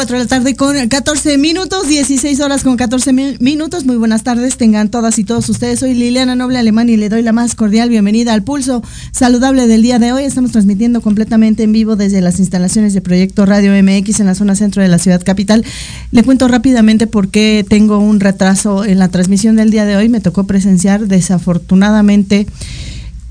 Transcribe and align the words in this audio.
4 0.00 0.16
de 0.16 0.24
la 0.24 0.28
tarde 0.28 0.56
con 0.56 0.88
14 0.88 1.36
minutos, 1.36 1.86
16 1.86 2.40
horas 2.40 2.62
con 2.62 2.78
14 2.78 3.12
minutos. 3.12 3.84
Muy 3.84 3.96
buenas 3.96 4.22
tardes, 4.22 4.56
tengan 4.56 4.88
todas 4.88 5.18
y 5.18 5.24
todos 5.24 5.46
ustedes. 5.50 5.80
Soy 5.80 5.92
Liliana 5.92 6.34
Noble 6.34 6.56
Alemán 6.56 6.88
y 6.88 6.96
le 6.96 7.10
doy 7.10 7.20
la 7.20 7.32
más 7.32 7.54
cordial 7.54 7.90
bienvenida 7.90 8.32
al 8.32 8.42
pulso 8.42 8.82
saludable 9.12 9.66
del 9.66 9.82
día 9.82 9.98
de 9.98 10.14
hoy. 10.14 10.24
Estamos 10.24 10.52
transmitiendo 10.52 11.02
completamente 11.02 11.64
en 11.64 11.72
vivo 11.72 11.96
desde 11.96 12.22
las 12.22 12.38
instalaciones 12.38 12.94
de 12.94 13.02
Proyecto 13.02 13.44
Radio 13.44 13.72
MX 13.74 14.20
en 14.20 14.26
la 14.26 14.34
zona 14.34 14.54
centro 14.54 14.82
de 14.82 14.88
la 14.88 14.98
ciudad 14.98 15.22
capital. 15.22 15.66
Le 16.12 16.22
cuento 16.22 16.48
rápidamente 16.48 17.06
por 17.06 17.28
qué 17.28 17.62
tengo 17.68 17.98
un 17.98 18.20
retraso 18.20 18.86
en 18.86 18.98
la 18.98 19.08
transmisión 19.08 19.56
del 19.56 19.70
día 19.70 19.84
de 19.84 19.96
hoy. 19.96 20.08
Me 20.08 20.22
tocó 20.22 20.44
presenciar 20.44 21.08
desafortunadamente 21.08 22.46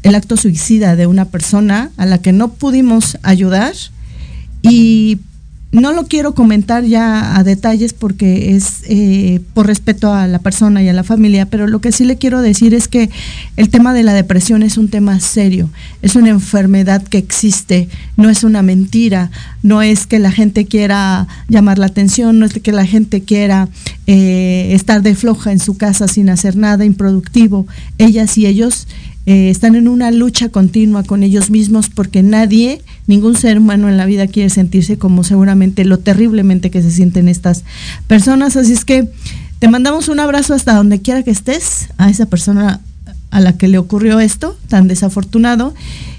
el 0.03 0.13
acto 0.13 0.37
suicida 0.37 0.95
de 0.95 1.07
una 1.07 1.25
persona 1.25 1.89
a 1.97 2.05
la 2.05 2.19
que 2.19 2.31
no 2.31 2.53
pudimos 2.53 3.17
ayudar 3.23 3.73
Y 4.61 5.19
no 5.71 5.93
lo 5.93 6.07
quiero 6.07 6.33
comentar 6.33 6.83
ya 6.83 7.37
a 7.37 7.43
detalles 7.43 7.93
porque 7.93 8.55
es 8.55 8.81
eh, 8.87 9.39
por 9.53 9.67
respeto 9.67 10.11
a 10.11 10.25
la 10.25 10.39
persona 10.39 10.81
y 10.81 10.89
a 10.89 10.93
la 10.93 11.03
familia, 11.03 11.45
pero 11.45 11.67
lo 11.67 11.79
que 11.79 11.91
sí 11.91 12.05
le 12.05 12.17
quiero 12.17 12.41
decir 12.41 12.73
es 12.73 12.87
que 12.87 13.11
el 13.55 13.69
tema 13.69 13.93
de 13.93 14.01
la 14.01 14.13
depresión 14.13 14.63
es 14.63 14.77
un 14.77 14.87
tema 14.87 15.19
serio, 15.19 15.69
es 16.01 16.15
una 16.15 16.29
enfermedad 16.29 17.03
que 17.03 17.19
existe, 17.19 17.87
no 18.17 18.29
es 18.29 18.43
una 18.43 18.63
mentira, 18.63 19.29
no 19.61 19.83
es 19.83 20.07
que 20.07 20.17
la 20.17 20.31
gente 20.31 20.65
quiera 20.65 21.27
llamar 21.47 21.77
la 21.77 21.85
atención, 21.85 22.39
no 22.39 22.47
es 22.47 22.53
que 22.53 22.71
la 22.71 22.85
gente 22.85 23.21
quiera 23.21 23.69
eh, 24.07 24.71
estar 24.73 25.03
de 25.03 25.13
floja 25.13 25.51
en 25.51 25.59
su 25.59 25.77
casa 25.77 26.07
sin 26.07 26.31
hacer 26.31 26.55
nada 26.55 26.83
improductivo. 26.83 27.67
Ellas 27.99 28.39
y 28.39 28.47
ellos 28.47 28.87
eh, 29.29 29.51
están 29.51 29.75
en 29.75 29.87
una 29.87 30.09
lucha 30.09 30.49
continua 30.49 31.03
con 31.03 31.21
ellos 31.21 31.51
mismos 31.51 31.87
porque 31.87 32.23
nadie, 32.23 32.81
ningún 33.05 33.37
ser 33.37 33.59
humano 33.59 33.87
en 33.87 33.95
la 33.95 34.07
vida 34.07 34.25
quiere 34.25 34.49
sentirse 34.49 34.97
como 34.97 35.23
seguramente 35.23 35.85
lo 35.85 35.99
terriblemente 35.99 36.71
que 36.71 36.81
se 36.81 36.89
sienten 36.89 37.29
estas 37.29 37.63
personas. 38.07 38.55
Así 38.55 38.73
es 38.73 38.85
que 38.85 39.07
te 39.59 39.67
mandamos 39.67 40.09
un 40.09 40.19
abrazo 40.19 40.55
hasta 40.55 40.73
donde 40.73 41.03
quiera 41.03 41.21
que 41.21 41.29
estés, 41.29 41.89
a 41.99 42.09
esa 42.09 42.25
persona 42.25 42.81
a 43.29 43.39
la 43.39 43.55
que 43.55 43.67
le 43.67 43.77
ocurrió 43.77 44.19
esto, 44.19 44.57
tan 44.67 44.87
desafortunado, 44.87 45.75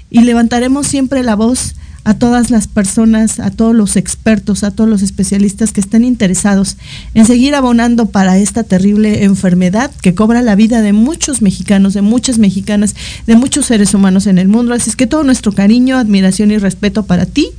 y 0.09 0.21
levantaremos 0.21 0.87
siempre 0.87 1.21
la 1.21 1.35
voz 1.35 1.75
a 2.03 2.15
todas 2.15 2.49
las 2.49 2.67
personas, 2.67 3.39
a 3.39 3.51
todos 3.51 3.75
los 3.75 3.95
expertos, 3.95 4.63
a 4.63 4.71
todos 4.71 4.89
los 4.89 5.03
especialistas 5.03 5.71
que 5.71 5.81
estén 5.81 6.03
interesados 6.03 6.77
en 7.13 7.25
seguir 7.25 7.53
abonando 7.53 8.07
para 8.07 8.39
esta 8.39 8.63
terrible 8.63 9.23
enfermedad 9.23 9.91
que 10.01 10.15
cobra 10.15 10.41
la 10.41 10.55
vida 10.55 10.81
de 10.81 10.93
muchos 10.93 11.43
mexicanos, 11.43 11.93
de 11.93 12.01
muchas 12.01 12.39
mexicanas, 12.39 12.95
de 13.27 13.35
muchos 13.35 13.67
seres 13.67 13.93
humanos 13.93 14.25
en 14.25 14.39
el 14.39 14.47
mundo. 14.47 14.73
Así 14.73 14.89
es 14.89 14.95
que 14.95 15.05
todo 15.05 15.23
nuestro 15.23 15.51
cariño, 15.51 15.97
admiración 15.97 16.49
y 16.49 16.57
respeto 16.57 17.03
para 17.03 17.27
ti, 17.27 17.49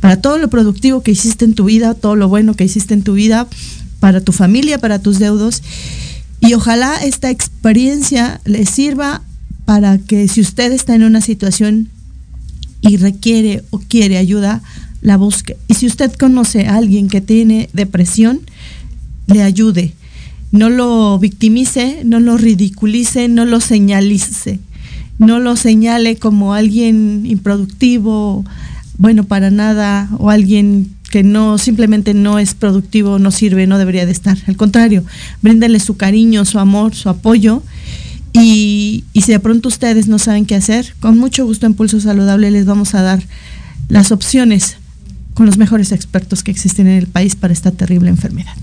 para 0.00 0.20
todo 0.20 0.36
lo 0.36 0.48
productivo 0.48 1.02
que 1.02 1.12
hiciste 1.12 1.46
en 1.46 1.54
tu 1.54 1.64
vida, 1.64 1.94
todo 1.94 2.14
lo 2.14 2.28
bueno 2.28 2.54
que 2.54 2.64
hiciste 2.64 2.92
en 2.92 3.02
tu 3.02 3.14
vida, 3.14 3.46
para 4.00 4.20
tu 4.20 4.32
familia, 4.32 4.78
para 4.78 4.98
tus 4.98 5.18
deudos. 5.18 5.62
Y 6.40 6.52
ojalá 6.54 6.96
esta 6.96 7.30
experiencia 7.30 8.40
les 8.44 8.68
sirva 8.68 9.22
para 9.64 9.98
que 9.98 10.28
si 10.28 10.40
usted 10.40 10.72
está 10.72 10.94
en 10.94 11.04
una 11.04 11.20
situación 11.20 11.88
y 12.80 12.96
requiere 12.96 13.62
o 13.70 13.78
quiere 13.78 14.18
ayuda, 14.18 14.62
la 15.00 15.16
busque. 15.16 15.56
Y 15.68 15.74
si 15.74 15.86
usted 15.86 16.12
conoce 16.12 16.66
a 16.66 16.76
alguien 16.76 17.08
que 17.08 17.20
tiene 17.20 17.68
depresión, 17.72 18.40
le 19.26 19.42
ayude. 19.42 19.94
No 20.50 20.70
lo 20.70 21.18
victimice, 21.18 22.02
no 22.04 22.20
lo 22.20 22.38
ridiculice, 22.38 23.28
no 23.28 23.44
lo 23.44 23.60
señalice. 23.60 24.60
No 25.18 25.40
lo 25.40 25.56
señale 25.56 26.16
como 26.16 26.54
alguien 26.54 27.26
improductivo, 27.26 28.44
bueno, 28.98 29.24
para 29.24 29.50
nada, 29.50 30.08
o 30.18 30.30
alguien 30.30 30.90
que 31.10 31.22
no 31.22 31.58
simplemente 31.58 32.14
no 32.14 32.38
es 32.38 32.54
productivo, 32.54 33.18
no 33.18 33.30
sirve, 33.30 33.66
no 33.66 33.78
debería 33.78 34.06
de 34.06 34.12
estar. 34.12 34.38
Al 34.46 34.56
contrario, 34.56 35.04
bríndale 35.42 35.80
su 35.80 35.96
cariño, 35.96 36.44
su 36.44 36.58
amor, 36.58 36.94
su 36.94 37.08
apoyo 37.08 37.62
y, 38.40 39.04
si 39.14 39.32
de 39.32 39.40
pronto 39.40 39.68
ustedes 39.68 40.08
no 40.08 40.18
saben 40.18 40.46
qué 40.46 40.54
hacer, 40.54 40.94
con 41.00 41.18
mucho 41.18 41.44
gusto 41.44 41.66
en 41.66 41.74
Pulso 41.74 42.00
Saludable 42.00 42.50
les 42.50 42.66
vamos 42.66 42.94
a 42.94 43.02
dar 43.02 43.22
las 43.88 44.12
opciones 44.12 44.76
con 45.34 45.46
los 45.46 45.56
mejores 45.56 45.92
expertos 45.92 46.42
que 46.42 46.50
existen 46.50 46.86
en 46.88 46.98
el 46.98 47.06
país 47.06 47.36
para 47.36 47.52
esta 47.52 47.70
terrible 47.70 48.10
enfermedad. 48.10 48.56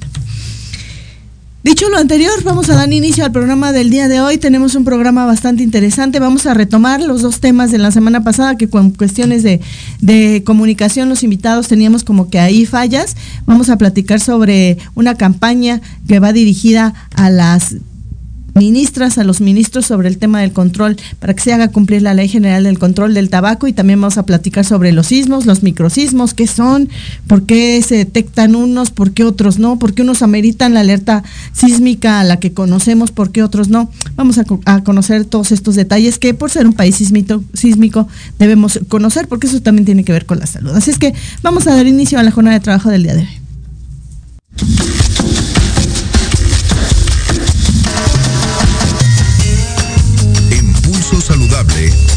Dicho 1.65 1.89
lo 1.89 1.97
anterior, 1.97 2.43
vamos 2.43 2.69
a 2.69 2.75
dar 2.75 2.93
inicio 2.93 3.25
al 3.25 3.31
programa 3.31 3.71
del 3.71 3.89
día 3.89 4.07
de 4.07 4.21
hoy. 4.21 4.37
Tenemos 4.37 4.75
un 4.75 4.85
programa 4.85 5.25
bastante 5.25 5.63
interesante. 5.63 6.19
Vamos 6.19 6.45
a 6.45 6.53
retomar 6.53 7.01
los 7.01 7.23
dos 7.23 7.39
temas 7.39 7.71
de 7.71 7.79
la 7.79 7.89
semana 7.89 8.23
pasada, 8.23 8.55
que 8.55 8.69
con 8.69 8.91
cuestiones 8.91 9.41
de, 9.41 9.61
de, 9.99 10.43
comunicación 10.45 11.09
los 11.09 11.23
invitados 11.23 11.67
teníamos 11.67 12.03
como 12.03 12.29
que 12.29 12.37
ahí 12.37 12.67
fallas. 12.67 13.17
Vamos 13.47 13.69
a 13.69 13.79
platicar 13.79 14.19
sobre 14.19 14.77
una 14.93 15.15
campaña 15.15 15.81
que 16.07 16.19
va 16.19 16.33
dirigida 16.33 16.93
a 17.15 17.31
las 17.31 17.77
ministras, 18.55 19.17
a 19.17 19.23
los 19.25 19.41
ministros 19.41 19.85
sobre 19.85 20.07
el 20.07 20.17
tema 20.17 20.39
del 20.39 20.53
control 20.53 20.95
para 21.19 21.33
que 21.33 21.43
se 21.43 21.53
haga 21.53 21.67
cumplir 21.67 22.01
la 22.01 22.13
Ley 22.13 22.29
General 22.29 22.63
del 22.63 22.79
Control 22.79 23.13
del 23.13 23.29
Tabaco 23.29 23.67
y 23.67 23.73
también 23.73 23.99
vamos 23.99 24.17
a 24.17 24.25
platicar 24.25 24.65
sobre 24.65 24.93
los 24.93 25.07
sismos, 25.07 25.45
los 25.45 25.61
microsismos, 25.61 26.33
qué 26.33 26.47
son, 26.47 26.89
por 27.27 27.45
qué 27.45 27.81
se 27.81 27.95
detectan 27.95 28.55
unos, 28.55 28.91
por 28.91 29.11
qué 29.11 29.25
otros 29.25 29.59
no, 29.59 29.77
por 29.77 29.93
qué 29.93 30.03
unos 30.03 30.21
ameritan 30.21 30.73
la 30.73 30.79
alerta 30.79 31.23
sísmica 31.51 32.21
a 32.21 32.23
la 32.23 32.39
que 32.39 32.53
conocemos, 32.53 33.11
por 33.11 33.31
qué 33.31 33.43
otros 33.43 33.67
no. 33.67 33.91
Vamos 34.15 34.37
a, 34.37 34.45
conocer 34.83 35.25
todos 35.25 35.51
estos 35.51 35.75
detalles 35.75 36.17
que 36.17 36.33
por 36.33 36.49
ser 36.49 36.65
un 36.65 36.73
país 36.73 36.95
sísmico 36.95 38.07
debemos 38.39 38.79
conocer 38.87 39.27
porque 39.27 39.47
eso 39.47 39.61
también 39.61 39.85
tiene 39.85 40.05
que 40.05 40.13
ver 40.13 40.25
con 40.25 40.39
la 40.39 40.45
salud. 40.45 40.71
Así 40.71 40.91
es 40.91 40.97
que 40.97 41.13
vamos 41.43 41.67
a 41.67 41.75
dar 41.75 41.85
inicio 41.85 42.19
a 42.19 42.23
la 42.23 42.31
jornada 42.31 42.57
de 42.57 42.63
trabajo 42.63 42.89
del 42.89 43.03
día 43.03 43.15
de 43.15 43.21
hoy. 43.21 43.27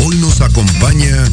Hoy 0.09 0.17
nos 0.17 0.41
acompaña... 0.41 1.25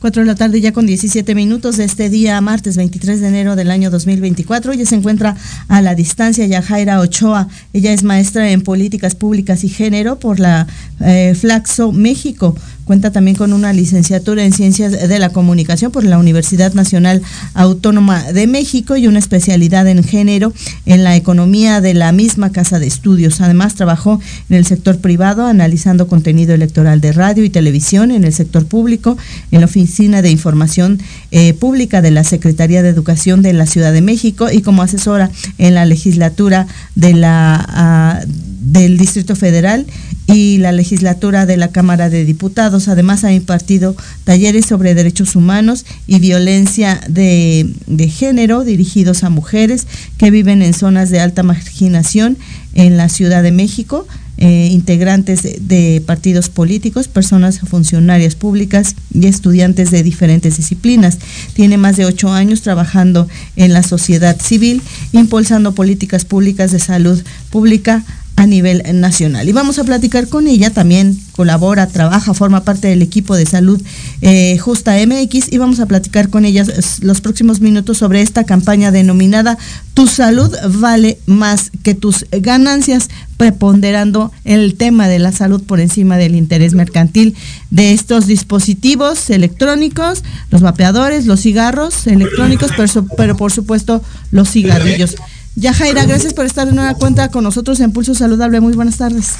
4 0.00 0.22
de 0.22 0.26
la 0.26 0.34
tarde 0.34 0.62
ya 0.62 0.72
con 0.72 0.86
17 0.86 1.34
minutos 1.34 1.76
de 1.76 1.84
este 1.84 2.08
día, 2.08 2.40
martes 2.40 2.78
23 2.78 3.20
de 3.20 3.28
enero 3.28 3.54
del 3.54 3.70
año 3.70 3.90
2024. 3.90 4.72
Ella 4.72 4.86
se 4.86 4.94
encuentra 4.94 5.36
a 5.68 5.82
la 5.82 5.94
distancia, 5.94 6.46
Yajaira 6.46 7.00
Ochoa. 7.00 7.48
Ella 7.74 7.92
es 7.92 8.02
maestra 8.02 8.50
en 8.50 8.62
políticas 8.62 9.14
públicas 9.14 9.62
y 9.62 9.68
género 9.68 10.18
por 10.18 10.40
la 10.40 10.66
eh, 11.00 11.36
Flaxo 11.38 11.92
México. 11.92 12.56
Cuenta 12.90 13.12
también 13.12 13.36
con 13.36 13.52
una 13.52 13.72
licenciatura 13.72 14.44
en 14.44 14.52
Ciencias 14.52 14.90
de 14.90 15.18
la 15.20 15.28
Comunicación 15.28 15.92
por 15.92 16.02
la 16.02 16.18
Universidad 16.18 16.74
Nacional 16.74 17.22
Autónoma 17.54 18.32
de 18.32 18.48
México 18.48 18.96
y 18.96 19.06
una 19.06 19.20
especialidad 19.20 19.86
en 19.86 20.02
género 20.02 20.52
en 20.86 21.04
la 21.04 21.14
economía 21.14 21.80
de 21.80 21.94
la 21.94 22.10
misma 22.10 22.50
Casa 22.50 22.80
de 22.80 22.88
Estudios. 22.88 23.40
Además, 23.40 23.76
trabajó 23.76 24.18
en 24.48 24.56
el 24.56 24.66
sector 24.66 24.98
privado 24.98 25.46
analizando 25.46 26.08
contenido 26.08 26.52
electoral 26.52 27.00
de 27.00 27.12
radio 27.12 27.44
y 27.44 27.50
televisión, 27.50 28.10
en 28.10 28.24
el 28.24 28.32
sector 28.32 28.66
público, 28.66 29.16
en 29.52 29.60
la 29.60 29.66
Oficina 29.66 30.20
de 30.20 30.32
Información 30.32 30.98
eh, 31.30 31.54
Pública 31.54 32.02
de 32.02 32.10
la 32.10 32.24
Secretaría 32.24 32.82
de 32.82 32.88
Educación 32.88 33.40
de 33.40 33.52
la 33.52 33.66
Ciudad 33.66 33.92
de 33.92 34.00
México 34.00 34.50
y 34.50 34.62
como 34.62 34.82
asesora 34.82 35.30
en 35.58 35.74
la 35.74 35.84
legislatura 35.84 36.66
de 36.96 37.14
la, 37.14 37.64
ah, 37.68 38.20
del 38.26 38.98
Distrito 38.98 39.36
Federal 39.36 39.86
y 40.32 40.58
la 40.58 40.72
legislatura 40.72 41.46
de 41.46 41.56
la 41.56 41.68
Cámara 41.68 42.10
de 42.10 42.24
Diputados. 42.24 42.88
Además, 42.88 43.24
ha 43.24 43.32
impartido 43.32 43.96
talleres 44.24 44.66
sobre 44.66 44.94
derechos 44.94 45.36
humanos 45.36 45.84
y 46.06 46.18
violencia 46.18 47.00
de, 47.08 47.72
género 48.10 48.64
dirigidos 48.64 49.24
a 49.24 49.30
mujeres 49.30 49.86
que 50.18 50.30
viven 50.30 50.62
en 50.62 50.74
zonas 50.74 51.10
de 51.10 51.20
alta 51.20 51.42
marginación 51.42 52.36
en 52.74 52.96
la 52.96 53.08
Ciudad 53.08 53.42
de 53.42 53.52
México. 53.52 54.06
Eh, 54.42 54.70
integrantes 54.72 55.42
de, 55.42 56.02
partidos 56.06 56.48
políticos, 56.48 57.08
personas 57.08 57.60
funcionarias 57.60 58.36
públicas 58.36 58.96
y 59.12 59.26
estudiantes 59.26 59.90
de 59.90 60.02
diferentes 60.02 60.56
disciplinas. 60.56 61.18
Tiene 61.52 61.76
más 61.76 61.98
de 61.98 62.06
ocho 62.06 62.32
años 62.32 62.62
trabajando 62.62 63.28
en 63.56 63.74
la 63.74 63.82
sociedad 63.82 64.40
civil, 64.40 64.80
impulsando 65.12 65.74
políticas 65.74 66.24
públicas 66.24 66.72
de 66.72 66.78
salud 66.78 67.22
pública 67.50 68.02
a 68.40 68.46
nivel 68.46 68.82
nacional. 68.94 69.46
Y 69.50 69.52
vamos 69.52 69.78
a 69.78 69.84
platicar 69.84 70.26
con 70.26 70.46
ella, 70.46 70.70
también 70.70 71.14
colabora, 71.32 71.86
trabaja, 71.88 72.32
forma 72.32 72.64
parte 72.64 72.88
del 72.88 73.02
equipo 73.02 73.36
de 73.36 73.44
salud 73.44 73.82
eh, 74.22 74.56
Justa 74.56 74.94
MX 74.94 75.52
y 75.52 75.58
vamos 75.58 75.78
a 75.78 75.84
platicar 75.84 76.30
con 76.30 76.46
ella 76.46 76.64
los 77.02 77.20
próximos 77.20 77.60
minutos 77.60 77.98
sobre 77.98 78.22
esta 78.22 78.44
campaña 78.44 78.92
denominada 78.92 79.58
Tu 79.92 80.06
salud 80.06 80.50
vale 80.70 81.18
más 81.26 81.70
que 81.82 81.94
tus 81.94 82.24
ganancias, 82.30 83.10
preponderando 83.36 84.32
el 84.46 84.74
tema 84.74 85.06
de 85.06 85.18
la 85.18 85.32
salud 85.32 85.62
por 85.62 85.78
encima 85.78 86.16
del 86.16 86.34
interés 86.34 86.72
mercantil 86.72 87.36
de 87.70 87.92
estos 87.92 88.26
dispositivos 88.26 89.28
electrónicos, 89.28 90.24
los 90.50 90.62
vapeadores, 90.62 91.26
los 91.26 91.42
cigarros 91.42 92.06
electrónicos, 92.06 92.70
pero, 92.74 93.06
pero 93.18 93.36
por 93.36 93.52
supuesto 93.52 94.02
los 94.30 94.50
cigarrillos. 94.50 95.16
Ya 95.60 95.74
Jaira, 95.74 96.06
gracias 96.06 96.32
por 96.32 96.46
estar 96.46 96.68
en 96.68 96.78
una 96.78 96.94
cuenta 96.94 97.28
con 97.28 97.44
nosotros 97.44 97.80
en 97.80 97.92
Pulso 97.92 98.14
Saludable. 98.14 98.60
Muy 98.60 98.72
buenas 98.72 98.96
tardes. 98.96 99.32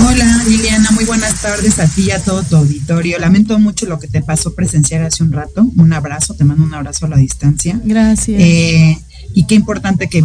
Hola 0.00 0.42
Liliana, 0.48 0.90
muy 0.92 1.04
buenas 1.04 1.42
tardes 1.42 1.78
a 1.78 1.86
ti 1.86 2.04
y 2.06 2.10
a 2.12 2.18
todo 2.18 2.42
tu 2.42 2.56
auditorio. 2.56 3.18
Lamento 3.18 3.58
mucho 3.58 3.84
lo 3.84 3.98
que 3.98 4.08
te 4.08 4.22
pasó 4.22 4.54
presenciar 4.54 5.02
hace 5.02 5.22
un 5.22 5.32
rato. 5.32 5.70
Un 5.76 5.92
abrazo, 5.92 6.32
te 6.32 6.44
mando 6.44 6.64
un 6.64 6.72
abrazo 6.72 7.04
a 7.04 7.10
la 7.10 7.18
distancia. 7.18 7.78
Gracias. 7.84 8.40
Eh, 8.40 8.98
y 9.34 9.44
qué 9.44 9.54
importante 9.54 10.08
que, 10.08 10.22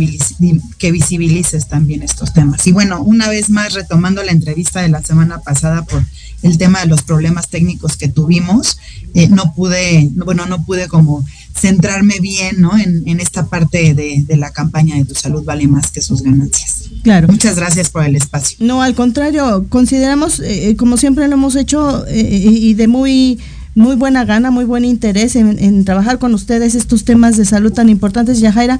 que 0.78 0.92
visibilices 0.94 1.68
también 1.68 2.02
estos 2.02 2.32
temas. 2.32 2.66
Y 2.66 2.72
bueno, 2.72 3.02
una 3.02 3.28
vez 3.28 3.50
más, 3.50 3.74
retomando 3.74 4.24
la 4.24 4.32
entrevista 4.32 4.82
de 4.82 4.88
la 4.88 5.04
semana 5.04 5.40
pasada 5.40 5.82
por 5.82 6.02
el 6.44 6.58
tema 6.58 6.80
de 6.80 6.88
los 6.88 7.02
problemas 7.02 7.50
técnicos 7.50 7.98
que 7.98 8.08
tuvimos, 8.08 8.78
eh, 9.14 9.28
no 9.28 9.54
pude, 9.54 10.10
bueno, 10.14 10.46
no 10.46 10.64
pude 10.64 10.88
como 10.88 11.26
centrarme 11.60 12.20
bien, 12.20 12.62
¿no? 12.62 12.72
En, 12.78 13.20
esta 13.20 13.48
parte 13.48 13.94
de, 13.94 14.38
la 14.38 14.52
campaña 14.52 14.96
de 14.96 15.06
tu 15.06 15.16
salud 15.16 15.44
vale 15.44 15.68
más 15.68 15.92
que 15.92 16.02
sus 16.02 16.22
ganancias. 16.22 16.90
Claro. 17.04 17.28
Muchas 17.28 17.56
gracias 17.56 17.90
por 17.90 18.04
el 18.06 18.16
espacio. 18.16 18.58
No, 18.62 18.82
al 18.82 18.96
contrario, 18.96 19.66
consideramos, 19.70 20.40
eh, 20.40 20.76
como 20.78 20.98
siempre 20.98 21.28
lo 21.28 21.34
hemos 21.34 21.56
hecho, 21.56 22.06
eh, 22.08 22.22
y 22.22 22.74
de 22.74 22.88
muy 22.88 23.40
muy 23.76 23.96
buena 23.96 24.26
gana, 24.26 24.52
muy 24.52 24.66
buen 24.66 24.84
interés 24.84 25.36
en, 25.36 25.86
trabajar 25.86 26.20
con 26.20 26.34
ustedes 26.34 26.76
estos 26.76 27.06
temas 27.06 27.38
de 27.38 27.46
salud 27.46 27.72
tan 27.72 27.90
importantes, 27.90 28.40
Yajaira, 28.40 28.80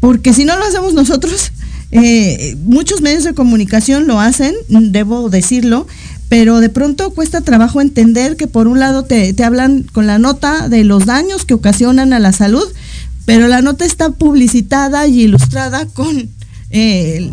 porque 0.00 0.34
si 0.34 0.44
no 0.44 0.58
lo 0.58 0.64
hacemos 0.64 0.92
nosotros, 0.92 1.52
eh, 1.92 2.56
muchos 2.64 3.00
medios 3.00 3.24
de 3.24 3.34
comunicación 3.34 4.06
lo 4.06 4.20
hacen, 4.20 4.54
debo 4.68 5.30
decirlo, 5.30 5.86
pero 6.34 6.58
de 6.58 6.68
pronto 6.68 7.10
cuesta 7.10 7.42
trabajo 7.42 7.80
entender 7.80 8.36
que 8.36 8.48
por 8.48 8.66
un 8.66 8.80
lado 8.80 9.04
te, 9.04 9.32
te 9.34 9.44
hablan 9.44 9.84
con 9.84 10.08
la 10.08 10.18
nota 10.18 10.68
de 10.68 10.82
los 10.82 11.06
daños 11.06 11.44
que 11.44 11.54
ocasionan 11.54 12.12
a 12.12 12.18
la 12.18 12.32
salud, 12.32 12.64
pero 13.24 13.46
la 13.46 13.62
nota 13.62 13.84
está 13.84 14.10
publicitada 14.10 15.06
y 15.06 15.20
ilustrada 15.20 15.86
con 15.86 16.28
eh, 16.70 17.30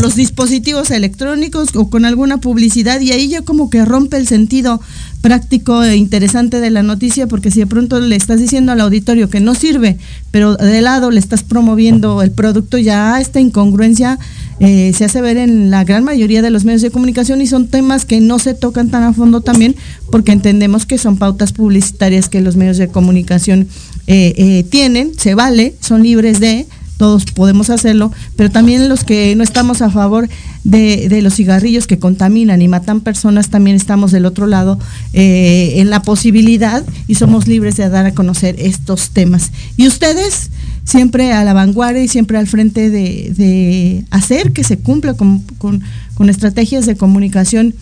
los 0.00 0.14
dispositivos 0.14 0.90
electrónicos 0.90 1.68
o 1.74 1.90
con 1.90 2.06
alguna 2.06 2.38
publicidad 2.38 2.98
y 3.00 3.12
ahí 3.12 3.28
ya 3.28 3.42
como 3.42 3.68
que 3.68 3.84
rompe 3.84 4.16
el 4.16 4.26
sentido 4.26 4.80
práctico 5.20 5.82
e 5.82 5.96
interesante 5.96 6.60
de 6.60 6.70
la 6.70 6.82
noticia 6.82 7.26
porque 7.26 7.50
si 7.50 7.60
de 7.60 7.66
pronto 7.66 8.00
le 8.00 8.16
estás 8.16 8.40
diciendo 8.40 8.72
al 8.72 8.80
auditorio 8.80 9.28
que 9.28 9.40
no 9.40 9.54
sirve, 9.54 9.98
pero 10.30 10.56
de 10.56 10.80
lado 10.80 11.10
le 11.10 11.20
estás 11.20 11.42
promoviendo 11.42 12.22
el 12.22 12.30
producto, 12.30 12.78
ya 12.78 13.20
esta 13.20 13.40
incongruencia 13.40 14.18
eh, 14.60 14.92
se 14.96 15.04
hace 15.04 15.20
ver 15.20 15.36
en 15.36 15.70
la 15.70 15.84
gran 15.84 16.04
mayoría 16.04 16.42
de 16.42 16.50
los 16.50 16.64
medios 16.64 16.82
de 16.82 16.90
comunicación 16.90 17.42
y 17.42 17.46
son 17.46 17.68
temas 17.68 18.04
que 18.04 18.20
no 18.20 18.38
se 18.38 18.54
tocan 18.54 18.90
tan 18.90 19.02
a 19.02 19.12
fondo 19.12 19.40
también 19.40 19.76
porque 20.10 20.32
entendemos 20.32 20.86
que 20.86 20.98
son 20.98 21.16
pautas 21.16 21.52
publicitarias 21.52 22.28
que 22.28 22.40
los 22.40 22.56
medios 22.56 22.78
de 22.78 22.88
comunicación 22.88 23.68
eh, 24.06 24.64
tienen, 24.70 25.12
se 25.16 25.34
vale, 25.34 25.74
son 25.80 26.02
libres 26.02 26.40
de 26.40 26.66
todos 27.00 27.24
podemos 27.24 27.70
hacerlo, 27.70 28.12
pero 28.36 28.50
también 28.50 28.90
los 28.90 29.04
que 29.04 29.34
no 29.34 29.42
estamos 29.42 29.80
a 29.80 29.88
favor 29.88 30.28
de, 30.64 31.18
los 31.22 31.34
cigarrillos 31.34 31.86
que 31.86 31.98
contaminan 31.98 32.60
y 32.60 32.68
matan 32.68 33.00
personas, 33.00 33.48
también 33.48 33.74
estamos 33.74 34.12
del 34.12 34.26
otro 34.26 34.46
lado 34.46 34.78
eh, 35.14 35.76
en 35.76 35.88
la 35.88 36.02
posibilidad 36.02 36.84
y 37.08 37.14
somos 37.14 37.48
libres 37.48 37.78
de 37.78 37.88
dar 37.88 38.04
a 38.04 38.12
conocer 38.12 38.56
estos 38.58 39.12
temas. 39.12 39.50
Y 39.78 39.88
ustedes 39.88 40.50
siempre 40.84 41.32
a 41.32 41.42
la 41.42 41.54
vanguardia 41.54 42.04
y 42.04 42.08
siempre 42.08 42.36
al 42.36 42.46
frente 42.46 42.90
de, 42.90 44.04
hacer 44.10 44.52
que 44.52 44.62
se 44.62 44.76
cumpla 44.76 45.14
con, 45.14 45.42
con 45.58 46.28
estrategias 46.28 46.84
de 46.84 46.96
comunicación 46.96 47.74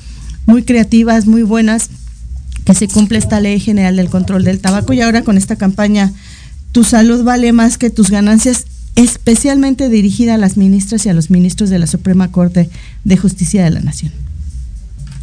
muy 0.46 0.62
creativas, 0.62 1.26
muy 1.26 1.42
buenas, 1.42 1.90
que 2.64 2.74
se 2.74 2.86
cumpla 2.86 3.18
esta 3.18 3.40
ley 3.40 3.58
general 3.58 3.96
del 3.96 4.10
control 4.10 4.44
del 4.44 4.60
tabaco 4.60 4.92
y 4.92 5.00
ahora 5.00 5.22
con 5.22 5.36
esta 5.36 5.56
campaña 5.56 6.12
tu 6.70 6.84
salud 6.84 7.24
vale 7.24 7.52
más 7.52 7.78
que 7.78 7.90
tus 7.90 8.10
ganancias 8.10 8.66
especialmente 8.98 9.88
dirigida 9.88 10.34
a 10.34 10.38
las 10.38 10.56
ministras 10.56 11.06
y 11.06 11.08
a 11.08 11.14
los 11.14 11.30
ministros 11.30 11.70
de 11.70 11.78
la 11.78 11.86
Suprema 11.86 12.32
Corte 12.32 12.68
de 13.04 13.16
Justicia 13.16 13.62
de 13.62 13.70
la 13.70 13.80
Nación. 13.80 14.12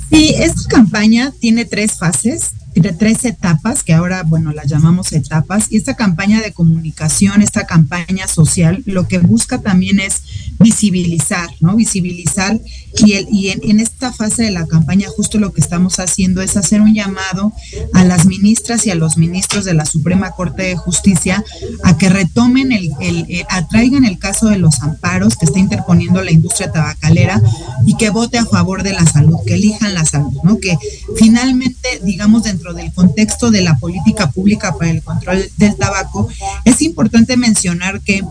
Sí, 0.09 0.33
esta 0.38 0.69
campaña 0.69 1.33
tiene 1.39 1.65
tres 1.65 1.93
fases 1.93 2.51
de 2.73 2.91
tres 2.91 3.23
etapas, 3.25 3.83
que 3.83 3.93
ahora, 3.93 4.23
bueno, 4.23 4.51
las 4.51 4.67
llamamos 4.67 5.11
etapas, 5.13 5.67
y 5.71 5.77
esta 5.77 5.95
campaña 5.95 6.41
de 6.41 6.51
comunicación, 6.51 7.41
esta 7.41 7.65
campaña 7.65 8.27
social, 8.27 8.83
lo 8.85 9.07
que 9.07 9.17
busca 9.17 9.61
también 9.61 9.99
es 9.99 10.21
visibilizar, 10.59 11.49
¿no? 11.59 11.75
Visibilizar, 11.75 12.59
y, 12.97 13.13
el, 13.13 13.27
y 13.31 13.49
en, 13.49 13.79
esta 13.79 14.11
fase 14.11 14.43
de 14.43 14.51
la 14.51 14.65
campaña 14.65 15.09
justo 15.09 15.37
lo 15.37 15.51
que 15.51 15.61
estamos 15.61 15.99
haciendo 15.99 16.41
es 16.41 16.55
hacer 16.55 16.81
un 16.81 16.93
llamado 16.93 17.51
a 17.93 18.03
las 18.03 18.25
ministras 18.25 18.85
y 18.85 18.91
a 18.91 18.95
los 18.95 19.17
ministros 19.17 19.65
de 19.65 19.73
la 19.73 19.85
Suprema 19.85 20.31
Corte 20.31 20.63
de 20.63 20.75
Justicia 20.75 21.43
a 21.83 21.97
que 21.97 22.09
retomen, 22.09 22.71
el, 22.71 22.91
el 23.01 23.25
eh, 23.29 23.45
atraigan 23.49 24.05
el 24.05 24.17
caso 24.17 24.47
de 24.47 24.57
los 24.57 24.81
amparos 24.81 25.35
que 25.35 25.45
está 25.45 25.59
interponiendo 25.59 26.21
la 26.21 26.31
industria 26.31 26.71
tabacalera 26.71 27.41
y 27.85 27.97
que 27.97 28.09
vote 28.09 28.37
a 28.37 28.45
favor 28.45 28.83
de 28.83 28.93
la 28.93 29.05
salud, 29.05 29.37
que 29.45 29.55
elijan 29.55 29.93
la 29.93 30.05
salud, 30.05 30.33
¿no? 30.43 30.57
Que 30.59 30.77
finalmente, 31.17 32.01
digamos, 32.03 32.43
dentro 32.43 32.73
del 32.73 32.93
contexto 32.93 33.51
de 33.51 33.61
la 33.61 33.77
política 33.77 34.31
pública 34.31 34.75
para 34.77 34.91
el 34.91 35.01
control 35.01 35.49
del 35.57 35.75
tabaco, 35.75 36.27
es 36.63 36.81
importante 36.81 37.37
mencionar 37.37 38.01
que 38.01 38.23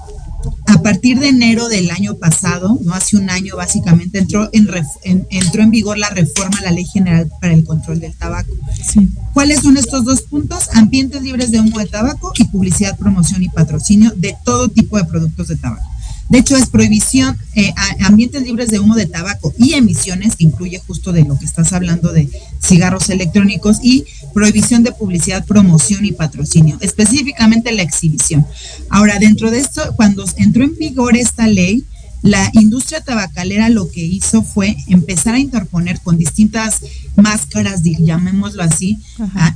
a 0.67 0.83
partir 0.83 1.19
de 1.19 1.29
enero 1.29 1.69
del 1.69 1.91
año 1.91 2.17
pasado, 2.17 2.79
no 2.83 2.95
hace 2.95 3.17
un 3.17 3.31
año 3.31 3.57
básicamente, 3.57 4.19
entró 4.19 4.49
en, 4.53 4.69
entró 5.31 5.63
en 5.63 5.71
vigor 5.71 5.99
la 5.99 6.11
reforma 6.11 6.59
a 6.59 6.63
la 6.63 6.71
Ley 6.71 6.85
General 6.85 7.31
para 7.41 7.55
el 7.55 7.65
Control 7.65 8.01
del 8.01 8.15
Tabaco. 8.15 8.53
¿Cuáles 9.33 9.61
son 9.61 9.77
estos 9.77 10.05
dos 10.05 10.23
puntos? 10.23 10.69
Ambientes 10.75 11.23
libres 11.23 11.51
de 11.51 11.61
humo 11.61 11.79
de 11.79 11.87
tabaco 11.87 12.33
y 12.37 12.45
publicidad, 12.45 12.97
promoción 12.97 13.43
y 13.43 13.49
patrocinio 13.49 14.13
de 14.17 14.37
todo 14.45 14.69
tipo 14.69 14.97
de 14.97 15.05
productos 15.05 15.49
de 15.49 15.57
tabaco. 15.57 15.94
De 16.29 16.39
hecho, 16.39 16.57
es 16.57 16.69
prohibición, 16.69 17.37
eh, 17.55 17.73
ambientes 18.01 18.43
libres 18.43 18.69
de 18.69 18.79
humo 18.79 18.95
de 18.95 19.07
tabaco 19.07 19.53
y 19.59 19.75
emisiones, 19.75 20.37
que 20.37 20.45
incluye 20.45 20.81
justo 20.87 21.13
de 21.13 21.25
lo 21.25 21.39
que 21.39 21.45
estás 21.45 21.73
hablando 21.73 22.13
de 22.13 22.29
cigarros 22.63 23.11
electrónicos, 23.11 23.79
y 23.83 24.05
prohibición 24.33 24.83
de 24.83 24.93
publicidad, 24.93 25.45
promoción 25.45 26.05
y 26.05 26.13
patrocinio, 26.13 26.79
específicamente 26.81 27.73
la 27.73 27.83
exhibición. 27.83 28.47
Ahora, 28.89 29.19
dentro 29.19 29.51
de 29.51 29.59
esto, 29.59 29.95
cuando 29.97 30.25
entró 30.37 30.65
en 30.65 30.77
vigor 30.77 31.17
esta 31.17 31.47
ley, 31.47 31.85
la 32.25 32.51
industria 32.55 33.03
tabacalera 33.03 33.69
lo 33.69 33.91
que 33.91 34.01
hizo 34.01 34.43
fue 34.43 34.79
empezar 34.89 35.35
a 35.35 35.39
interponer 35.39 36.01
con 36.01 36.17
distintas 36.17 36.81
máscaras, 37.17 37.83
llamémoslo 37.83 38.63
así, 38.63 38.99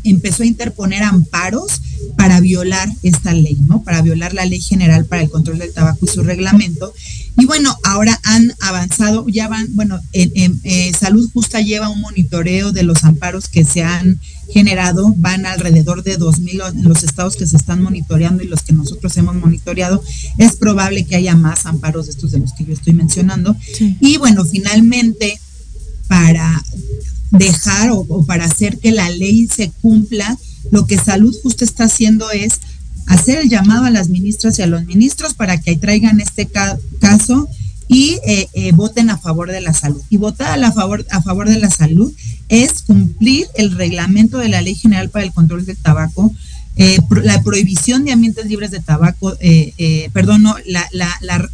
empezó 0.05 0.43
a 0.43 0.47
interponer 0.47 1.03
amparos 1.03 1.81
para 2.19 2.41
violar 2.41 2.91
esta 3.03 3.33
ley, 3.33 3.57
¿no? 3.67 3.83
Para 3.83 4.03
violar 4.03 4.35
la 4.35 4.45
ley 4.45 4.61
general 4.61 5.07
para 5.07 5.23
el 5.23 5.31
control 5.31 5.61
del 5.61 5.73
tabaco 5.73 6.05
y 6.05 6.09
su 6.09 6.23
reglamento. 6.23 6.93
Y 7.39 7.47
bueno, 7.47 7.77
ahora 7.85 8.21
han 8.25 8.53
avanzado, 8.61 9.25
ya 9.29 9.47
van, 9.47 9.69
bueno, 9.77 10.01
en, 10.13 10.61
eh, 10.65 10.93
Salud 10.99 11.31
Justa 11.33 11.61
lleva 11.61 11.89
un 11.89 12.01
monitoreo 12.01 12.73
de 12.73 12.83
los 12.83 13.05
amparos 13.05 13.49
que 13.49 13.65
se 13.65 13.85
han 13.85 14.21
generado, 14.53 15.15
van 15.17 15.47
alrededor 15.47 16.03
de 16.03 16.19
2.000 16.19 16.83
los 16.83 17.05
estados 17.05 17.37
que 17.37 17.47
se 17.47 17.57
están 17.57 17.81
monitoreando 17.81 18.43
y 18.43 18.49
los 18.49 18.63
que 18.63 18.73
nosotros 18.73 19.17
hemos 19.17 19.37
monitoreado. 19.37 20.03
Es 20.37 20.57
probable 20.57 21.05
que 21.05 21.15
haya 21.15 21.37
más 21.37 21.65
amparos 21.67 22.07
de 22.07 22.13
estos 22.13 22.33
de 22.33 22.41
los 22.41 22.53
que 22.55 22.65
yo 22.65 22.73
estoy 22.73 22.93
mencionando. 22.93 23.55
Y 24.01 24.17
bueno, 24.17 24.45
finalmente, 24.45 25.39
para 26.09 26.65
dejar 27.31 27.91
o, 27.93 28.25
para 28.27 28.47
hacer 28.47 28.79
que 28.79 28.91
la 28.91 29.11
ley 29.11 29.47
se 29.47 29.71
cumpla, 29.81 30.37
lo 30.71 30.87
que 30.87 30.99
Salud 30.99 31.35
Justa 31.43 31.65
está 31.65 31.85
haciendo 31.85 32.31
es 32.31 32.61
hacer 33.09 33.39
el 33.39 33.49
llamado 33.49 33.87
a 33.87 33.91
las 33.91 34.11
ministras 34.11 34.59
y 34.59 34.63
a 34.63 34.67
los 34.67 34.85
ministros 34.85 35.35
para 35.35 35.61
que 35.61 35.77
traigan 35.77 36.21
este 36.21 36.47
caso 37.01 37.49
y 37.89 38.19
eh, 38.27 38.49
eh, 38.53 38.73
voten 38.73 39.09
a 39.09 39.17
favor 39.17 39.51
de 39.51 39.63
la 39.63 39.73
salud. 39.73 40.01
Y 40.11 40.19
votar 40.19 40.63
a, 40.63 40.73
favor, 40.73 41.07
a 41.11 41.23
favor 41.23 41.49
de 41.49 41.59
la 41.59 41.71
salud 41.71 42.13
es 42.49 42.83
cumplir 42.83 43.47
el 43.57 43.73
reglamento 43.73 44.39
de 44.39 44.51
la 44.51 44.61
Ley 44.61 44.75
General 44.75 45.09
para 45.09 45.25
el 45.25 45.33
Control 45.33 45.65
del 45.65 45.77
Tabaco, 45.79 46.33
eh, 46.77 46.99
la 47.25 47.43
prohibición 47.43 48.05
de 48.05 48.13
ambientes 48.13 48.47
libres 48.47 48.71
de 48.71 48.79
tabaco, 48.79 49.37
perdón, 50.13 50.45
no, 50.45 50.55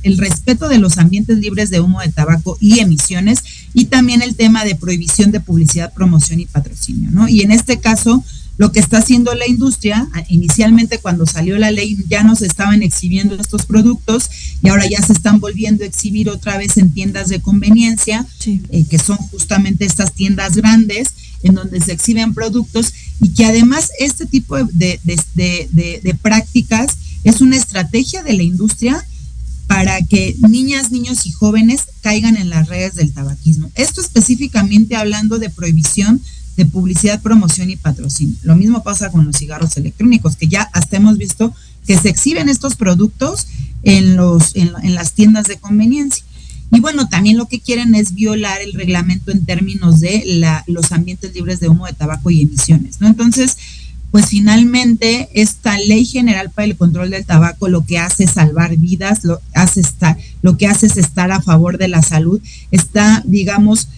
el 0.02 0.18
respeto 0.18 0.68
de 0.68 0.76
los 0.76 0.98
ambientes 0.98 1.38
libres 1.38 1.70
de 1.70 1.80
humo 1.80 2.02
de 2.02 2.12
tabaco 2.12 2.58
y 2.60 2.80
emisiones, 2.80 3.38
y 3.72 3.86
también 3.86 4.20
el 4.20 4.34
tema 4.34 4.64
de 4.64 4.74
prohibición 4.74 5.30
de 5.30 5.40
publicidad, 5.40 5.94
promoción 5.94 6.40
y 6.40 6.46
patrocinio, 6.46 7.10
¿no? 7.10 7.26
Y 7.26 7.40
en 7.40 7.52
este 7.52 7.80
caso, 7.80 8.22
lo 8.56 8.70
que 8.70 8.80
está 8.80 8.98
haciendo 8.98 9.34
la 9.34 9.48
industria, 9.48 10.08
inicialmente 10.28 10.98
cuando 10.98 11.26
salió 11.26 11.58
la 11.58 11.70
ley 11.70 11.98
ya 12.08 12.22
no 12.22 12.36
se 12.36 12.46
estaban 12.46 12.82
exhibiendo 12.82 13.34
estos 13.34 13.66
productos 13.66 14.30
y 14.62 14.68
ahora 14.68 14.88
ya 14.88 15.02
se 15.04 15.12
están 15.12 15.40
volviendo 15.40 15.82
a 15.82 15.86
exhibir 15.86 16.28
otra 16.28 16.56
vez 16.56 16.76
en 16.76 16.92
tiendas 16.92 17.28
de 17.28 17.40
conveniencia, 17.40 18.26
eh, 18.46 18.84
que 18.88 18.98
son 18.98 19.16
justamente 19.16 19.84
estas 19.84 20.12
tiendas 20.12 20.56
grandes 20.56 21.08
en 21.42 21.54
donde 21.54 21.80
se 21.80 21.92
exhiben 21.92 22.32
productos 22.32 22.92
y 23.20 23.30
que 23.30 23.44
además 23.44 23.90
este 23.98 24.24
tipo 24.24 24.56
de, 24.56 25.00
de 25.04 26.18
prácticas 26.22 26.96
es 27.24 27.40
una 27.40 27.56
estrategia 27.56 28.22
de 28.22 28.34
la 28.34 28.42
industria 28.42 29.04
para 29.66 30.00
que 30.02 30.36
niñas, 30.48 30.90
niños 30.92 31.26
y 31.26 31.32
jóvenes 31.32 31.82
caigan 32.02 32.36
en 32.36 32.50
las 32.50 32.68
redes 32.68 32.94
del 32.94 33.12
tabaquismo. 33.12 33.70
Esto 33.74 34.00
específicamente 34.00 34.94
hablando 34.94 35.38
de 35.38 35.50
prohibición 35.50 36.20
de 36.56 36.66
publicidad, 36.66 37.20
promoción 37.20 37.70
y 37.70 37.76
patrocinio. 37.76 38.36
Lo 38.42 38.56
mismo 38.56 38.82
pasa 38.82 39.10
con 39.10 39.24
los 39.26 39.36
cigarros 39.36 39.76
electrónicos, 39.76 40.36
que 40.36 40.48
ya 40.48 40.62
hasta 40.72 40.96
hemos 40.96 41.18
visto 41.18 41.54
que 41.86 41.98
se 41.98 42.08
exhiben 42.08 42.48
estos 42.48 42.76
productos 42.76 43.46
en, 43.82 44.16
los, 44.16 44.56
en, 44.56 44.94
las 44.94 45.12
tiendas 45.12 45.46
de 45.46 45.58
conveniencia. 45.58 46.24
Y 46.70 46.80
bueno, 46.80 47.08
también 47.08 47.36
lo 47.36 47.46
que 47.46 47.60
quieren 47.60 47.94
es 47.94 48.14
violar 48.14 48.60
el 48.62 48.72
reglamento 48.72 49.30
en 49.30 49.44
términos 49.44 50.00
de 50.00 50.22
la, 50.26 50.64
los 50.66 50.92
ambientes 50.92 51.34
libres 51.34 51.60
de 51.60 51.68
humo 51.68 51.86
de 51.86 51.92
tabaco 51.92 52.30
y 52.30 52.42
emisiones, 52.42 53.00
¿no? 53.00 53.06
Entonces, 53.06 53.56
pues 54.10 54.26
finalmente 54.26 55.28
esta 55.34 55.76
ley 55.76 56.04
general 56.04 56.50
para 56.50 56.66
el 56.66 56.76
control 56.76 57.10
del 57.10 57.26
tabaco 57.26 57.68
lo 57.68 57.84
que 57.84 57.98
hace 57.98 58.24
es 58.24 58.30
salvar 58.30 58.76
vidas, 58.76 59.24
lo, 59.24 59.40
hace 59.54 59.82
lo 60.40 60.56
que 60.56 60.68
hace 60.68 60.86
es 60.86 60.96
estar 60.96 61.32
a 61.32 61.42
favor 61.42 61.78
de 61.78 61.88
la 61.88 62.00
salud, 62.00 62.40
está, 62.70 63.22
digamos, 63.26 63.88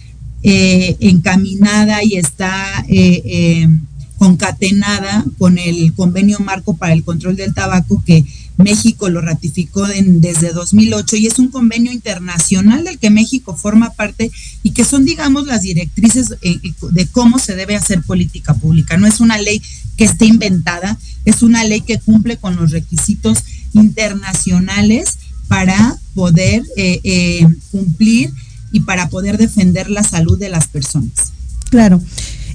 eh, 0.43 0.95
encaminada 0.99 2.03
y 2.03 2.17
está 2.17 2.85
eh, 2.87 3.21
eh, 3.25 3.67
concatenada 4.17 5.25
con 5.37 5.57
el 5.57 5.93
convenio 5.93 6.39
marco 6.39 6.77
para 6.77 6.93
el 6.93 7.03
control 7.03 7.35
del 7.35 7.53
tabaco 7.53 8.03
que 8.05 8.23
México 8.57 9.09
lo 9.09 9.21
ratificó 9.21 9.87
desde 9.87 10.53
2008 10.53 11.15
y 11.17 11.27
es 11.27 11.39
un 11.39 11.49
convenio 11.49 11.91
internacional 11.91 12.83
del 12.83 12.97
que 12.97 13.09
México 13.09 13.55
forma 13.55 13.91
parte 13.91 14.31
y 14.63 14.71
que 14.71 14.83
son, 14.83 15.05
digamos, 15.05 15.45
las 15.45 15.61
directrices 15.61 16.29
de 16.29 17.07
cómo 17.07 17.37
se 17.37 17.55
debe 17.55 17.75
hacer 17.75 18.01
política 18.01 18.55
pública. 18.55 18.97
No 18.97 19.05
es 19.05 19.19
una 19.19 19.37
ley 19.37 19.61
que 19.95 20.05
esté 20.05 20.25
inventada, 20.25 20.97
es 21.25 21.43
una 21.43 21.63
ley 21.63 21.81
que 21.81 21.99
cumple 21.99 22.37
con 22.37 22.55
los 22.55 22.71
requisitos 22.71 23.39
internacionales 23.73 25.17
para 25.47 25.97
poder 26.15 26.63
eh, 26.75 27.45
cumplir 27.71 28.31
y 28.77 28.81
para 28.81 29.09
poder 29.09 29.37
defender 29.37 29.89
la 29.89 30.03
salud 30.03 30.37
de 30.37 30.49
las 30.49 30.67
personas. 30.67 31.33
Claro. 31.71 31.99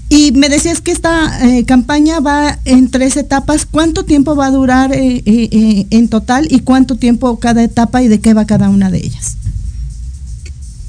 Y 0.08 0.30
me 0.32 0.48
decías 0.48 0.80
que 0.80 0.92
esta 0.92 1.48
eh, 1.48 1.64
campaña 1.64 2.20
va 2.20 2.58
en 2.64 2.90
tres 2.90 3.16
etapas. 3.16 3.66
¿Cuánto 3.66 4.04
tiempo 4.04 4.36
va 4.36 4.46
a 4.46 4.50
durar 4.50 4.92
eh, 4.92 5.22
eh, 5.26 5.86
en 5.90 6.08
total 6.08 6.46
y 6.48 6.60
cuánto 6.60 6.96
tiempo 6.96 7.38
cada 7.40 7.64
etapa 7.64 8.02
y 8.02 8.08
de 8.08 8.20
qué 8.20 8.34
va 8.34 8.44
cada 8.44 8.68
una 8.68 8.90
de 8.90 8.98
ellas? 8.98 9.36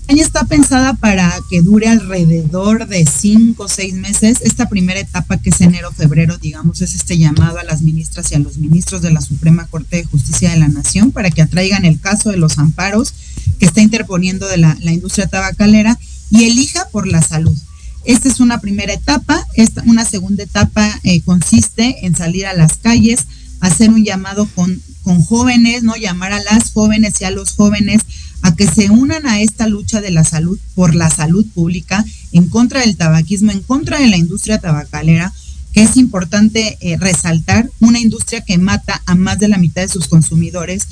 Campaña 0.05 0.25
está 0.25 0.43
pensada 0.43 0.93
para 0.95 1.33
que 1.49 1.61
dure 1.61 1.87
alrededor 1.87 2.87
de 2.87 3.05
cinco 3.05 3.63
o 3.63 3.67
seis 3.69 3.93
meses. 3.93 4.39
Esta 4.41 4.67
primera 4.67 4.99
etapa, 4.99 5.37
que 5.37 5.49
es 5.49 5.61
enero-febrero, 5.61 6.37
digamos, 6.37 6.81
es 6.81 6.93
este 6.93 7.17
llamado 7.17 7.57
a 7.57 7.63
las 7.63 7.81
ministras 7.81 8.29
y 8.29 8.35
a 8.35 8.39
los 8.39 8.57
ministros 8.57 9.01
de 9.01 9.11
la 9.11 9.21
Suprema 9.21 9.65
Corte 9.67 9.95
de 9.95 10.03
Justicia 10.03 10.51
de 10.51 10.57
la 10.57 10.67
Nación 10.67 11.11
para 11.11 11.31
que 11.31 11.41
atraigan 11.41 11.85
el 11.85 12.01
caso 12.01 12.31
de 12.31 12.37
los 12.37 12.57
amparos 12.57 13.13
que 13.59 13.65
está 13.65 13.79
interponiendo 13.79 14.45
de 14.45 14.57
la, 14.57 14.77
la 14.81 14.91
industria 14.91 15.27
tabacalera 15.27 15.97
y 16.29 16.43
elija 16.49 16.89
por 16.91 17.07
la 17.07 17.21
salud. 17.21 17.57
Esta 18.03 18.27
es 18.27 18.41
una 18.41 18.59
primera 18.59 18.91
etapa. 18.91 19.47
Esta, 19.53 19.83
una 19.83 20.03
segunda 20.03 20.43
etapa 20.43 20.99
eh, 21.03 21.21
consiste 21.21 22.05
en 22.05 22.13
salir 22.13 22.45
a 22.45 22.53
las 22.53 22.75
calles, 22.75 23.25
hacer 23.61 23.89
un 23.89 24.03
llamado 24.03 24.49
con, 24.53 24.81
con 25.01 25.23
jóvenes, 25.23 25.83
¿no? 25.83 25.95
Llamar 25.95 26.33
a 26.33 26.43
las 26.43 26.73
jóvenes 26.73 27.13
y 27.21 27.23
a 27.23 27.31
los 27.31 27.51
jóvenes 27.51 28.01
a 28.43 28.55
que 28.55 28.67
se 28.67 28.91
unan 28.91 29.25
a 29.25 29.41
esta 29.41 29.67
lucha 29.67 30.01
de 30.01 30.11
la 30.11 30.23
salud 30.23 30.59
por 30.75 30.95
la 30.95 31.09
salud 31.09 31.45
pública 31.55 32.05
en 32.33 32.49
contra 32.49 32.81
del 32.81 32.97
tabaquismo, 32.97 33.51
en 33.51 33.61
contra 33.61 33.99
de 33.99 34.07
la 34.07 34.17
industria 34.17 34.59
tabacalera, 34.59 35.33
que 35.73 35.81
es 35.81 35.97
importante 35.97 36.77
eh, 36.81 36.97
resaltar, 36.97 37.69
una 37.79 37.99
industria 37.99 38.41
que 38.41 38.57
mata 38.57 39.01
a 39.05 39.15
más 39.15 39.39
de 39.39 39.47
la 39.47 39.57
mitad 39.57 39.81
de 39.81 39.87
sus 39.87 40.07
consumidores, 40.07 40.83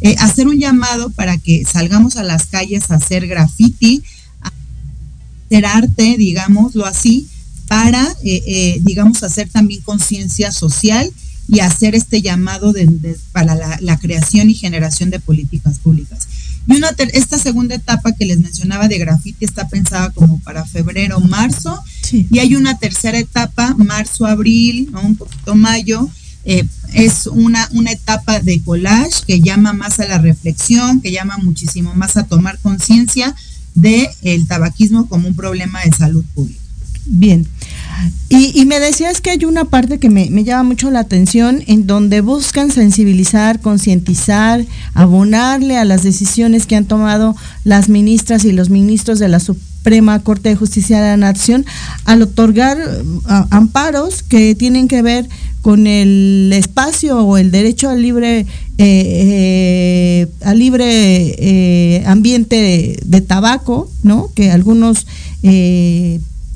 eh, 0.00 0.14
hacer 0.20 0.46
un 0.46 0.58
llamado 0.58 1.10
para 1.10 1.36
que 1.36 1.64
salgamos 1.64 2.16
a 2.16 2.22
las 2.22 2.46
calles 2.46 2.90
a 2.90 2.94
hacer 2.94 3.26
graffiti, 3.26 4.02
hacer 4.40 5.66
arte, 5.66 6.14
digámoslo 6.16 6.86
así, 6.86 7.26
para, 7.66 8.06
eh, 8.24 8.80
digamos, 8.82 9.22
hacer 9.24 9.48
también 9.48 9.82
conciencia 9.82 10.52
social 10.52 11.12
y 11.48 11.58
hacer 11.58 11.96
este 11.96 12.22
llamado 12.22 12.72
para 13.32 13.78
la, 13.80 13.98
creación 13.98 14.48
y 14.48 14.54
generación 14.54 15.10
de 15.10 15.18
políticas 15.18 15.80
públicas. 15.80 16.28
Y 16.70 16.76
una 16.76 16.90
esta 17.12 17.36
segunda 17.36 17.74
etapa 17.74 18.12
que 18.12 18.26
les 18.26 18.38
mencionaba 18.38 18.86
de 18.86 18.98
grafiti 18.98 19.44
está 19.44 19.66
pensada 19.68 20.10
como 20.10 20.38
para 20.40 20.64
febrero, 20.64 21.18
marzo, 21.18 21.82
y 22.12 22.38
hay 22.38 22.54
una 22.54 22.78
tercera 22.78 23.18
etapa, 23.18 23.74
marzo, 23.76 24.24
abril, 24.24 24.88
un 25.02 25.16
poquito 25.16 25.56
mayo, 25.56 26.08
eh, 26.44 26.64
es 26.94 27.26
una, 27.26 27.68
una 27.72 27.90
etapa 27.90 28.38
de 28.38 28.62
collage 28.62 29.24
que 29.26 29.40
llama 29.40 29.72
más 29.72 29.98
a 29.98 30.06
la 30.06 30.18
reflexión, 30.18 31.00
que 31.00 31.10
llama 31.10 31.38
muchísimo 31.38 31.92
más 31.94 32.16
a 32.16 32.22
tomar 32.22 32.58
conciencia 32.60 33.34
del 33.74 34.08
el 34.22 34.46
tabaquismo 34.46 35.08
como 35.08 35.26
un 35.26 35.34
problema 35.34 35.80
de 35.82 35.90
salud 35.90 36.24
pública. 36.34 36.60
Bien. 37.06 37.46
Y, 38.28 38.64
me 38.66 38.78
decías 38.78 39.20
que 39.20 39.30
hay 39.30 39.44
una 39.44 39.64
parte 39.64 39.98
que 39.98 40.08
me, 40.08 40.28
llama 40.44 40.62
mucho 40.62 40.90
la 40.90 41.00
atención 41.00 41.62
en 41.66 41.86
donde 41.86 42.20
buscan 42.20 42.70
sensibilizar, 42.70 43.60
concientizar, 43.60 44.64
abonarle 44.94 45.76
a 45.76 45.84
las 45.84 46.02
decisiones 46.02 46.66
que 46.66 46.76
han 46.76 46.84
tomado 46.84 47.36
las 47.64 47.88
ministras 47.88 48.44
y 48.44 48.52
los 48.52 48.70
ministros 48.70 49.18
de 49.18 49.28
la 49.28 49.40
Suprema 49.40 50.20
Corte 50.20 50.50
de 50.50 50.56
Justicia 50.56 51.00
de 51.00 51.08
la 51.08 51.16
Nación 51.16 51.66
al 52.04 52.22
otorgar 52.22 52.78
amparos 53.50 54.22
que 54.22 54.54
tienen 54.54 54.88
que 54.88 55.02
ver 55.02 55.28
con 55.60 55.86
el 55.86 56.52
espacio 56.54 57.18
o 57.18 57.36
el 57.36 57.50
derecho 57.50 57.90
al 57.90 58.00
libre 58.00 58.40
eh, 58.40 58.46
eh, 58.78 60.26
al 60.42 60.58
libre 60.58 60.86
eh, 60.86 62.02
ambiente 62.06 62.96
de, 63.04 63.20
tabaco, 63.20 63.90
¿no? 64.02 64.30
Que 64.34 64.50
algunos 64.50 65.06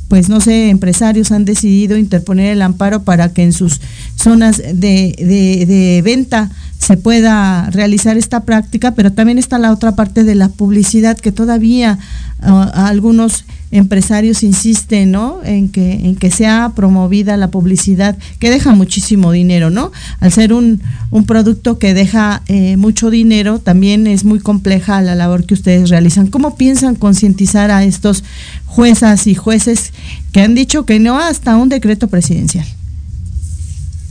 pues 0.09 0.29
no 0.29 0.41
sé, 0.41 0.71
empresarios 0.71 1.33
han 1.33 1.45
decidido 1.45 1.97
interponer 1.97 2.53
el 2.53 2.63
amparo 2.63 3.03
para 3.03 3.33
que 3.33 3.43
en 3.43 3.53
sus 3.53 3.81
zonas 4.17 4.59
de, 4.59 5.15
de, 5.17 6.03
venta 6.05 6.51
se 6.85 6.99
pueda 6.99 7.71
realizar 7.71 8.19
esta 8.19 8.41
práctica, 8.41 8.91
pero 8.91 9.11
también 9.11 9.39
está 9.39 9.59
la 9.59 9.73
otra 9.73 9.97
parte 9.97 10.23
de 10.23 10.35
la 10.35 10.51
publicidad 10.51 11.17
que 11.17 11.33
todavía 11.33 11.99
ah, 12.43 12.89
algunos 12.89 13.47
empresarios 13.71 14.43
insisten, 14.43 15.11
¿no? 15.11 15.39
En 15.45 15.71
que, 15.71 15.93
en 15.93 16.15
que 16.15 16.31
sea 16.31 16.73
promovida 16.77 17.39
la 17.39 17.49
publicidad, 17.49 18.19
que 18.39 18.51
deja 18.51 18.73
muchísimo 18.75 19.33
dinero, 19.33 19.71
¿no? 19.71 19.93
Al 20.21 20.31
ser 20.31 20.53
un, 20.53 20.83
un 21.11 21.25
producto 21.25 21.79
que 21.79 21.95
deja 21.95 22.43
eh, 22.49 22.77
mucho 22.77 23.09
dinero, 23.09 23.61
también 23.61 24.07
es 24.07 24.25
muy 24.25 24.39
compleja 24.39 25.01
la 25.01 25.15
labor 25.15 25.47
que 25.47 25.55
ustedes 25.55 25.89
realizan. 25.89 26.27
¿Cómo 26.27 26.57
piensan 26.57 26.97
concientizar 26.97 27.71
a 27.71 27.83
estos 27.83 28.25
juezas 28.67 29.27
y 29.27 29.35
jueces 29.35 29.95
que 30.33 30.43
han 30.43 30.55
dicho 30.55 30.85
que 30.85 31.01
no 31.01 31.19
hasta 31.19 31.57
un 31.57 31.71
decreto 31.71 32.09
presidencial? 32.09 32.67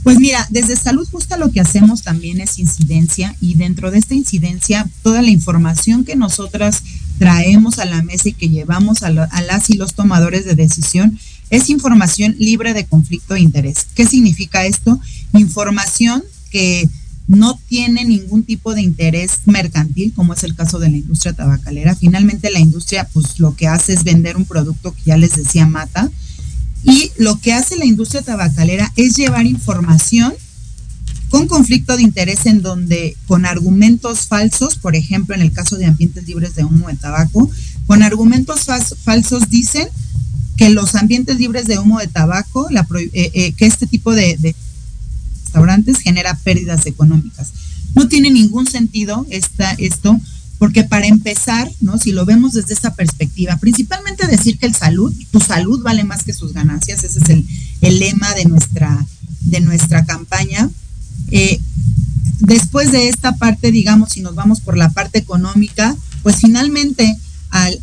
Pues 0.04 0.20
mira, 0.20 0.46
desde 0.50 0.76
Salud 0.76 1.08
Justa 1.10 1.38
lo 1.38 1.50
que 1.50 1.60
hacemos 1.60 2.02
también 2.02 2.38
es 2.38 2.58
incidencia 2.58 3.34
y 3.40 3.54
dentro 3.54 3.90
de 3.90 3.98
esta 3.98 4.14
incidencia 4.14 4.86
toda 5.02 5.22
la 5.22 5.30
información 5.30 6.04
que 6.04 6.14
nosotras 6.14 6.82
traemos 7.18 7.78
a 7.78 7.86
la 7.86 8.02
mesa 8.02 8.28
y 8.28 8.34
que 8.34 8.50
llevamos 8.50 9.02
a, 9.02 9.08
las 9.08 9.70
y 9.70 9.78
los 9.78 9.94
tomadores 9.94 10.44
de 10.44 10.54
decisión 10.54 11.18
es 11.48 11.70
información 11.70 12.36
libre 12.38 12.74
de 12.74 12.84
conflicto 12.84 13.32
de 13.32 13.40
interés. 13.40 13.86
¿Qué 13.94 14.04
significa 14.04 14.66
esto? 14.66 15.00
Información 15.32 16.22
que 16.50 16.86
no 17.26 17.58
tiene 17.66 18.04
ningún 18.04 18.42
tipo 18.42 18.74
de 18.74 18.82
interés 18.82 19.38
mercantil, 19.46 20.12
como 20.14 20.34
es 20.34 20.44
el 20.44 20.54
caso 20.54 20.78
de 20.78 20.90
la 20.90 20.98
industria 20.98 21.32
tabacalera. 21.32 21.96
Finalmente 21.96 22.50
la 22.50 22.60
industria 22.60 23.08
pues 23.10 23.40
lo 23.40 23.56
que 23.56 23.68
hace 23.68 23.94
es 23.94 24.04
vender 24.04 24.36
un 24.36 24.44
producto 24.44 24.92
que 24.92 25.02
ya 25.06 25.16
les 25.16 25.34
decía 25.34 25.66
mata. 25.66 26.10
Y 26.84 27.10
lo 27.16 27.38
que 27.40 27.52
hace 27.52 27.76
la 27.76 27.86
industria 27.86 28.22
tabacalera 28.22 28.92
es 28.96 29.14
llevar 29.14 29.46
información 29.46 30.32
con 31.30 31.48
conflicto 31.48 31.96
de 31.96 32.02
interés 32.02 32.46
en 32.46 32.62
donde 32.62 33.16
con 33.26 33.44
argumentos 33.44 34.26
falsos, 34.28 34.76
por 34.76 34.94
ejemplo 34.94 35.34
en 35.34 35.40
el 35.40 35.52
caso 35.52 35.76
de 35.76 35.86
ambientes 35.86 36.26
libres 36.28 36.54
de 36.54 36.64
humo 36.64 36.88
de 36.88 36.94
tabaco, 36.94 37.50
con 37.86 38.02
argumentos 38.02 38.66
falsos 39.02 39.50
dicen 39.50 39.88
que 40.56 40.70
los 40.70 40.94
ambientes 40.94 41.38
libres 41.38 41.66
de 41.66 41.78
humo 41.78 41.98
de 41.98 42.06
tabaco, 42.06 42.68
eh, 42.70 43.10
eh, 43.34 43.52
que 43.56 43.66
este 43.66 43.86
tipo 43.86 44.12
de, 44.14 44.54
restaurantes 45.54 45.98
genera 45.98 46.36
pérdidas 46.38 46.86
económicas. 46.86 47.52
No 47.94 48.08
tiene 48.08 48.30
ningún 48.30 48.66
sentido 48.66 49.24
esta, 49.30 49.72
esto, 49.78 50.20
porque 50.64 50.82
para 50.82 51.06
empezar, 51.06 51.70
¿no? 51.82 51.98
Si 51.98 52.10
lo 52.10 52.24
vemos 52.24 52.54
desde 52.54 52.72
esa 52.72 52.94
perspectiva, 52.94 53.58
principalmente 53.58 54.26
decir 54.26 54.56
que 54.56 54.64
el 54.64 54.74
salud, 54.74 55.12
tu 55.30 55.38
salud 55.38 55.82
vale 55.82 56.04
más 56.04 56.22
que 56.22 56.32
sus 56.32 56.54
ganancias, 56.54 57.04
ese 57.04 57.18
es 57.18 57.28
el, 57.28 57.98
lema 57.98 58.32
de 58.32 58.46
nuestra, 58.46 59.04
de 59.42 59.60
nuestra 59.60 60.06
campaña. 60.06 60.70
Eh, 61.30 61.60
después 62.40 62.92
de 62.92 63.10
esta 63.10 63.36
parte, 63.36 63.72
digamos, 63.72 64.12
si 64.12 64.22
nos 64.22 64.34
vamos 64.34 64.62
por 64.62 64.78
la 64.78 64.88
parte 64.88 65.18
económica, 65.18 65.94
pues 66.22 66.36
finalmente 66.36 67.14
al, 67.50 67.78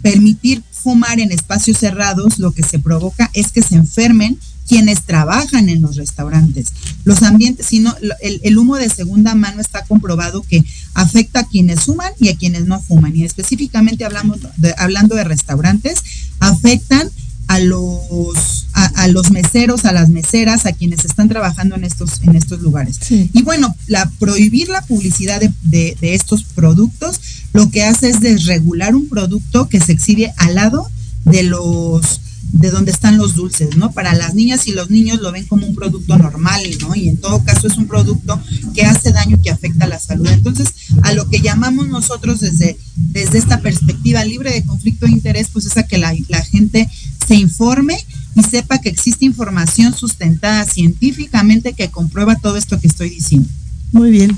permitir 0.00 0.62
fumar 0.70 1.18
en 1.18 1.32
espacios 1.32 1.78
cerrados, 1.78 2.38
lo 2.38 2.52
que 2.52 2.62
se 2.62 2.78
provoca 2.78 3.28
es 3.32 3.50
que 3.50 3.62
se 3.62 3.74
enfermen 3.74 4.38
quienes 4.70 5.02
trabajan 5.02 5.68
en 5.68 5.82
los 5.82 5.96
restaurantes. 5.96 6.68
Los 7.02 7.24
ambientes, 7.24 7.66
sino 7.66 7.92
el, 8.20 8.40
el, 8.44 8.56
humo 8.56 8.76
de 8.76 8.88
segunda 8.88 9.34
mano 9.34 9.60
está 9.60 9.84
comprobado 9.84 10.44
que 10.48 10.62
afecta 10.94 11.40
a 11.40 11.48
quienes 11.48 11.80
fuman 11.80 12.12
y 12.20 12.28
a 12.28 12.36
quienes 12.36 12.66
no 12.66 12.80
fuman. 12.80 13.16
Y 13.16 13.24
específicamente 13.24 14.04
hablamos 14.04 14.38
hablando 14.78 15.16
de 15.16 15.24
restaurantes, 15.24 15.98
afectan 16.38 17.10
a 17.48 17.58
los, 17.58 18.68
a, 18.74 19.08
los 19.08 19.32
meseros, 19.32 19.84
a 19.86 19.92
las 19.92 20.08
meseras, 20.08 20.66
a 20.66 20.72
quienes 20.72 21.04
están 21.04 21.28
trabajando 21.28 21.74
en 21.74 21.82
estos, 21.82 22.22
en 22.22 22.36
estos 22.36 22.60
lugares. 22.60 23.00
Y 23.10 23.42
bueno, 23.42 23.74
la, 23.88 24.08
prohibir 24.20 24.68
la 24.68 24.82
publicidad 24.82 25.40
de, 25.62 25.96
estos 26.00 26.44
productos 26.44 27.20
lo 27.52 27.68
que 27.72 27.82
hace 27.82 28.08
es 28.08 28.20
desregular 28.20 28.94
un 28.94 29.08
producto 29.08 29.68
que 29.68 29.80
se 29.80 29.90
exhibe 29.90 30.32
al 30.36 30.54
lado 30.54 30.88
de 31.24 31.42
los 31.42 32.20
de 32.52 32.70
donde 32.70 32.90
están 32.90 33.16
los 33.16 33.36
dulces, 33.36 33.76
¿no? 33.76 33.92
Para 33.92 34.14
las 34.14 34.34
niñas 34.34 34.66
y 34.66 34.72
los 34.72 34.90
niños 34.90 35.20
lo 35.20 35.32
ven 35.32 35.46
como 35.46 35.66
un 35.66 35.74
producto 35.74 36.18
normal, 36.18 36.62
¿no? 36.80 36.94
Y 36.94 37.08
en 37.08 37.16
todo 37.16 37.44
caso 37.44 37.68
es 37.68 37.76
un 37.76 37.86
producto 37.86 38.40
que 38.74 38.84
hace 38.84 39.12
daño 39.12 39.36
y 39.36 39.42
que 39.42 39.50
afecta 39.50 39.84
a 39.84 39.88
la 39.88 39.98
salud. 39.98 40.26
Entonces, 40.28 40.68
a 41.02 41.12
lo 41.12 41.28
que 41.28 41.40
llamamos 41.40 41.88
nosotros 41.88 42.40
desde, 42.40 42.76
desde 42.96 43.38
esta 43.38 43.60
perspectiva 43.60 44.24
libre 44.24 44.52
de 44.52 44.64
conflicto 44.64 45.06
de 45.06 45.12
interés, 45.12 45.48
pues 45.52 45.66
es 45.66 45.76
a 45.76 45.84
que 45.84 45.98
la, 45.98 46.14
la 46.28 46.42
gente 46.42 46.88
se 47.26 47.34
informe 47.36 47.96
y 48.34 48.42
sepa 48.42 48.78
que 48.78 48.88
existe 48.88 49.24
información 49.24 49.94
sustentada 49.94 50.64
científicamente 50.64 51.72
que 51.72 51.90
comprueba 51.90 52.36
todo 52.36 52.56
esto 52.56 52.80
que 52.80 52.88
estoy 52.88 53.10
diciendo. 53.10 53.48
Muy 53.92 54.10
bien. 54.10 54.36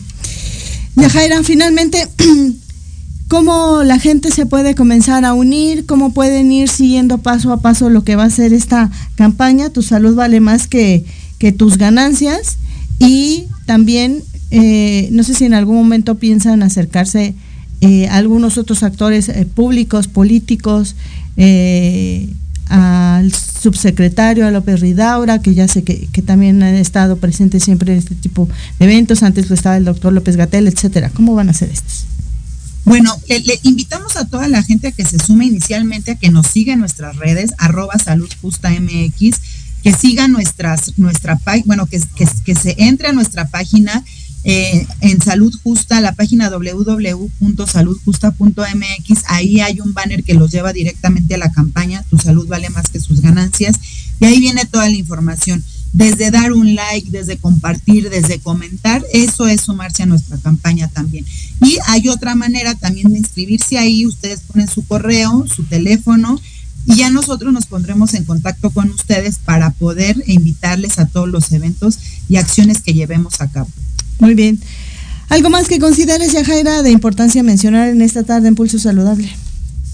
Yajaira, 0.97 1.43
finalmente, 1.43 2.07
¿cómo 3.33 3.83
la 3.83 3.99
gente 3.99 4.31
se 4.31 4.45
puede 4.45 4.75
comenzar 4.75 5.25
a 5.25 5.33
unir? 5.33 5.87
¿Cómo 5.87 6.13
pueden 6.13 6.53
ir 6.53 6.69
siguiendo 6.69 7.17
paso 7.17 7.51
a 7.51 7.63
paso 7.63 7.89
lo 7.89 8.05
que 8.05 8.15
va 8.15 8.25
a 8.25 8.31
ser 8.31 8.53
esta 8.53 8.91
campaña? 9.15 9.71
Tu 9.71 9.81
salud 9.81 10.15
vale 10.15 10.41
más 10.41 10.69
que, 10.69 11.07
tus 11.57 11.79
ganancias. 11.79 12.59
Y 12.99 13.45
también, 13.65 14.23
eh, 14.51 15.09
no 15.13 15.23
sé 15.23 15.33
si 15.33 15.47
en 15.47 15.55
algún 15.55 15.77
momento 15.77 16.17
piensan 16.17 16.63
acercarse 16.63 17.35
eh, 17.81 18.07
algunos 18.09 18.59
otros 18.59 18.83
actores 18.83 19.31
eh, 19.31 19.47
públicos, 19.47 20.09
políticos, 20.09 20.95
al 22.69 23.33
subsecretario, 23.33 24.47
a 24.47 24.51
López 24.51 24.81
Ridaura, 24.81 25.41
que 25.41 25.55
ya 25.55 25.69
sé 25.69 25.85
que, 25.85 26.07
también 26.21 26.63
han 26.63 26.75
estado 26.75 27.17
presentes 27.17 27.65
siempre 27.65 27.95
en 27.95 27.99
este 27.99 28.15
tipo 28.15 28.47
de 28.79 28.85
eventos, 28.85 29.23
antes 29.23 29.49
lo 29.49 29.55
estaba 29.55 29.79
el 29.79 29.87
doctor 29.87 30.13
López 30.13 30.37
Gatel, 30.37 30.69
etcétera. 30.69 31.09
¿Cómo 31.15 31.35
van 31.35 31.49
a 31.49 31.55
ser 31.55 31.71
estos? 31.71 32.12
Bueno, 32.85 33.17
le, 33.29 33.61
invitamos 33.63 34.17
a 34.17 34.27
toda 34.27 34.49
la 34.49 34.63
gente 34.63 34.89
a 34.89 34.93
que 34.93 35.05
se 35.05 35.19
sume 35.19 35.47
inicialmente, 35.47 36.13
a 36.13 36.17
que 36.17 36.31
nos 36.31 36.49
siga 36.49 36.73
en 36.73 36.81
nuestras 36.81 37.17
redes, 37.17 37.53
arroba 37.59 37.99
salud 37.99 38.31
justa 38.41 38.71
MX, 38.71 39.41
que 39.83 39.93
siga 39.93 40.29
nuestras, 40.29 40.99
nuestra 40.99 41.39
bueno, 41.65 41.87
que, 41.87 42.01
que, 42.17 42.27
que 42.45 42.55
se 42.55 42.75
entre 42.79 43.09
a 43.09 43.13
nuestra 43.13 43.49
página 43.49 44.05
eh, 44.45 44.87
en 45.01 45.23
Salud 45.23 45.55
Justa, 45.63 46.01
la 46.01 46.15
página 46.15 46.51
www.saludjusta.mx, 46.51 49.23
ahí 49.29 49.61
hay 49.61 49.79
un 49.81 49.95
banner 49.95 50.25
que 50.25 50.35
los 50.35 50.51
lleva 50.51 50.73
directamente 50.73 51.37
a 51.37 51.39
la 51.39 51.53
campaña, 51.53 52.05
Tu 52.11 52.19
salud 52.19 52.49
vale 52.49 52.69
más 52.71 52.89
que 52.89 52.99
sus 52.99 53.21
ganancias, 53.21 53.77
y 54.19 54.25
ahí 54.25 54.41
viene 54.41 54.65
toda 54.65 54.89
la 54.89 54.97
información, 54.97 55.63
desde 55.93 56.31
dar 56.31 56.53
un 56.53 56.75
like, 56.75 57.11
desde 57.11 57.37
compartir, 57.37 58.09
desde 58.09 58.39
comentar, 58.39 59.03
eso 59.13 59.47
es 59.47 59.61
sumarse 59.61 60.03
a 60.03 60.07
nuestra 60.07 60.39
campaña 60.39 60.89
también. 60.89 61.25
Y 61.61 61.79
hay 61.87 62.09
otra 62.09 62.35
manera 62.35 62.75
también 62.75 63.13
de 63.13 63.19
inscribirse 63.19 63.79
ahí, 63.79 64.07
ustedes 64.07 64.41
ponen 64.41 64.69
su 64.69 64.87
correo, 64.87 65.45
su 65.55 65.65
teléfono, 65.65 66.41
y 66.87 66.97
ya 66.97 67.11
nosotros 67.11 67.53
nos 67.53 67.67
pondremos 67.67 68.15
en 68.15 68.25
contacto 68.25 68.71
con 68.71 68.91
ustedes 68.91 69.39
para 69.39 69.71
poder 69.71 70.23
invitarles 70.27 70.99
a 70.99 71.07
todos 71.07 71.29
los 71.29 71.53
eventos 71.53 71.99
y 72.29 72.37
acciones 72.37 72.81
que 72.83 72.95
llevemos 72.95 73.41
a 73.41 73.51
cabo. 73.51 73.69
Muy 74.19 74.35
bien. 74.35 74.59
¿Algo 75.29 75.49
más 75.49 75.69
que 75.69 75.79
consideres, 75.79 76.33
Yajaira, 76.33 76.83
de 76.83 76.91
importancia 76.91 77.43
mencionar 77.43 77.89
en 77.89 78.03
esta 78.03 78.25
tarde 78.25 78.49
en 78.49 78.55
Pulso 78.55 78.79
Saludable? 78.79 79.31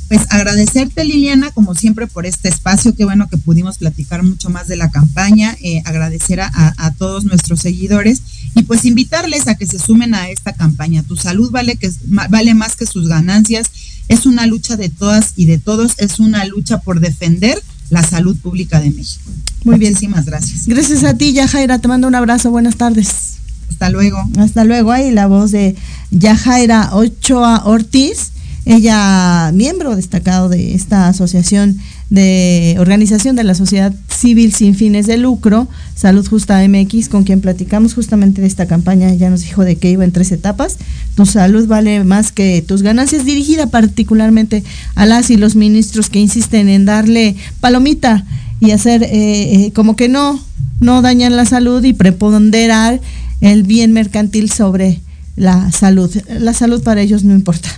Pues 0.09 0.23
agradecerte, 0.31 1.05
Liliana, 1.05 1.51
como 1.51 1.75
siempre, 1.75 2.07
por 2.07 2.25
este 2.25 2.49
espacio. 2.49 2.94
Qué 2.94 3.05
bueno 3.05 3.29
que 3.29 3.37
pudimos 3.37 3.79
platicar 3.79 4.23
mucho 4.23 4.49
más 4.49 4.66
de 4.66 4.77
la 4.77 4.90
campaña. 4.90 5.57
Eh, 5.61 5.83
agradecer 5.85 6.40
a, 6.40 6.94
todos 6.97 7.25
nuestros 7.25 7.61
seguidores 7.61 8.23
y 8.55 8.62
pues 8.62 8.85
invitarles 8.85 9.47
a 9.47 9.55
que 9.57 9.66
se 9.66 9.79
sumen 9.79 10.14
a 10.14 10.31
esta 10.31 10.55
campaña. 10.55 11.03
Tu 11.03 11.16
salud 11.16 11.51
vale, 11.51 11.77
que, 11.77 11.90
vale 12.07 12.55
más 12.55 12.75
que 12.75 12.87
sus 12.87 13.09
ganancias. 13.09 13.71
Es 14.09 14.25
una 14.25 14.47
lucha 14.47 14.77
de 14.77 14.88
todas 14.88 15.35
y 15.37 15.44
de 15.44 15.59
todos. 15.59 15.92
Es 15.99 16.18
una 16.18 16.44
lucha 16.47 16.79
por 16.79 17.01
defender 17.01 17.62
la 17.90 18.03
salud 18.03 18.37
pública 18.37 18.81
de 18.81 18.90
México. 18.90 19.31
Muy 19.64 19.79
bien. 19.79 19.92
Muchísimas 19.92 20.25
gracias. 20.25 20.66
Gracias 20.66 21.05
a 21.05 21.14
ti, 21.14 21.33
Yajaira. 21.35 21.79
Te 21.79 21.88
mando 21.88 22.09
un 22.09 22.14
abrazo. 22.14 22.51
Buenas 22.51 22.77
tardes. 22.77 23.38
Hasta 23.71 23.90
luego. 23.90 24.18
Hasta 24.38 24.64
luego. 24.64 24.92
Ahí 24.92 25.11
la 25.11 25.27
voz 25.27 25.51
de 25.53 25.77
Yajaira 26.11 26.94
Ochoa 26.94 27.62
Ortiz, 27.64 28.33
ella 28.69 29.51
miembro 29.55 29.97
destacado 29.97 30.51
de 30.51 30.75
esta 30.75 31.09
asociación 31.09 31.79
de 32.11 32.77
organización 32.79 33.35
de 33.35 33.45
la 33.45 33.55
sociedad 33.55 33.95
civil 34.09 34.53
sin 34.53 34.75
fines 34.75 35.07
de 35.07 35.17
lucro, 35.17 35.69
Salud 35.95 36.27
Justa 36.29 36.67
MX, 36.67 37.09
con 37.09 37.25
quien 37.25 37.41
platicamos 37.41 37.95
justamente 37.95 38.41
de 38.41 38.47
esta 38.47 38.67
campaña, 38.67 39.13
ya 39.15 39.31
nos 39.31 39.41
dijo 39.41 39.65
de 39.65 39.77
que 39.77 39.91
iba 39.91 40.05
en 40.05 40.13
tres 40.13 40.33
etapas. 40.33 40.77
Tu 41.15 41.25
salud 41.25 41.67
vale 41.67 42.05
más 42.05 42.31
que 42.31 42.63
tus 42.63 42.83
ganancias, 42.83 43.25
dirigida 43.25 43.69
particularmente 43.69 44.63
a 44.95 45.07
las 45.07 45.31
y 45.31 45.37
los 45.37 45.57
ministros 45.57 46.11
que 46.11 46.21
insisten 46.21 46.69
en 46.69 46.85
darle 46.85 47.37
palomita 47.61 48.25
y 48.61 48.73
hacer 48.73 49.03
eh, 49.03 49.09
eh, 49.13 49.73
como 49.73 49.97
que 49.97 50.09
no, 50.09 50.41
no 50.81 51.01
dañan 51.01 51.37
la 51.37 51.47
salud 51.47 51.83
y 51.85 51.95
preponderar 51.95 53.01
el 53.41 53.63
bien 53.63 53.93
mercantil 53.93 54.51
sobre 54.51 55.01
la 55.37 55.73
salud. 55.73 56.15
La 56.29 56.53
salud 56.53 56.83
para 56.83 57.01
ellos 57.01 57.25
no 57.25 57.35
importa. 57.35 57.69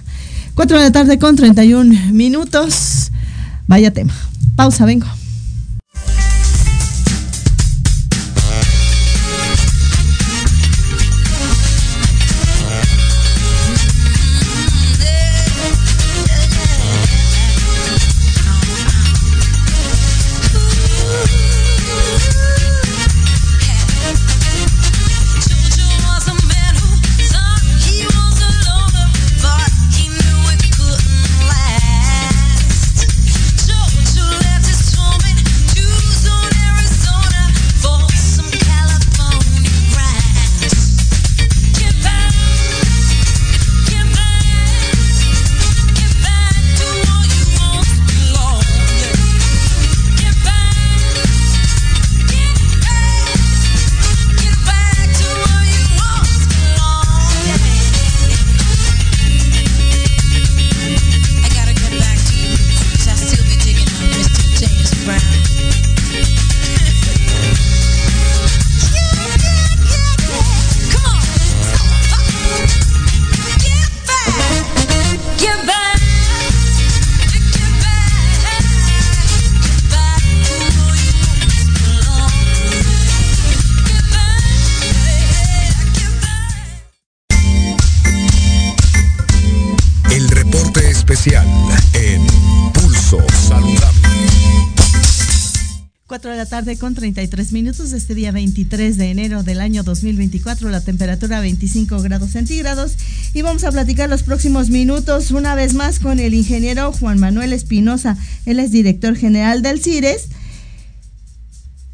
Cuatro 0.55 0.79
de 0.79 0.85
la 0.85 0.93
tarde 0.93 1.19
con 1.19 1.37
31 1.37 2.13
minutos. 2.13 3.11
Vaya 3.67 3.93
tema. 3.93 4.13
Pausa, 4.57 4.85
vengo. 4.85 5.07
Tarde 96.71 96.79
con 96.79 96.95
33 96.95 97.53
minutos 97.53 97.91
de 97.91 97.99
este 97.99 98.15
día 98.15 98.33
23 98.33 98.97
de 98.97 99.11
enero 99.11 99.43
del 99.43 99.61
año 99.61 99.83
2024, 99.83 100.69
la 100.69 100.81
temperatura 100.81 101.41
25 101.41 102.01
grados 102.03 102.31
centígrados 102.31 102.97
y 103.35 103.43
vamos 103.43 103.65
a 103.65 103.73
platicar 103.73 104.09
los 104.09 104.23
próximos 104.23 104.71
minutos 104.71 105.31
una 105.33 105.55
vez 105.55 105.75
más 105.75 105.99
con 105.99 106.21
el 106.21 106.35
ingeniero 106.35 106.93
Juan 106.93 107.19
Manuel 107.19 107.53
Espinosa, 107.53 108.17
él 108.47 108.61
es 108.61 108.71
director 108.71 109.17
general 109.17 109.63
del 109.63 109.83
CIRES. 109.83 110.29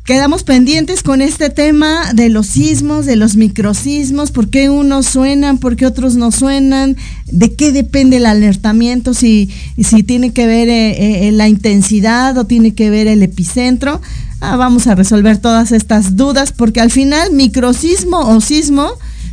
Quedamos 0.07 0.45
pendientes 0.45 1.03
con 1.03 1.21
este 1.21 1.51
tema 1.51 2.13
de 2.15 2.29
los 2.29 2.47
sismos, 2.47 3.07
de 3.07 3.17
los 3.17 3.35
microsismos, 3.35 4.31
por 4.31 4.51
qué 4.51 4.71
unos 4.71 5.07
suenan, 5.07 5.59
por 5.59 5.75
qué 5.75 5.85
otros 5.85 6.15
no 6.15 6.31
suenan, 6.31 6.97
de 7.27 7.57
qué 7.57 7.73
depende 7.73 8.19
el 8.19 8.27
alertamiento, 8.27 9.15
si, 9.15 9.51
si 9.83 10.05
tiene 10.05 10.33
que 10.33 10.47
ver 10.47 10.69
eh, 10.69 11.27
eh, 11.27 11.33
la 11.33 11.49
intensidad 11.49 12.39
o 12.39 12.47
tiene 12.47 12.73
que 12.73 12.89
ver 12.89 13.09
el 13.09 13.21
epicentro. 13.25 14.01
Ah, 14.41 14.55
vamos 14.55 14.87
a 14.87 14.95
resolver 14.95 15.39
todas 15.39 15.73
estas 15.73 16.15
dudas 16.15 16.53
porque 16.53 16.81
al 16.81 16.93
final 16.93 17.33
microsismo 17.33 18.21
o 18.21 18.41
sismo, 18.41 18.89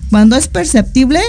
cuando 0.10 0.36
es 0.36 0.48
perceptible, 0.48 1.20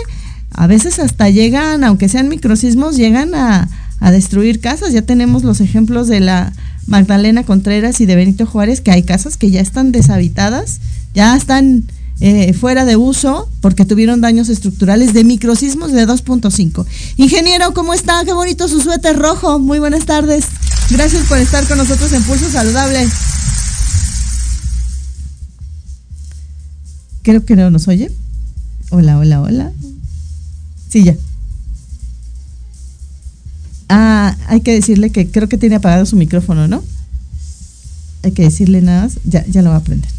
a 0.53 0.67
veces 0.67 0.99
hasta 0.99 1.29
llegan, 1.29 1.85
aunque 1.85 2.09
sean 2.09 2.29
microsismos, 2.29 2.97
llegan 2.97 3.35
a, 3.35 3.69
destruir 4.11 4.61
casas. 4.61 4.93
Ya 4.93 5.03
tenemos 5.03 5.45
los 5.45 5.63
ejemplos 5.63 6.09
de 6.09 6.21
la 6.21 6.53
Magdalena 6.87 7.45
Contreras 7.45 8.01
y 8.01 8.07
de 8.07 8.17
Benito 8.17 8.47
Juárez, 8.47 8.81
que 8.81 8.91
hay 8.91 9.03
casas 9.03 9.37
que 9.37 9.51
ya 9.51 9.61
están 9.61 9.93
deshabitadas, 9.93 10.81
ya 11.15 11.37
están 11.37 11.85
eh, 12.21 12.53
fuera 12.53 12.85
de 12.85 12.97
uso 12.97 13.49
porque 13.61 13.85
tuvieron 13.85 14.21
daños 14.21 14.49
estructurales 14.49 15.13
de 15.15 15.25
microsismos 15.25 15.93
de 15.93 16.07
2.5. 16.07 16.87
Ingeniero, 17.17 17.75
¿cómo 17.75 17.93
está? 17.93 18.25
Qué 18.25 18.33
bonito 18.33 18.69
su 18.69 18.81
suéter 18.81 19.19
rojo. 19.19 19.59
Muy 19.59 19.79
buenas 19.79 20.07
tardes. 20.07 20.45
Gracias 20.91 21.27
por 21.27 21.39
estar 21.39 21.67
con 21.67 21.79
nosotros 21.79 22.13
en 22.13 22.23
Pulso 22.23 22.49
Saludable. 22.51 23.09
Creo 27.23 27.45
que 27.45 27.57
no 27.57 27.71
nos 27.71 27.89
oye. 27.89 28.13
Hola, 28.91 29.19
hola, 29.19 29.41
hola. 29.41 29.73
Sí, 30.89 31.03
ya. 31.03 31.17
Ah, 33.89 34.37
hay 34.47 34.61
que 34.61 34.73
decirle 34.73 35.11
que 35.11 35.31
creo 35.31 35.49
que 35.49 35.59
tiene 35.59 35.77
apagado 35.77 36.07
su 36.07 36.17
micrófono, 36.17 36.69
¿no? 36.69 36.83
Hay 38.23 38.33
que 38.33 38.43
decirle 38.43 38.81
nada. 38.81 39.09
Ya, 39.25 39.45
ya 39.47 39.63
lo 39.63 39.71
va 39.71 39.77
a 39.77 39.79
aprender. 39.79 40.11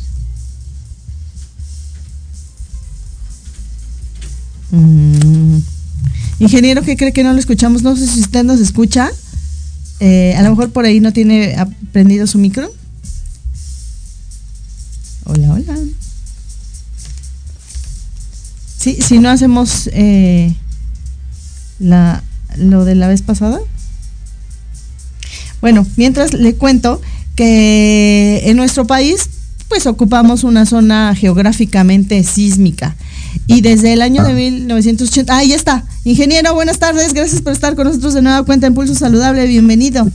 Mm. 4.71 5.57
Ingeniero, 6.39 6.81
¿qué 6.83 6.97
cree 6.97 7.13
que 7.13 7.23
no 7.23 7.33
lo 7.33 7.39
escuchamos? 7.39 7.81
No 7.81 7.95
sé 7.95 8.07
si 8.07 8.19
usted 8.19 8.43
nos 8.43 8.59
escucha. 8.59 9.09
Eh, 9.99 10.35
a 10.35 10.43
lo 10.43 10.49
mejor 10.49 10.71
por 10.71 10.85
ahí 10.85 10.99
no 10.99 11.13
tiene 11.13 11.55
aprendido 11.55 12.27
su 12.27 12.37
micro. 12.37 12.71
Hola, 15.23 15.53
hola. 15.53 15.77
Sí, 18.77 18.97
si 19.01 19.17
no 19.17 19.29
hacemos 19.29 19.89
eh, 19.93 20.53
la, 21.79 22.23
lo 22.57 22.85
de 22.85 22.95
la 22.95 23.07
vez 23.07 23.21
pasada. 23.21 23.59
Bueno, 25.61 25.85
mientras 25.97 26.33
le 26.33 26.55
cuento 26.55 27.01
que 27.35 28.41
en 28.45 28.57
nuestro 28.57 28.85
país 28.85 29.29
pues 29.67 29.87
ocupamos 29.87 30.43
una 30.43 30.65
zona 30.65 31.15
geográficamente 31.15 32.23
sísmica 32.23 32.95
y 33.47 33.61
desde 33.61 33.93
el 33.93 34.01
año 34.01 34.23
de 34.23 34.33
1980, 34.33 35.33
ah. 35.33 35.37
ahí 35.39 35.53
está, 35.53 35.85
ingeniero, 36.03 36.53
buenas 36.53 36.79
tardes, 36.79 37.13
gracias 37.13 37.41
por 37.41 37.53
estar 37.53 37.75
con 37.75 37.87
nosotros 37.87 38.13
de 38.13 38.21
nueva 38.21 38.43
cuenta 38.43 38.67
en 38.67 38.73
Pulso 38.73 38.95
Saludable, 38.95 39.45
bienvenido. 39.47 40.09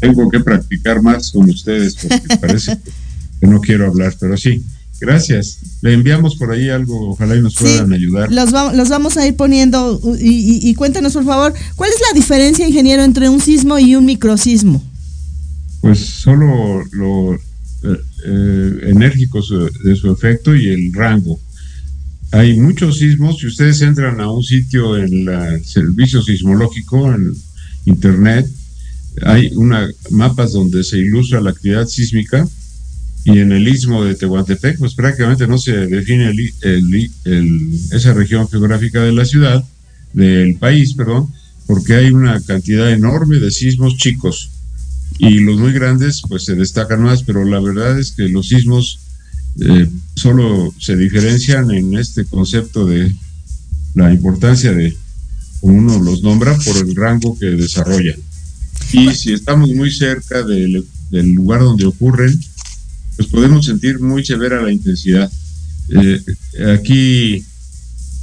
Tengo 0.00 0.28
que 0.28 0.40
practicar 0.40 1.02
más 1.02 1.32
con 1.32 1.48
ustedes 1.48 1.96
porque 1.96 2.36
parece 2.38 2.78
que 3.40 3.46
no 3.46 3.60
quiero 3.60 3.86
hablar, 3.86 4.14
pero 4.18 4.36
sí, 4.36 4.64
Gracias. 5.00 5.58
Le 5.82 5.92
enviamos 5.92 6.36
por 6.36 6.50
ahí 6.52 6.70
algo, 6.70 7.10
ojalá 7.10 7.36
y 7.36 7.42
nos 7.42 7.54
puedan 7.54 7.92
ayudar. 7.92 8.32
Los, 8.32 8.52
los 8.74 8.88
vamos 8.88 9.16
a 9.16 9.26
ir 9.26 9.36
poniendo 9.36 10.00
y, 10.18 10.74
cuéntanos, 10.74 11.12
por 11.12 11.24
favor, 11.24 11.54
¿cuál 11.76 11.90
es 11.90 12.00
la 12.00 12.18
diferencia, 12.18 12.66
ingeniero, 12.66 13.04
entre 13.04 13.28
un 13.28 13.40
sismo 13.40 13.78
y 13.78 13.94
un 13.94 14.06
microsismo? 14.06 14.82
Pues 15.82 16.00
solo 16.00 16.82
lo 16.92 17.34
eh, 17.34 17.38
eh, 18.26 18.78
enérgico 18.84 19.40
de 19.84 19.96
su 19.96 20.10
efecto 20.10 20.54
y 20.54 20.68
el 20.68 20.92
rango. 20.92 21.38
Hay 22.32 22.58
muchos 22.58 22.98
sismos, 22.98 23.38
si 23.38 23.46
ustedes 23.46 23.82
entran 23.82 24.20
a 24.20 24.30
un 24.30 24.42
sitio 24.42 24.96
en 24.96 25.28
el 25.28 25.64
servicio 25.64 26.22
sismológico, 26.22 27.12
en 27.12 27.34
internet, 27.84 28.46
hay 29.22 29.50
una 29.54 29.88
mapas 30.10 30.52
donde 30.52 30.82
se 30.84 30.98
ilustra 30.98 31.40
la 31.40 31.50
actividad 31.50 31.86
sísmica 31.86 32.46
y 33.26 33.40
en 33.40 33.50
el 33.50 33.66
istmo 33.66 34.04
de 34.04 34.14
Tehuantepec, 34.14 34.78
pues 34.78 34.94
prácticamente 34.94 35.48
no 35.48 35.58
se 35.58 35.72
define 35.88 36.32
esa 37.90 38.14
región 38.14 38.48
geográfica 38.48 39.02
de 39.02 39.10
la 39.10 39.24
ciudad, 39.24 39.64
del 40.12 40.54
país, 40.58 40.94
perdón, 40.94 41.26
porque 41.66 41.94
hay 41.94 42.12
una 42.12 42.40
cantidad 42.40 42.88
enorme 42.92 43.38
de 43.38 43.50
sismos 43.50 43.96
chicos 43.96 44.50
y 45.18 45.40
los 45.40 45.58
muy 45.58 45.72
grandes 45.72 46.22
pues 46.28 46.44
se 46.44 46.54
destacan 46.54 47.02
más, 47.02 47.24
pero 47.24 47.44
la 47.44 47.58
verdad 47.58 47.98
es 47.98 48.12
que 48.12 48.28
los 48.28 48.46
sismos 48.46 49.00
eh, 49.60 49.88
solo 50.14 50.72
se 50.78 50.96
diferencian 50.96 51.72
en 51.72 51.98
este 51.98 52.26
concepto 52.26 52.86
de 52.86 53.12
la 53.94 54.12
importancia 54.12 54.72
de, 54.72 54.96
uno 55.62 56.00
los 56.00 56.22
nombra, 56.22 56.56
por 56.58 56.76
el 56.76 56.94
rango 56.94 57.36
que 57.36 57.46
desarrollan. 57.46 58.20
Y 58.92 59.12
si 59.14 59.32
estamos 59.32 59.68
muy 59.70 59.90
cerca 59.90 60.44
del 60.44 60.86
lugar 61.34 61.62
donde 61.62 61.86
ocurren, 61.86 62.38
pues 63.16 63.28
podemos 63.28 63.66
sentir 63.66 63.98
muy 64.00 64.24
severa 64.24 64.62
la 64.62 64.72
intensidad. 64.72 65.30
Eh, 65.88 66.20
aquí 66.74 67.44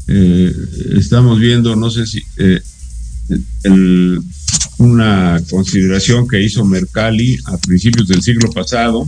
eh, 0.07 0.55
estamos 0.97 1.39
viendo, 1.39 1.75
no 1.75 1.89
sé 1.89 2.05
si, 2.05 2.21
eh, 2.37 2.61
una 4.77 5.41
consideración 5.49 6.27
que 6.27 6.43
hizo 6.43 6.65
Mercalli 6.65 7.37
a 7.45 7.57
principios 7.57 8.07
del 8.07 8.21
siglo 8.21 8.51
pasado, 8.51 9.05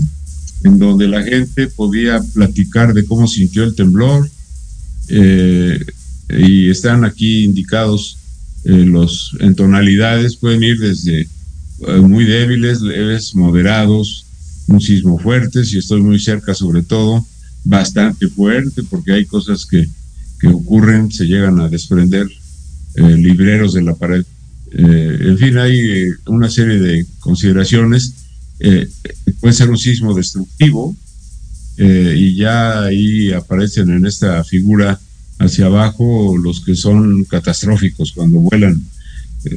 en 0.63 0.79
donde 0.79 1.07
la 1.07 1.21
gente 1.21 1.67
podía 1.67 2.21
platicar 2.33 2.93
de 2.93 3.05
cómo 3.05 3.27
sintió 3.27 3.63
el 3.63 3.75
temblor, 3.75 4.29
y 5.07 6.69
están 6.69 7.05
aquí 7.05 7.43
indicados 7.43 8.17
los 8.63 9.38
en 9.39 9.53
tonalidades, 9.53 10.38
pueden 10.38 10.63
ir 10.63 10.79
desde 10.79 11.27
muy 12.01 12.25
débiles, 12.25 12.81
leves, 12.81 13.36
moderados, 13.36 14.24
un 14.68 14.82
sismo 14.82 15.20
fuerte, 15.20 15.63
si 15.63 15.78
estoy 15.78 16.01
muy 16.01 16.20
cerca 16.20 16.53
sobre 16.53 16.84
todo, 16.84 17.26
bastante 17.63 18.28
fuerte, 18.28 18.84
porque 18.84 19.13
hay 19.13 19.26
cosas 19.26 19.66
que, 19.66 19.88
que 20.39 20.47
ocurren, 20.47 21.11
se 21.11 21.26
llegan 21.26 21.59
a 21.59 21.70
desprender 21.70 22.28
eh, 22.95 23.18
libreros 23.18 23.74
de 23.74 23.82
la 23.84 23.95
pared. 23.95 24.24
Eh, 24.72 25.18
en 25.22 25.38
fin, 25.38 25.57
hay 25.57 25.80
eh, 25.80 26.13
una 26.28 26.49
serie 26.49 26.80
de 26.80 27.05
consideraciones. 27.20 28.13
puede 29.41 29.53
ser 29.53 29.70
un 29.70 29.78
sismo 29.78 30.13
destructivo 30.13 30.95
y 31.78 32.36
ya 32.38 32.86
ahí 32.86 33.34
aparecen 33.34 33.89
en 33.89 34.05
esta 34.05 34.41
figura 34.45 34.97
hacia 35.39 35.66
abajo 35.66 36.38
los 36.38 36.61
que 36.61 36.74
son 36.74 37.26
catastróficos 37.26 38.13
cuando 38.13 38.39
vuelan, 38.39 38.82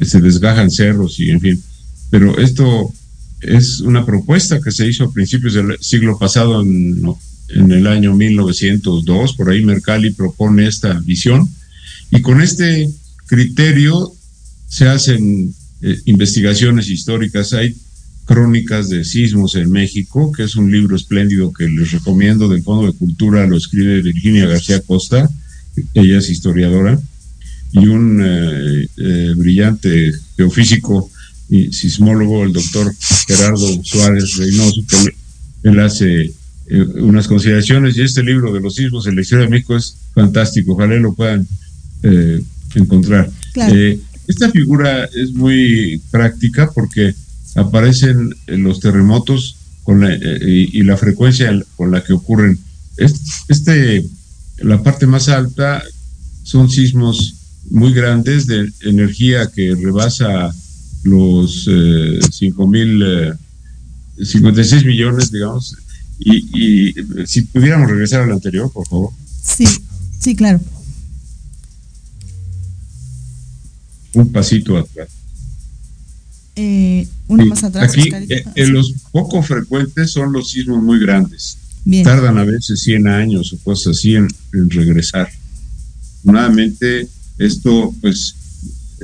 se 0.01 0.19
desgajan 0.19 0.69
cerros 0.69 1.17
y 1.21 1.29
en 1.29 1.39
fin. 1.39 1.63
Pero 2.09 2.37
esto 2.39 2.93
es 3.41 3.79
una 3.81 4.05
propuesta 4.05 4.59
que 4.61 4.71
se 4.71 4.87
hizo 4.87 5.05
a 5.05 5.11
principios 5.11 5.53
del 5.53 5.77
siglo 5.79 6.17
pasado, 6.17 6.61
en, 6.61 7.17
el 7.51 7.87
año 7.87 8.15
1902, 8.15 9.33
por 9.33 9.49
ahí 9.49 9.65
Mercalli 9.65 10.11
propone 10.11 10.67
esta 10.67 10.93
visión, 10.99 11.49
y 12.11 12.21
con 12.21 12.41
este 12.41 12.89
criterio 13.25 14.13
se 14.67 14.87
hacen 14.87 15.53
eh, 15.81 15.99
investigaciones 16.05 16.89
históricas. 16.89 17.53
Hay 17.53 17.75
crónicas 18.25 18.89
de 18.89 19.03
sismos 19.03 19.55
en 19.55 19.71
México, 19.71 20.31
que 20.31 20.43
es 20.43 20.55
un 20.55 20.71
libro 20.71 20.95
espléndido 20.95 21.51
que 21.51 21.67
les 21.67 21.91
recomiendo 21.91 22.47
del 22.47 22.61
Fondo 22.61 22.85
de 22.85 22.97
Cultura, 22.97 23.47
lo 23.47 23.57
escribe 23.57 24.03
Virginia 24.03 24.45
García 24.45 24.81
Costa, 24.81 25.27
ella 25.95 26.19
es 26.19 26.29
historiadora, 26.29 26.99
y 27.71 27.87
un 27.87 28.21
eh, 28.23 28.87
eh, 28.97 29.33
brillante 29.35 30.11
geofísico 30.37 31.09
y 31.49 31.71
sismólogo, 31.73 32.43
el 32.43 32.53
doctor 32.53 32.93
Gerardo 33.27 33.83
Suárez 33.83 34.37
Reynoso, 34.37 34.81
que 34.87 35.69
él 35.69 35.79
hace 35.79 36.31
eh, 36.67 36.81
unas 37.01 37.27
consideraciones 37.27 37.97
y 37.97 38.03
este 38.03 38.23
libro 38.23 38.53
de 38.53 38.61
los 38.61 38.75
sismos 38.75 39.07
en 39.07 39.15
la 39.15 39.21
historia 39.21 39.45
de 39.45 39.51
México 39.51 39.75
es 39.75 39.95
fantástico, 40.13 40.73
ojalá 40.73 40.95
lo 40.95 41.15
puedan 41.15 41.47
eh, 42.03 42.41
encontrar. 42.75 43.29
Eh, 43.55 43.99
esta 44.27 44.51
figura 44.51 45.05
es 45.05 45.31
muy 45.33 45.99
práctica 46.11 46.69
porque 46.73 47.15
aparecen 47.55 48.35
los 48.45 48.79
terremotos 48.79 49.57
con 49.83 50.01
la, 50.01 50.15
y, 50.15 50.83
la 50.83 50.97
frecuencia 50.97 51.51
con 51.75 51.89
la 51.89 52.03
que 52.03 52.13
ocurren. 52.13 52.59
Este, 53.47 54.05
la 54.59 54.83
parte 54.83 55.07
más 55.07 55.29
alta 55.29 55.83
son 56.43 56.69
sismos 56.69 57.35
muy 57.71 57.91
grandes 57.93 58.45
de 58.45 58.71
energía 58.81 59.49
que 59.49 59.73
rebasa 59.73 60.53
los 61.03 61.67
eh, 61.69 62.19
5 62.31 62.67
mil, 62.67 63.01
eh, 63.01 63.33
56 64.23 64.85
millones, 64.85 65.31
digamos. 65.31 65.75
Y, 66.19 66.93
si 67.25 67.43
pudiéramos 67.43 67.89
regresar 67.89 68.21
al 68.23 68.31
anterior, 68.31 68.71
por 68.71 68.87
favor. 68.87 69.11
Sí, 69.41 69.65
sí, 70.19 70.35
claro. 70.35 70.59
Un 74.13 74.31
pasito 74.31 74.77
atrás. 74.77 75.07
Eh, 76.55 77.07
uno 77.27 77.45
más 77.45 77.63
atrás. 77.63 77.93
Aquí, 77.93 78.09
eh, 78.55 78.67
los 78.67 78.93
poco 79.11 79.41
frecuentes 79.41 80.11
son 80.11 80.33
los 80.33 80.51
sismos 80.51 80.83
muy 80.83 80.99
grandes. 80.99 81.57
Tardan 82.03 82.37
a 82.37 82.43
veces 82.43 82.81
100 82.81 83.07
años 83.07 83.53
o 83.53 83.57
cosas 83.59 83.97
así 83.97 84.15
en, 84.15 84.27
en 84.53 84.69
regresar. 84.69 85.29
Nuevamente, 86.23 87.07
esto, 87.37 87.95
pues, 88.01 88.35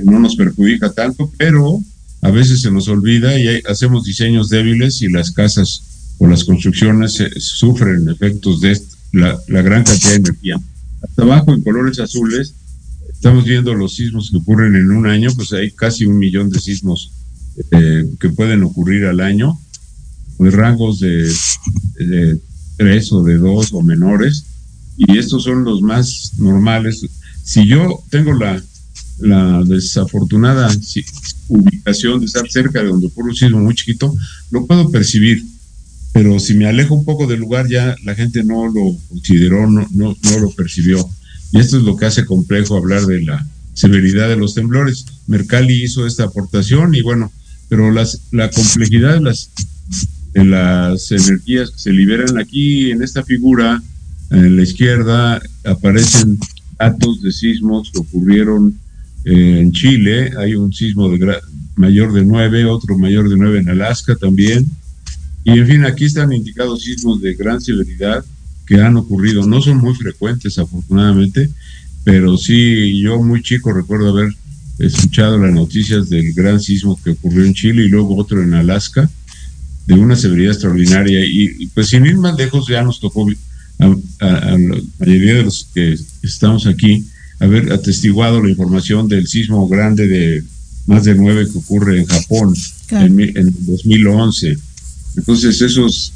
no 0.04 0.18
nos 0.18 0.36
perjudica 0.36 0.92
tanto, 0.92 1.30
pero 1.36 1.80
a 2.22 2.30
veces 2.30 2.62
se 2.62 2.70
nos 2.70 2.88
olvida 2.88 3.38
y 3.38 3.62
hacemos 3.68 4.04
diseños 4.04 4.48
débiles 4.48 5.02
y 5.02 5.08
las 5.08 5.30
casas 5.30 6.14
o 6.18 6.26
las 6.26 6.44
construcciones 6.44 7.22
sufren 7.38 8.08
efectos 8.08 8.60
de 8.60 8.80
la, 9.12 9.38
gran 9.48 9.84
cantidad 9.84 10.10
de 10.10 10.16
energía. 10.16 10.60
Hasta 11.02 11.22
abajo 11.22 11.52
en 11.52 11.62
colores 11.62 11.98
azules 12.00 12.54
estamos 13.10 13.44
viendo 13.44 13.74
los 13.74 13.94
sismos 13.94 14.30
que 14.30 14.38
ocurren 14.38 14.74
en 14.74 14.90
un 14.90 15.06
año, 15.06 15.30
pues 15.34 15.52
hay 15.52 15.70
casi 15.70 16.04
un 16.04 16.18
millón 16.18 16.50
de 16.50 16.58
sismos 16.58 17.12
eh, 17.70 18.04
que 18.20 18.30
pueden 18.30 18.62
ocurrir 18.64 19.06
al 19.06 19.20
año, 19.20 19.58
de 20.38 20.50
rangos 20.50 21.00
de, 21.00 21.32
de 21.98 22.40
tres 22.76 23.12
o 23.12 23.22
de 23.22 23.36
dos 23.36 23.72
o 23.72 23.82
menores, 23.82 24.44
y 24.96 25.18
estos 25.18 25.44
son 25.44 25.64
los 25.64 25.80
más 25.82 26.32
normales. 26.38 27.06
Si 27.42 27.66
yo 27.66 28.02
tengo 28.10 28.32
la 28.32 28.62
la 29.18 29.62
desafortunada 29.64 30.68
ubicación 31.48 32.20
de 32.20 32.26
estar 32.26 32.48
cerca 32.50 32.82
de 32.82 32.88
donde 32.88 33.06
ocurre 33.06 33.30
un 33.30 33.36
sismo 33.36 33.58
muy 33.58 33.74
chiquito, 33.74 34.14
lo 34.50 34.66
puedo 34.66 34.90
percibir. 34.90 35.42
pero 36.12 36.38
si 36.40 36.54
me 36.54 36.66
alejo 36.66 36.94
un 36.94 37.04
poco 37.04 37.26
del 37.26 37.40
lugar 37.40 37.68
ya 37.68 37.94
la 38.04 38.14
gente 38.14 38.42
no 38.42 38.66
lo 38.66 38.96
consideró, 39.08 39.70
no, 39.70 39.86
no, 39.92 40.16
no 40.22 40.38
lo 40.38 40.50
percibió. 40.50 41.06
Y 41.52 41.60
esto 41.60 41.76
es 41.76 41.82
lo 41.82 41.96
que 41.96 42.06
hace 42.06 42.24
complejo 42.24 42.76
hablar 42.76 43.04
de 43.06 43.22
la 43.22 43.46
severidad 43.74 44.28
de 44.28 44.36
los 44.36 44.54
temblores. 44.54 45.04
Mercalli 45.26 45.84
hizo 45.84 46.06
esta 46.06 46.24
aportación 46.24 46.94
y 46.94 47.02
bueno, 47.02 47.30
pero 47.68 47.90
las, 47.92 48.22
la 48.32 48.50
complejidad 48.50 49.14
de 49.14 49.20
las, 49.20 49.50
de 50.32 50.44
las 50.44 51.10
energías 51.12 51.70
que 51.70 51.78
se 51.78 51.92
liberan 51.92 52.38
aquí 52.38 52.90
en 52.90 53.02
esta 53.02 53.22
figura, 53.22 53.82
en 54.30 54.56
la 54.56 54.62
izquierda, 54.62 55.40
aparecen 55.64 56.38
datos 56.78 57.22
de 57.22 57.32
sismos 57.32 57.90
que 57.92 57.98
ocurrieron 57.98 58.78
en 59.26 59.72
Chile. 59.72 60.30
Hay 60.38 60.54
un 60.54 60.72
sismo 60.72 61.10
de 61.10 61.40
mayor 61.74 62.12
de 62.12 62.24
9, 62.24 62.64
otro 62.66 62.96
mayor 62.96 63.28
de 63.28 63.36
9 63.36 63.58
en 63.58 63.68
Alaska 63.68 64.16
también. 64.16 64.66
Y 65.44 65.50
en 65.50 65.66
fin, 65.66 65.84
aquí 65.84 66.06
están 66.06 66.32
indicados 66.32 66.82
sismos 66.82 67.20
de 67.20 67.34
gran 67.34 67.60
severidad 67.60 68.24
que 68.66 68.80
han 68.80 68.96
ocurrido. 68.96 69.46
No 69.46 69.60
son 69.60 69.78
muy 69.78 69.94
frecuentes, 69.94 70.58
afortunadamente, 70.58 71.50
pero 72.04 72.36
sí, 72.36 73.00
yo 73.00 73.20
muy 73.22 73.42
chico 73.42 73.72
recuerdo 73.72 74.10
haber 74.10 74.32
escuchado 74.78 75.38
las 75.38 75.52
noticias 75.52 76.08
del 76.08 76.32
gran 76.32 76.60
sismo 76.60 76.98
que 77.02 77.10
ocurrió 77.10 77.44
en 77.44 77.54
Chile 77.54 77.84
y 77.84 77.88
luego 77.88 78.16
otro 78.16 78.42
en 78.42 78.54
Alaska, 78.54 79.08
de 79.86 79.94
una 79.94 80.16
severidad 80.16 80.52
extraordinaria. 80.52 81.24
Y, 81.24 81.66
pues 81.68 81.88
sin 81.88 82.06
ir 82.06 82.16
más 82.16 82.36
lejos, 82.36 82.68
ya 82.68 82.82
nos 82.82 83.00
tocó 83.00 83.26
a, 83.78 83.86
la 84.28 84.58
mayoría 84.98 85.34
de 85.34 85.42
los 85.44 85.68
que 85.72 85.96
estamos 86.22 86.66
aquí 86.66 87.04
haber 87.38 87.72
atestiguado 87.72 88.42
la 88.42 88.50
información 88.50 89.08
del 89.08 89.26
sismo 89.26 89.68
grande 89.68 90.06
de 90.06 90.44
más 90.86 91.04
de 91.04 91.14
nueve 91.14 91.46
que 91.50 91.58
ocurre 91.58 91.98
en 91.98 92.06
Japón 92.06 92.54
en, 92.90 93.20
en 93.20 93.54
2011 93.66 94.56
entonces 95.16 95.60
esos 95.62 96.12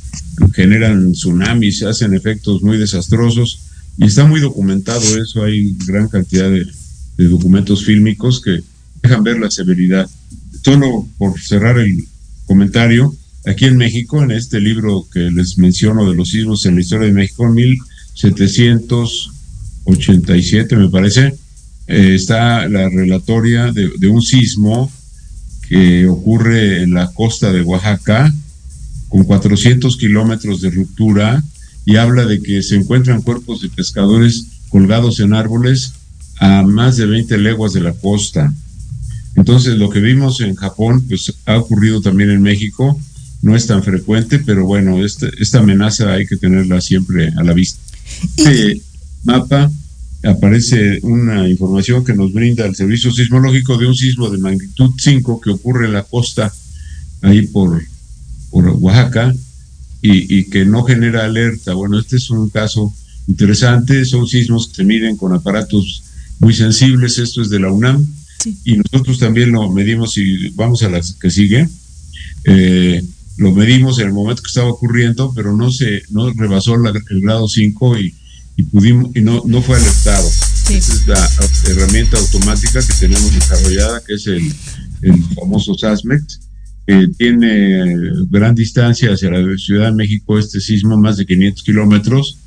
generan 0.54 1.12
tsunamis, 1.12 1.82
hacen 1.82 2.14
efectos 2.14 2.62
muy 2.62 2.78
desastrosos 2.78 3.60
y 3.98 4.06
está 4.06 4.24
muy 4.24 4.40
documentado 4.40 5.02
eso, 5.22 5.42
hay 5.42 5.74
gran 5.86 6.08
cantidad 6.08 6.50
de, 6.50 6.66
documentos 7.28 7.84
fílmicos 7.84 8.40
que 8.40 8.62
dejan 9.02 9.22
ver 9.22 9.38
la 9.38 9.50
severidad. 9.50 10.08
Solo 10.64 11.06
por 11.18 11.38
cerrar 11.38 11.78
el 11.78 12.06
comentario, 12.46 13.14
aquí 13.44 13.66
en 13.66 13.76
México, 13.76 14.22
en 14.22 14.30
este 14.30 14.58
libro 14.58 15.06
que 15.12 15.30
les 15.30 15.58
menciono 15.58 16.08
de 16.08 16.16
los 16.16 16.30
sismos 16.30 16.64
en 16.64 16.76
la 16.76 16.80
historia 16.80 17.08
de 17.08 17.12
México, 17.12 17.46
en 17.46 17.54
1787 19.86 20.76
me 20.76 20.88
parece, 20.88 21.34
eh, 21.86 22.14
está 22.14 22.68
la 22.68 22.88
relatoria 22.88 23.72
de 23.72 24.08
un 24.08 24.22
sismo 24.22 24.90
que 25.68 26.06
ocurre 26.06 26.82
en 26.82 26.94
la 26.94 27.12
costa 27.12 27.52
de 27.52 27.62
Oaxaca, 27.62 28.32
con 29.08 29.24
400 29.24 29.96
kilómetros 29.96 30.60
de 30.60 30.70
ruptura 30.70 31.42
y 31.84 31.96
habla 31.96 32.24
de 32.24 32.40
que 32.40 32.62
se 32.62 32.76
encuentran 32.76 33.22
cuerpos 33.22 33.60
de 33.60 33.68
pescadores 33.68 34.46
colgados 34.68 35.20
en 35.20 35.34
árboles 35.34 35.92
a 36.38 36.62
más 36.62 36.96
de 36.96 37.06
20 37.06 37.36
leguas 37.38 37.72
de 37.72 37.80
la 37.80 37.92
costa. 37.92 38.52
Entonces, 39.36 39.76
lo 39.76 39.90
que 39.90 40.00
vimos 40.00 40.40
en 40.40 40.54
Japón, 40.54 41.04
pues 41.06 41.32
ha 41.46 41.58
ocurrido 41.58 42.00
también 42.00 42.30
en 42.30 42.42
México, 42.42 42.98
no 43.42 43.56
es 43.56 43.66
tan 43.66 43.82
frecuente, 43.82 44.38
pero 44.38 44.64
bueno, 44.64 45.04
esta, 45.04 45.28
esta 45.38 45.58
amenaza 45.58 46.12
hay 46.12 46.26
que 46.26 46.36
tenerla 46.36 46.80
siempre 46.80 47.32
a 47.36 47.42
la 47.42 47.52
vista. 47.52 47.80
Este 48.36 48.80
mapa 49.24 49.70
aparece 50.22 51.00
una 51.02 51.48
información 51.48 52.04
que 52.04 52.14
nos 52.14 52.32
brinda 52.32 52.66
el 52.66 52.76
Servicio 52.76 53.10
Sismológico 53.10 53.78
de 53.78 53.86
un 53.86 53.94
sismo 53.94 54.28
de 54.28 54.38
magnitud 54.38 54.90
5 54.98 55.40
que 55.40 55.50
ocurre 55.50 55.86
en 55.86 55.94
la 55.94 56.02
costa, 56.02 56.52
ahí 57.22 57.46
por 57.46 57.82
por 58.50 58.68
Oaxaca 58.68 59.34
y, 60.02 60.44
que 60.44 60.64
no 60.64 60.82
genera 60.82 61.24
alerta. 61.24 61.74
Bueno, 61.74 61.98
este 61.98 62.16
es 62.16 62.30
un 62.30 62.48
caso 62.50 62.92
interesante, 63.28 64.04
son 64.04 64.26
sismos 64.26 64.68
que 64.68 64.76
se 64.76 64.84
miden 64.84 65.16
con 65.16 65.32
aparatos 65.32 66.02
muy 66.38 66.54
sensibles, 66.54 67.18
esto 67.18 67.42
es 67.42 67.50
de 67.50 67.60
la 67.60 67.70
UNAM, 67.70 68.06
y 68.64 68.76
nosotros 68.76 69.18
también 69.18 69.52
lo 69.52 69.70
medimos 69.70 70.16
y 70.16 70.48
vamos 70.50 70.82
a 70.82 70.88
la 70.88 71.00
que 71.20 71.30
sigue. 71.30 71.68
Eh, 72.44 73.04
lo 73.36 73.52
medimos 73.52 73.98
en 73.98 74.08
el 74.08 74.12
momento 74.14 74.42
que 74.42 74.48
estaba 74.48 74.70
ocurriendo, 74.70 75.32
pero 75.34 75.54
no 75.54 75.70
se 75.70 76.02
no 76.10 76.32
rebasó 76.32 76.74
el 76.74 77.20
grado 77.20 77.46
5 77.46 77.98
y, 77.98 78.14
y, 78.60 78.62
pudimos 78.64 79.10
y 79.14 79.20
no, 79.20 79.42
no 79.46 79.62
fue 79.62 79.76
alertado. 79.76 80.28
Esa 80.70 80.74
es 80.94 81.06
la 81.06 81.28
herramienta 81.68 82.18
automática 82.18 82.80
que 82.80 82.92
tenemos 83.00 83.32
desarrollada, 83.32 84.02
que 84.06 84.14
es 84.14 84.26
el, 84.26 84.52
el 85.02 85.24
famoso 85.34 85.74
SASMEX, 85.74 86.40
tiene 87.16 87.96
gran 88.30 88.54
distancia 88.54 89.12
hacia 89.12 89.30
la 89.30 89.56
Ciudad 89.56 89.86
de 89.86 89.96
México 89.96 90.38
este 90.38 90.60
sismo, 90.60 90.96
más 90.96 91.16
de 91.16 91.26
500 91.26 91.62
kilómetros, 91.62 92.38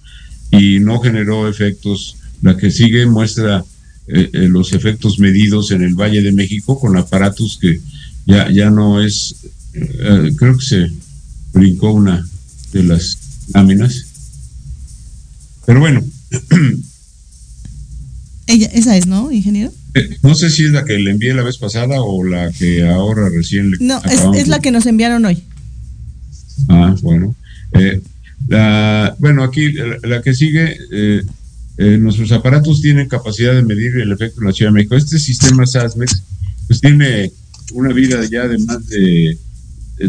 y 0.52 0.80
no 0.80 1.00
generó 1.00 1.48
efectos. 1.48 2.18
La 2.42 2.58
que 2.58 2.72
sigue 2.72 3.06
muestra 3.06 3.64
eh, 4.08 4.30
eh, 4.34 4.50
los 4.50 4.74
efectos 4.74 5.18
medidos 5.20 5.72
en 5.72 5.82
el 5.82 5.96
Valle 5.96 6.22
de 6.22 6.34
México 6.34 6.78
con 6.78 6.98
aparatos 6.98 7.58
que 7.62 7.80
ya, 8.26 8.52
ya 8.52 8.70
no 8.70 9.02
es, 9.02 9.36
eh, 9.74 10.34
creo 10.38 10.58
que 10.58 10.66
se 10.66 10.92
brincó 11.54 11.94
una 11.94 12.28
de 12.74 12.84
las 12.84 13.18
láminas. 13.54 14.08
Pero 15.66 15.80
bueno. 15.80 16.04
Ella, 18.48 18.68
esa 18.74 18.98
es, 18.98 19.08
¿no, 19.08 19.32
ingeniero? 19.32 19.72
no 20.24 20.34
sé 20.36 20.50
si 20.50 20.66
es 20.66 20.72
la 20.72 20.84
que 20.86 20.98
le 20.98 21.12
envié 21.12 21.34
la 21.34 21.44
vez 21.44 21.58
pasada 21.58 22.02
o 22.02 22.24
la 22.24 22.52
que 22.52 22.88
ahora 22.88 23.30
recién 23.30 23.72
le. 23.72 23.78
No, 23.80 24.02
es, 24.34 24.48
la 24.48 24.60
que 24.60 24.72
nos 24.72 24.86
enviaron 24.86 25.26
hoy. 25.26 25.44
Ah, 26.68 26.96
bueno. 27.02 27.36
Eh, 27.74 28.02
bueno, 29.20 29.44
aquí 29.44 29.72
la, 30.04 30.22
que 30.22 30.34
sigue, 30.34 30.78
eh, 30.92 31.24
eh, 31.78 31.98
nuestros 31.98 32.32
aparatos 32.32 32.82
tienen 32.82 33.08
capacidad 33.08 33.54
de 33.54 33.64
medir 33.64 33.96
el 33.98 34.12
efecto 34.12 34.42
en 34.42 34.48
la 34.48 34.54
Ciudad 34.54 34.72
de 34.72 34.76
México. 34.76 34.96
Este 34.96 35.20
sistema 35.20 35.66
SASMEX, 35.66 36.24
pues 36.68 36.82
tiene 36.82 37.32
una 37.72 37.94
vida 37.94 38.24
ya 38.30 38.48
de 38.48 38.58
más 38.60 38.88
de, 38.88 39.38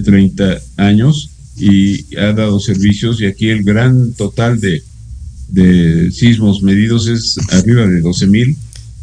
30 0.03 0.61
años 0.79 1.31
y 1.57 2.17
ha 2.17 2.33
dado 2.33 2.59
servicios 2.59 3.21
y 3.21 3.27
aquí 3.27 3.51
el 3.51 3.63
gran 3.63 4.13
total 4.15 4.61
de, 4.61 4.83
de 5.55 6.11
sismos 6.11 6.63
medidos 6.63 7.07
es 7.07 7.39
arriba 7.51 7.87
de 7.87 8.01
12 8.01 8.27
mil 8.27 8.57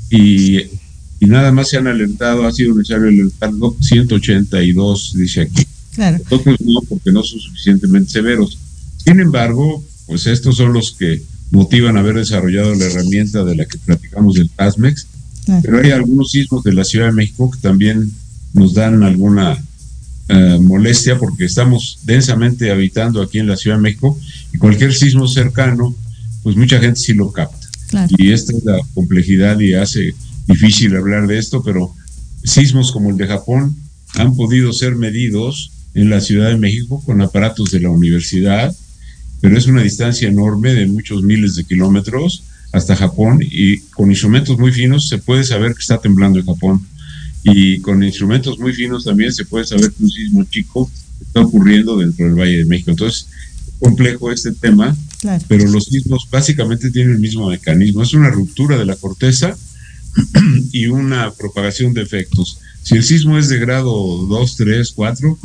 y, 0.09 0.57
y 0.57 1.25
nada 1.25 1.51
más 1.51 1.69
se 1.69 1.77
han 1.77 1.87
alentado, 1.87 2.45
ha 2.45 2.51
sido 2.51 2.75
necesario 2.75 3.07
alentar 3.07 3.51
182, 3.79 5.13
dice 5.15 5.41
aquí. 5.41 5.65
Claro. 5.93 6.17
Nosotros 6.29 6.57
no, 6.61 6.81
porque 6.87 7.11
no 7.11 7.23
son 7.23 7.39
suficientemente 7.39 8.11
severos. 8.11 8.57
Sin 8.97 9.19
embargo, 9.19 9.83
pues 10.07 10.27
estos 10.27 10.57
son 10.57 10.73
los 10.73 10.91
que 10.91 11.21
motivan 11.51 11.97
haber 11.97 12.15
desarrollado 12.15 12.75
la 12.75 12.85
herramienta 12.85 13.43
de 13.43 13.55
la 13.55 13.65
que 13.65 13.77
platicamos 13.77 14.35
del 14.35 14.49
TASMEX, 14.49 15.07
pero 15.61 15.81
hay 15.81 15.91
algunos 15.91 16.31
sismos 16.31 16.63
de 16.63 16.73
la 16.73 16.83
Ciudad 16.83 17.07
de 17.07 17.13
México 17.13 17.49
que 17.49 17.59
también 17.59 18.11
nos 18.53 18.73
dan 18.73 19.03
alguna 19.03 19.57
eh, 20.29 20.59
molestia 20.61 21.17
porque 21.17 21.45
estamos 21.45 21.99
densamente 22.03 22.71
habitando 22.71 23.21
aquí 23.21 23.39
en 23.39 23.47
la 23.47 23.57
Ciudad 23.57 23.77
de 23.77 23.83
México 23.83 24.17
y 24.53 24.57
cualquier 24.57 24.93
sismo 24.93 25.27
cercano, 25.27 25.95
pues 26.43 26.55
mucha 26.55 26.79
gente 26.79 26.99
sí 26.99 27.13
lo 27.13 27.31
capta. 27.31 27.67
Y 28.17 28.31
esta 28.31 28.55
es 28.55 28.63
la 28.63 28.79
complejidad 28.93 29.59
y 29.59 29.73
hace 29.73 30.13
difícil 30.47 30.95
hablar 30.95 31.27
de 31.27 31.37
esto, 31.37 31.61
pero 31.63 31.93
sismos 32.43 32.91
como 32.91 33.09
el 33.09 33.17
de 33.17 33.27
Japón 33.27 33.75
han 34.15 34.35
podido 34.35 34.71
ser 34.73 34.95
medidos 34.95 35.71
en 35.93 36.09
la 36.09 36.21
Ciudad 36.21 36.49
de 36.49 36.57
México 36.57 37.01
con 37.05 37.21
aparatos 37.21 37.71
de 37.71 37.81
la 37.81 37.89
universidad, 37.89 38.73
pero 39.41 39.57
es 39.57 39.67
una 39.67 39.81
distancia 39.81 40.27
enorme 40.27 40.73
de 40.73 40.85
muchos 40.85 41.21
miles 41.23 41.55
de 41.55 41.65
kilómetros 41.65 42.43
hasta 42.71 42.95
Japón 42.95 43.39
y 43.41 43.79
con 43.79 44.09
instrumentos 44.09 44.57
muy 44.57 44.71
finos 44.71 45.09
se 45.09 45.17
puede 45.17 45.43
saber 45.43 45.73
que 45.73 45.81
está 45.81 45.99
temblando 45.99 46.39
en 46.39 46.45
Japón 46.45 46.87
y 47.43 47.79
con 47.79 48.03
instrumentos 48.03 48.59
muy 48.59 48.73
finos 48.73 49.03
también 49.03 49.33
se 49.33 49.45
puede 49.45 49.65
saber 49.65 49.91
que 49.91 50.03
un 50.03 50.09
sismo 50.09 50.43
chico 50.45 50.89
está 51.19 51.41
ocurriendo 51.41 51.97
dentro 51.97 52.25
del 52.25 52.35
Valle 52.35 52.59
de 52.59 52.65
México. 52.65 52.91
Entonces, 52.91 53.27
complejo 53.81 54.31
este 54.31 54.51
tema, 54.51 54.95
pero 55.47 55.67
los 55.67 55.85
sismos 55.85 56.27
básicamente 56.29 56.91
tienen 56.91 57.15
el 57.15 57.19
mismo 57.19 57.49
mecanismo. 57.49 58.03
Es 58.03 58.13
una 58.13 58.29
ruptura 58.29 58.77
de 58.77 58.85
la 58.85 58.95
corteza 58.95 59.57
y 60.71 60.85
una 60.85 61.31
propagación 61.31 61.93
de 61.93 62.03
efectos. 62.03 62.59
Si 62.83 62.95
el 62.95 63.03
sismo 63.03 63.37
es 63.37 63.49
de 63.49 63.57
grado 63.57 63.91
2, 64.27 64.55
3, 64.55 64.91
4, 64.91 65.39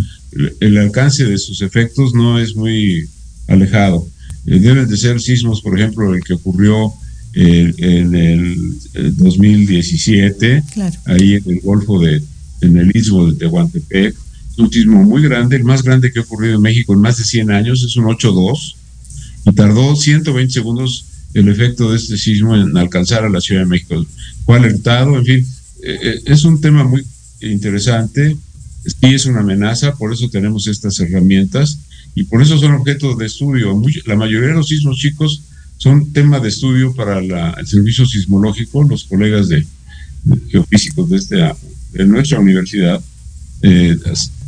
el, 0.61 0.77
alcance 0.77 1.25
de 1.25 1.39
sus 1.39 1.63
efectos 1.63 2.15
no 2.15 2.39
es 2.39 2.55
muy 2.55 3.09
alejado. 3.49 4.07
Eh, 4.47 4.59
deben 4.59 4.87
de 4.87 4.97
ser 4.97 5.19
sismos, 5.21 5.63
por 5.63 5.79
ejemplo, 5.79 6.15
el 6.15 6.23
que 6.23 6.35
ocurrió 6.35 6.93
eh, 7.35 7.73
en 7.79 8.15
el, 8.15 8.57
2017, 9.17 10.63
ahí 11.07 11.35
en 11.35 11.43
el 11.47 11.61
Golfo 11.61 11.99
de, 12.01 12.23
en 12.61 12.77
el 12.77 12.95
istmo 12.95 13.27
de 13.27 13.39
Tehuantepec, 13.39 14.15
un 14.59 14.73
sismo 14.73 15.03
muy 15.03 15.23
grande, 15.23 15.57
el 15.57 15.65
más 15.65 15.83
grande 15.83 16.13
que 16.13 16.19
ha 16.19 16.23
ocurrido 16.23 16.57
en 16.57 16.63
México 16.63 16.93
en 16.93 17.01
más 17.01 17.19
de 17.19 17.25
100 17.25 17.51
años, 17.51 17.83
es 17.83 17.97
un 17.97 18.05
8.2, 18.05 18.75
y 19.47 19.53
tardó 19.53 19.95
120 19.95 20.53
segundos 20.53 21.05
el 21.35 21.49
efecto 21.49 21.91
de 21.91 21.99
este 21.99 22.17
sismo 22.17 22.57
en 22.57 22.77
alcanzar 22.77 23.25
a 23.25 23.29
la 23.29 23.41
Ciudad 23.41 23.63
de 23.63 23.67
México. 23.67 24.05
Fue 24.45 24.57
alertado, 24.57 25.17
en 25.19 25.25
fin, 25.25 25.47
eh, 25.83 25.99
eh, 26.03 26.21
es 26.27 26.45
un 26.45 26.61
tema 26.61 26.85
muy 26.85 27.05
interesante, 27.41 28.37
sí 28.85 29.15
es 29.15 29.27
una 29.27 29.41
amenaza, 29.41 29.95
por 29.95 30.13
eso 30.13 30.31
tenemos 30.31 30.67
estas 30.67 30.99
herramientas, 31.01 31.79
y 32.15 32.25
por 32.25 32.41
eso 32.41 32.59
son 32.59 32.73
objeto 32.73 33.15
de 33.15 33.27
estudio. 33.27 33.81
la 34.07 34.17
mayoría 34.17 34.49
de 34.49 34.55
los 34.55 34.69
sismos 34.69 34.97
chicos 34.97 35.43
son 35.77 36.13
tema 36.13 36.41
de 36.41 36.49
estudio 36.49 36.95
para 36.95 37.19
el 37.19 37.67
servicio 37.67 38.07
sismológico, 38.07 38.83
los 38.85 39.05
colegas 39.05 39.49
de, 39.49 39.67
geofísicos 40.49 41.11
de, 41.11 41.17
este, 41.17 41.37
de 41.93 42.07
nuestra 42.07 42.41
universidad 42.41 43.03
eh, 43.63 43.97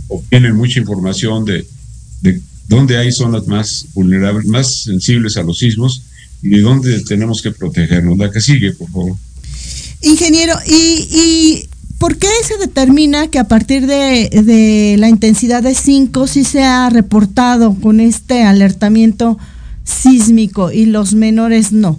obtienen 0.09 0.56
mucha 0.56 0.80
información 0.80 1.44
de, 1.44 1.66
de 2.22 2.40
dónde 2.68 2.98
hay 2.98 3.11
zonas 3.12 3.46
más 3.46 3.86
vulnerables, 3.94 4.46
más 4.46 4.82
sensibles 4.82 5.36
a 5.36 5.42
los 5.42 5.59
sismos 5.59 6.02
y 6.42 6.50
de 6.50 6.61
dónde 6.61 7.00
tenemos 7.00 7.42
que 7.42 7.50
protegernos. 7.50 8.18
La 8.18 8.30
que 8.30 8.40
sigue, 8.40 8.72
por 8.72 8.90
favor. 8.90 9.16
Ingeniero, 10.02 10.54
¿y, 10.66 11.68
por 11.98 12.16
qué 12.16 12.28
se 12.44 12.56
determina 12.59 13.28
que 13.28 13.38
a 13.38 13.48
partir 13.48 13.86
de, 13.86 14.96
la 14.98 15.09
intensidad 15.09 15.62
de 15.62 15.74
5 15.74 16.26
sí 16.26 16.44
se 16.44 16.62
ha 16.62 16.88
reportado 16.90 17.74
con 17.74 17.98
este 18.00 18.44
alertamiento 18.44 19.38
sísmico 19.82 20.70
y 20.70 20.86
los 20.86 21.14
menores 21.14 21.72
no? 21.72 21.98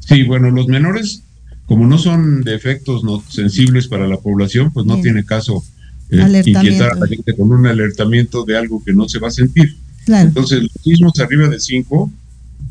Sí, 0.00 0.24
bueno, 0.24 0.50
los 0.50 0.66
menores, 0.66 1.22
como 1.66 1.86
no 1.86 1.98
son 1.98 2.42
de 2.42 2.54
efectos 2.56 3.04
no 3.04 3.22
sensibles 3.28 3.86
para 3.86 4.08
la 4.08 4.16
población, 4.16 4.72
pues 4.72 4.86
no 4.86 5.00
tiene 5.00 5.24
caso 5.24 5.62
eh, 6.10 6.42
inquietar 6.46 6.92
a 6.92 6.94
la 6.94 7.06
gente 7.06 7.34
con 7.36 7.50
un 7.52 7.66
alertamiento 7.66 8.44
de 8.44 8.56
algo 8.56 8.82
que 8.82 8.92
no 8.92 9.08
se 9.08 9.18
va 9.18 9.28
a 9.28 9.32
sentir. 9.32 9.76
Entonces, 10.06 10.62
los 10.62 10.72
sismos 10.82 11.18
arriba 11.20 11.48
de 11.48 11.60
5 11.60 12.10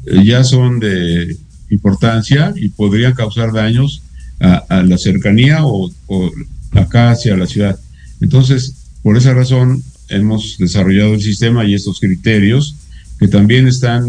eh, 0.07 0.23
ya 0.23 0.43
son 0.43 0.79
de 0.79 1.38
importancia 1.69 2.53
y 2.55 2.69
podrían 2.69 3.13
causar 3.13 3.53
daños 3.53 4.01
a, 4.39 4.83
la 4.83 4.97
cercanía 4.97 5.65
o, 5.65 5.91
acá 6.71 7.11
hacia 7.11 7.38
la 7.38 7.47
ciudad. 7.47 7.79
Entonces, 8.21 8.73
por 9.03 9.17
esa 9.17 9.33
razón 9.33 9.83
hemos 10.09 10.57
desarrollado 10.57 11.13
el 11.13 11.21
sistema 11.21 11.65
y 11.65 11.73
estos 11.73 11.99
criterios 11.99 12.75
que 13.19 13.27
también 13.27 13.67
están 13.67 14.07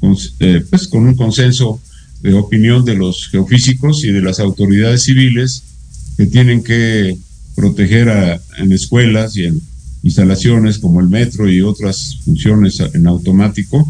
con, 0.00 0.16
eh, 0.40 0.64
pues, 0.68 0.88
con 0.88 1.06
un 1.06 1.14
consenso 1.14 1.80
de 2.22 2.34
opinión 2.34 2.84
de 2.84 2.96
los 2.96 3.28
geofísicos 3.28 4.04
y 4.04 4.12
de 4.12 4.22
las 4.22 4.40
autoridades 4.40 5.04
civiles 5.04 5.62
que 6.16 6.26
tienen 6.26 6.62
que 6.62 7.16
proteger 7.54 8.08
a, 8.08 8.40
en 8.58 8.72
escuelas 8.72 9.36
y 9.36 9.44
en 9.44 9.60
instalaciones 10.02 10.78
como 10.78 11.00
el 11.00 11.08
metro 11.08 11.48
y 11.48 11.60
otras 11.60 12.18
funciones 12.24 12.80
en 12.80 13.06
automático 13.06 13.86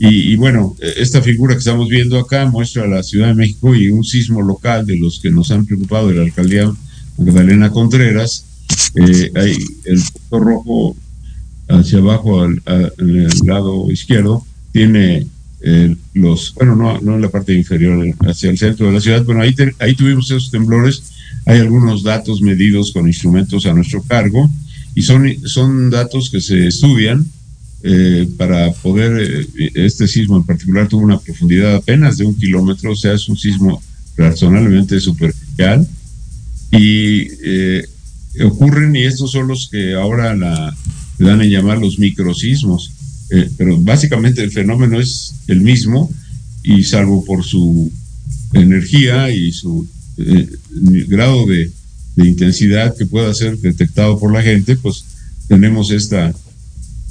y, 0.00 0.36
bueno, 0.36 0.76
esta 0.96 1.20
figura 1.20 1.54
que 1.54 1.58
estamos 1.58 1.88
viendo 1.88 2.20
acá 2.20 2.46
muestra 2.46 2.86
la 2.86 3.02
Ciudad 3.02 3.28
de 3.28 3.34
México 3.34 3.74
y 3.74 3.90
un 3.90 4.04
sismo 4.04 4.42
local 4.42 4.86
de 4.86 4.96
los 4.96 5.18
que 5.18 5.30
nos 5.30 5.50
han 5.50 5.66
preocupado 5.66 6.08
de 6.08 6.14
la 6.14 6.22
alcaldía 6.22 6.72
Magdalena 7.16 7.70
Contreras. 7.70 8.44
Eh, 8.94 9.32
el 9.84 10.00
punto 10.12 10.44
rojo 10.44 10.96
hacia 11.68 11.98
abajo 11.98 12.42
al, 12.42 12.62
lado 13.44 13.90
izquierdo 13.90 14.46
tiene 14.70 15.26
eh, 15.62 15.96
los, 16.14 16.54
bueno, 16.54 16.76
no, 16.76 17.00
no 17.00 17.16
en 17.16 17.22
la 17.22 17.30
parte 17.30 17.52
inferior, 17.52 18.06
hacia 18.20 18.50
el 18.50 18.58
centro 18.58 18.86
de 18.86 18.92
la 18.92 19.00
ciudad. 19.00 19.24
Bueno, 19.24 19.42
ahí, 19.42 19.52
ahí 19.80 19.96
tuvimos 19.96 20.26
esos 20.26 20.52
temblores. 20.52 21.02
Hay 21.48 21.60
algunos 21.60 22.02
datos 22.02 22.42
medidos 22.42 22.92
con 22.92 23.06
instrumentos 23.06 23.64
a 23.64 23.72
nuestro 23.72 24.02
cargo 24.02 24.50
y 24.94 25.00
son, 25.00 25.26
son 25.46 25.88
datos 25.88 26.28
que 26.28 26.42
se 26.42 26.66
estudian 26.66 27.24
eh, 27.82 28.28
para 28.36 28.70
poder, 28.72 29.46
eh, 29.58 29.70
este 29.74 30.06
sismo 30.06 30.36
en 30.36 30.44
particular 30.44 30.88
tuvo 30.88 31.04
una 31.04 31.18
profundidad 31.18 31.76
apenas 31.76 32.18
de 32.18 32.26
un 32.26 32.34
kilómetro, 32.34 32.92
o 32.92 32.96
sea, 32.96 33.14
es 33.14 33.30
un 33.30 33.38
sismo 33.38 33.82
razonablemente 34.18 35.00
superficial. 35.00 35.88
Y 36.70 37.28
eh, 37.42 37.82
ocurren 38.44 38.94
y 38.94 39.04
estos 39.04 39.30
son 39.30 39.48
los 39.48 39.70
que 39.70 39.94
ahora 39.94 40.34
la, 40.36 40.76
dan 41.18 41.40
a 41.40 41.46
llamar 41.46 41.78
los 41.78 41.98
microsismos, 41.98 42.92
pero 43.56 43.78
básicamente 43.78 44.42
el 44.44 44.50
fenómeno 44.50 45.00
es 45.00 45.34
el 45.46 45.62
mismo 45.62 46.10
y 46.62 46.82
salvo 46.82 47.24
por 47.24 47.42
su 47.42 47.90
energía 48.52 49.30
y 49.30 49.50
su 49.50 49.88
grado 50.18 51.46
de, 51.46 51.70
de 52.16 52.28
intensidad 52.28 52.96
que 52.96 53.06
pueda 53.06 53.32
ser 53.34 53.58
detectado 53.58 54.18
por 54.18 54.32
la 54.32 54.42
gente, 54.42 54.76
pues 54.76 55.04
tenemos 55.48 55.90
esta 55.90 56.34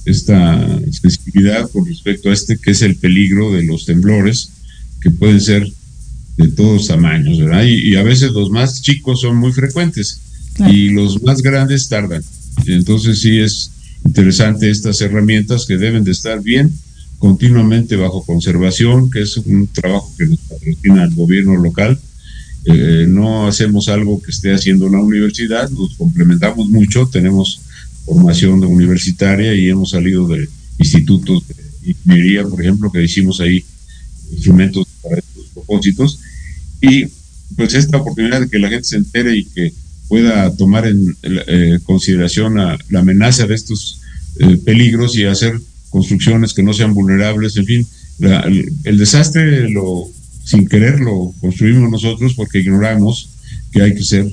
esta 0.08 0.80
sensibilidad 0.90 1.70
con 1.70 1.86
respecto 1.86 2.30
a 2.30 2.34
este 2.34 2.58
que 2.58 2.72
es 2.72 2.82
el 2.82 2.96
peligro 2.96 3.52
de 3.52 3.64
los 3.64 3.86
temblores, 3.86 4.52
que 5.02 5.12
pueden 5.12 5.42
ser 5.42 5.68
de 6.38 6.48
todos 6.50 6.88
tamaños, 6.88 7.40
¿verdad? 7.40 7.64
Y, 7.66 7.96
a 7.96 8.04
veces 8.04 8.32
los 8.32 8.50
más 8.50 8.82
chicos 8.82 9.22
son 9.22 9.38
muy 9.38 9.52
frecuentes 9.52 10.22
y 10.72 10.90
los 10.90 11.22
más 11.24 11.42
grandes 11.42 11.90
tardan. 11.90 12.24
Entonces 12.68 13.22
sí 13.22 13.40
es 13.40 13.72
interesante 14.06 14.70
estas 14.70 15.02
herramientas 15.02 15.66
que 15.66 15.78
deben 15.78 16.04
de 16.04 16.12
estar 16.12 16.42
bien 16.42 16.72
continuamente 17.20 17.96
bajo 17.96 18.24
conservación, 18.24 19.10
que 19.10 19.24
es 19.24 19.38
un 19.38 19.68
trabajo 19.68 20.14
que 20.18 20.28
nos 20.28 20.40
patrocina 20.40 21.04
el 21.04 21.16
gobierno 21.16 21.56
local. 21.56 22.00
Eh, 22.70 23.06
no 23.08 23.48
hacemos 23.48 23.88
algo 23.88 24.22
que 24.22 24.32
esté 24.32 24.54
haciendo 24.54 24.90
la 24.90 25.00
universidad, 25.00 25.70
nos 25.70 25.96
complementamos 25.96 26.70
mucho, 26.70 27.08
tenemos 27.08 27.62
formación 28.06 28.62
universitaria 28.64 29.56
y 29.56 29.70
hemos 29.70 29.92
salido 29.92 30.28
de 30.28 30.50
institutos 30.78 31.48
de 31.48 31.56
ingeniería, 31.92 32.44
por 32.44 32.62
ejemplo, 32.62 32.92
que 32.92 33.02
hicimos 33.02 33.40
ahí 33.40 33.64
instrumentos 34.32 34.86
para 35.02 35.18
estos 35.18 35.46
propósitos. 35.54 36.20
Y 36.82 37.06
pues 37.56 37.74
esta 37.74 37.98
oportunidad 37.98 38.42
de 38.42 38.50
que 38.50 38.60
la 38.60 38.70
gente 38.70 38.86
se 38.86 38.98
entere 38.98 39.38
y 39.38 39.46
que 39.46 39.74
pueda 40.10 40.54
tomar 40.54 40.88
en 40.88 41.16
eh, 41.24 41.80
consideración 41.86 42.56
la 42.56 43.00
amenaza 43.00 43.48
de 43.48 43.56
estos 43.56 44.02
eh, 44.40 44.58
peligros 44.58 45.18
y 45.18 45.24
hacer 45.24 45.58
construcciones 45.90 46.54
que 46.54 46.64
no 46.64 46.74
sean 46.74 46.94
vulnerables, 46.94 47.56
en 47.56 47.66
fin, 47.66 47.88
el, 48.20 48.98
desastre 48.98 49.70
lo 49.70 50.10
sin 50.48 50.66
querer 50.66 51.02
lo 51.02 51.34
construimos 51.42 51.92
nosotros 51.92 52.34
porque 52.34 52.60
ignoramos 52.60 53.30
que 53.70 53.82
hay 53.82 53.94
que 53.94 54.04
ser 54.04 54.32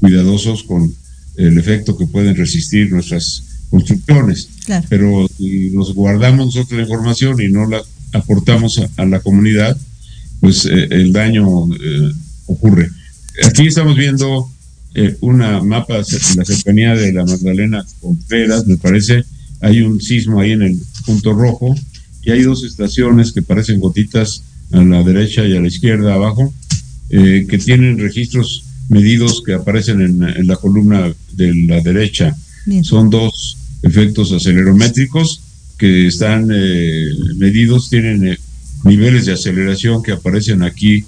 cuidadosos 0.00 0.62
con 0.62 0.90
el 1.36 1.58
efecto 1.58 1.98
que 1.98 2.06
pueden 2.06 2.34
resistir 2.34 2.90
nuestras 2.90 3.42
construcciones. 3.68 4.48
Pero 4.88 5.28
si 5.36 5.70
nos 5.70 5.94
guardamos 5.94 6.46
nosotros 6.46 6.78
la 6.78 6.84
información 6.84 7.42
y 7.42 7.48
no 7.48 7.66
la 7.66 7.82
aportamos 8.12 8.80
a, 8.96 9.04
la 9.04 9.20
comunidad, 9.20 9.76
pues 10.40 10.64
eh, 10.64 10.88
el 10.90 11.12
daño 11.12 11.44
eh, 11.74 12.12
ocurre. 12.46 12.88
Aquí 13.44 13.66
estamos 13.66 13.96
viendo 13.96 14.50
eh, 14.94 15.18
una 15.20 15.62
mapa 15.62 15.98
en 15.98 16.36
la 16.36 16.44
cercanía 16.46 16.94
de 16.94 17.12
la 17.12 17.26
Magdalena 17.26 17.84
Contreras, 18.00 18.66
me 18.66 18.78
parece, 18.78 19.24
hay 19.60 19.82
un 19.82 20.00
sismo 20.00 20.40
ahí 20.40 20.52
en 20.52 20.62
el 20.62 20.78
punto 21.04 21.34
rojo 21.34 21.74
y 22.22 22.30
hay 22.30 22.42
dos 22.42 22.64
estaciones 22.64 23.32
que 23.32 23.42
parecen 23.42 23.78
gotitas 23.78 24.42
a 24.72 24.82
la 24.82 25.02
derecha 25.02 25.44
y 25.46 25.56
a 25.56 25.60
la 25.60 25.68
izquierda 25.68 26.14
abajo, 26.14 26.52
que 27.10 27.58
tienen 27.64 27.98
registros 27.98 28.64
medidos 28.90 29.42
que 29.44 29.54
aparecen 29.54 30.00
en, 30.00 30.46
la 30.46 30.56
columna 30.56 31.12
de 31.32 31.54
la 31.66 31.80
derecha. 31.80 32.36
Son 32.82 33.08
dos 33.08 33.56
efectos 33.82 34.32
acelerométricos 34.32 35.42
que 35.78 36.08
están 36.08 36.50
eh, 36.52 37.06
medidos, 37.36 37.88
tienen 37.88 38.28
eh, 38.28 38.38
niveles 38.84 39.24
de 39.24 39.32
aceleración 39.32 40.02
que 40.02 40.12
aparecen 40.12 40.62
aquí 40.62 41.04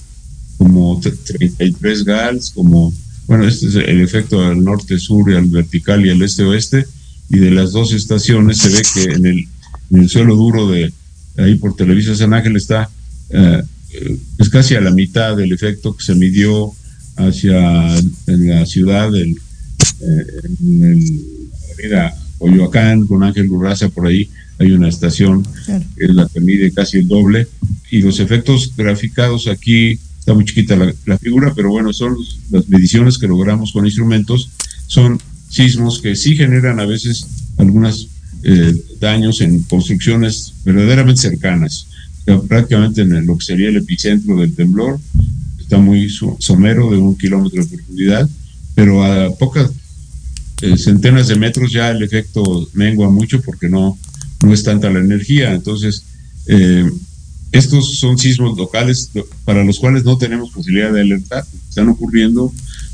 como 0.57 0.99
33 0.99 2.05
GALs, 2.05 2.51
como, 2.51 2.95
bueno, 3.27 3.47
este 3.47 3.67
es 3.67 3.75
el 3.75 4.01
efecto 4.01 4.41
al 4.43 4.65
norte-sur 4.65 5.31
y 5.31 5.35
al 5.35 5.47
vertical 5.47 6.07
y 6.07 6.11
al 6.11 6.23
este-oeste, 6.23 6.87
y 7.29 7.39
de 7.39 7.51
las 7.51 7.73
dos 7.73 7.93
estaciones 7.93 8.59
se 8.59 8.71
ve 8.71 8.83
que 8.95 9.13
en 9.13 9.27
el, 9.27 9.49
en 9.91 10.01
el 10.01 10.09
suelo 10.09 10.37
duro 10.37 10.71
de 10.71 10.93
ahí 11.37 11.57
por 11.57 11.77
Televisa 11.77 12.15
San 12.15 12.33
Ángel 12.33 12.57
está, 12.57 12.89
eh, 13.33 13.63
es 14.39 14.49
casi 14.49 14.75
a 14.75 14.81
la 14.81 14.91
mitad 14.91 15.37
del 15.37 15.53
efecto 15.53 15.97
que 15.97 16.05
se 16.05 16.15
midió 16.15 16.73
hacia 17.17 18.01
la 18.27 18.67
ciudad, 18.67 19.13
del, 19.13 19.31
eh, 19.31 20.27
en 20.61 20.85
el 20.85 21.23
avenida 21.73 22.15
Coyoacán, 22.39 23.07
con 23.07 23.23
Ángel 23.23 23.49
Gurraza 23.49 23.89
por 23.89 24.07
ahí, 24.07 24.29
hay 24.59 24.73
una 24.73 24.89
estación 24.89 25.43
que 25.97 26.05
es 26.05 26.15
la 26.15 26.29
que 26.29 26.41
mide 26.41 26.73
casi 26.73 26.99
el 26.99 27.09
doble, 27.09 27.49
y 27.91 28.01
los 28.01 28.21
efectos 28.21 28.73
graficados 28.77 29.47
aquí, 29.47 29.99
está 30.19 30.35
muy 30.35 30.45
chiquita 30.45 30.77
la, 30.77 31.19
figura, 31.19 31.53
pero 31.55 31.71
bueno, 31.71 31.93
son 31.93 32.17
las 32.51 32.69
mediciones 32.69 33.19
que 33.19 33.29
logramos 33.29 33.73
con 33.73 33.85
instrumentos, 33.85 34.51
son 34.87 35.21
sismos 35.49 36.01
que 36.01 36.17
sí 36.17 36.37
generan 36.37 36.81
a 36.81 36.87
veces 36.87 37.27
algunos 37.59 38.09
eh, 38.45 38.75
daños 38.99 39.41
en 39.41 39.63
construcciones 39.65 40.55
verdaderamente 40.65 41.23
cercanas, 41.23 41.87
prácticamente 42.49 43.03
en 43.03 43.27
lo 43.27 43.37
que 43.37 43.45
sería 43.45 43.69
el 43.69 43.77
epicentro 43.77 44.37
del 44.37 44.55
temblor, 44.55 44.99
está 45.59 45.79
muy 45.79 46.09
somero 46.39 46.91
de 46.91 46.99
un 46.99 47.17
kilómetro 47.17 47.63
de 47.63 47.77
profundidad, 47.77 48.29
pero 48.75 49.05
a 49.05 49.35
pocas 49.37 49.71
eh, 50.61 50.77
centenas 50.77 51.29
de 51.29 51.37
metros 51.37 51.73
ya 51.73 51.91
el 51.91 52.03
efecto 52.03 52.69
mengua 52.75 53.11
mucho 53.11 53.41
porque 53.41 53.69
no, 53.69 53.99
no 54.45 54.53
es 54.53 54.63
tanta 54.63 54.91
la 54.91 55.01
energía. 55.01 55.53
Entonces, 55.53 56.05
eh, 56.47 56.91
estos 57.53 57.99
son 57.99 58.17
sismos 58.17 58.57
locales 58.57 59.11
para 59.45 59.65
los 59.65 59.79
cuales 59.79 60.05
no 60.05 60.17
tenemos 60.19 60.51
posibilidad 60.51 60.93
de 60.93 61.01
alertar. 61.01 61.45
Están 61.69 61.89
ocurriendo, 61.89 62.53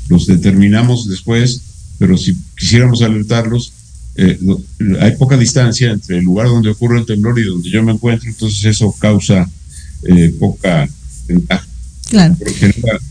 los 0.09 0.25
determinamos 0.25 1.07
después, 1.07 1.61
pero 1.97 2.17
si 2.17 2.35
quisiéramos 2.57 3.01
alertarlos, 3.01 3.73
eh, 4.15 4.39
hay 4.99 5.15
poca 5.17 5.37
distancia 5.37 5.91
entre 5.91 6.17
el 6.17 6.25
lugar 6.25 6.47
donde 6.47 6.69
ocurre 6.69 6.99
el 6.99 7.05
temblor 7.05 7.39
y 7.39 7.43
donde 7.43 7.69
yo 7.69 7.83
me 7.83 7.91
encuentro, 7.91 8.29
entonces 8.29 8.65
eso 8.65 8.93
causa 8.99 9.49
eh, 10.03 10.33
poca 10.39 10.87
ventaja. 11.27 11.65
Claro. 12.09 12.35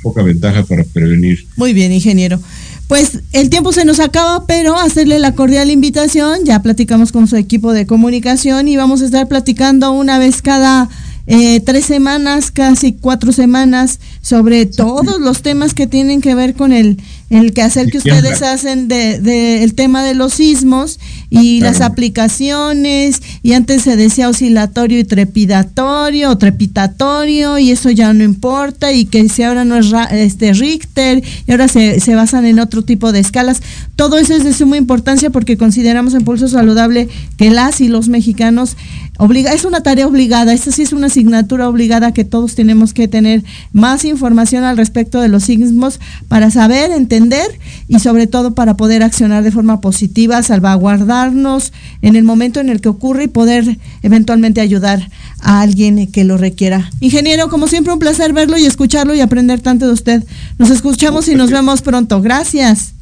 poca 0.02 0.22
ventaja 0.22 0.64
para 0.64 0.84
prevenir. 0.84 1.46
Muy 1.56 1.72
bien, 1.72 1.92
ingeniero. 1.92 2.40
Pues 2.88 3.20
el 3.32 3.50
tiempo 3.50 3.72
se 3.72 3.84
nos 3.84 4.00
acaba, 4.00 4.46
pero 4.46 4.76
hacerle 4.76 5.18
la 5.18 5.34
cordial 5.34 5.70
invitación. 5.70 6.40
Ya 6.44 6.62
platicamos 6.62 7.12
con 7.12 7.28
su 7.28 7.36
equipo 7.36 7.72
de 7.72 7.86
comunicación 7.86 8.66
y 8.66 8.76
vamos 8.76 9.02
a 9.02 9.04
estar 9.04 9.28
platicando 9.28 9.92
una 9.92 10.18
vez 10.18 10.42
cada 10.42 10.88
eh, 11.30 11.60
tres 11.60 11.84
semanas, 11.84 12.50
casi 12.50 12.94
cuatro 12.94 13.32
semanas, 13.32 14.00
sobre 14.22 14.64
todos 14.64 15.20
los 15.20 15.42
temas 15.42 15.74
que 15.74 15.86
tienen 15.86 16.22
que 16.22 16.34
ver 16.34 16.54
con 16.54 16.72
el, 16.72 16.98
el 17.28 17.52
quehacer 17.52 17.90
que 17.90 17.98
ustedes 17.98 18.40
hacen 18.40 18.88
del 18.88 19.22
de, 19.22 19.62
el 19.62 19.74
tema 19.74 20.02
de 20.02 20.14
los 20.14 20.32
sismos 20.32 20.98
y 21.28 21.60
las 21.60 21.82
aplicaciones, 21.82 23.20
y 23.42 23.52
antes 23.52 23.82
se 23.82 23.96
decía 23.96 24.30
oscilatorio 24.30 24.98
y 24.98 25.04
trepidatorio 25.04 26.30
o 26.30 26.38
trepitatorio, 26.38 27.58
y 27.58 27.72
eso 27.72 27.90
ya 27.90 28.14
no 28.14 28.24
importa, 28.24 28.94
y 28.94 29.04
que 29.04 29.28
si 29.28 29.42
ahora 29.42 29.66
no 29.66 29.76
es 29.76 29.92
este 30.12 30.54
Richter, 30.54 31.22
y 31.46 31.50
ahora 31.50 31.68
se, 31.68 32.00
se 32.00 32.14
basan 32.14 32.46
en 32.46 32.58
otro 32.58 32.82
tipo 32.82 33.12
de 33.12 33.20
escalas. 33.20 33.60
Todo 33.96 34.16
eso 34.16 34.34
es 34.34 34.44
de 34.44 34.54
suma 34.54 34.78
importancia 34.78 35.28
porque 35.28 35.58
consideramos 35.58 36.14
en 36.14 36.24
Pulso 36.24 36.48
Saludable 36.48 37.08
que 37.36 37.50
las 37.50 37.82
y 37.82 37.88
los 37.88 38.08
mexicanos 38.08 38.76
obliga, 39.18 39.52
es 39.52 39.64
una 39.64 39.82
tarea 39.82 40.06
obligada, 40.06 40.52
esta 40.52 40.72
sí 40.72 40.82
es 40.82 40.92
una 40.92 41.08
asignatura 41.08 41.68
obligada 41.68 42.12
que 42.12 42.24
todos 42.24 42.54
tenemos 42.54 42.94
que 42.94 43.08
tener 43.08 43.44
más 43.72 44.04
información 44.04 44.64
al 44.64 44.76
respecto 44.76 45.20
de 45.20 45.28
los 45.28 45.44
sismos 45.44 46.00
para 46.28 46.50
saber, 46.50 46.90
entender 46.92 47.46
y 47.88 47.98
sobre 47.98 48.26
todo 48.26 48.54
para 48.54 48.76
poder 48.76 49.02
accionar 49.02 49.42
de 49.42 49.50
forma 49.50 49.80
positiva, 49.80 50.42
salvaguardarnos 50.42 51.72
en 52.00 52.16
el 52.16 52.24
momento 52.24 52.60
en 52.60 52.70
el 52.70 52.80
que 52.80 52.88
ocurre 52.88 53.24
y 53.24 53.28
poder 53.28 53.78
eventualmente 54.02 54.60
ayudar 54.60 55.10
a 55.40 55.60
alguien 55.60 56.06
que 56.06 56.24
lo 56.24 56.36
requiera. 56.36 56.90
Ingeniero, 57.00 57.48
como 57.48 57.68
siempre 57.68 57.92
un 57.92 57.98
placer 57.98 58.32
verlo 58.32 58.56
y 58.56 58.64
escucharlo 58.64 59.14
y 59.14 59.20
aprender 59.20 59.60
tanto 59.60 59.86
de 59.86 59.92
usted. 59.92 60.24
Nos 60.58 60.70
escuchamos 60.70 61.28
y 61.28 61.34
nos 61.34 61.50
vemos 61.50 61.82
pronto. 61.82 62.22
Gracias. 62.22 62.94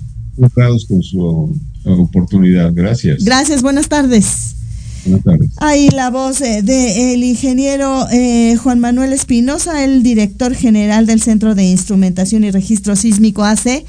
con 0.87 1.03
su 1.03 1.55
oportunidad. 1.85 2.73
Gracias. 2.75 3.25
Gracias, 3.25 3.62
buenas 3.62 3.89
tardes. 3.89 4.57
Ahí 5.59 5.88
la 5.90 6.11
voz 6.11 6.38
del 6.40 6.64
de, 6.64 7.14
el 7.14 7.24
ingeniero 7.24 8.07
eh, 8.11 8.57
Juan 8.57 8.80
Manuel 8.80 9.12
Espinosa, 9.12 9.84
el 9.84 10.02
director 10.02 10.54
general 10.54 11.07
del 11.07 11.20
Centro 11.22 11.54
de 11.54 11.64
Instrumentación 11.64 12.44
y 12.44 12.50
Registro 12.50 12.96
Sísmico 12.96 13.44
AC. 13.44 13.84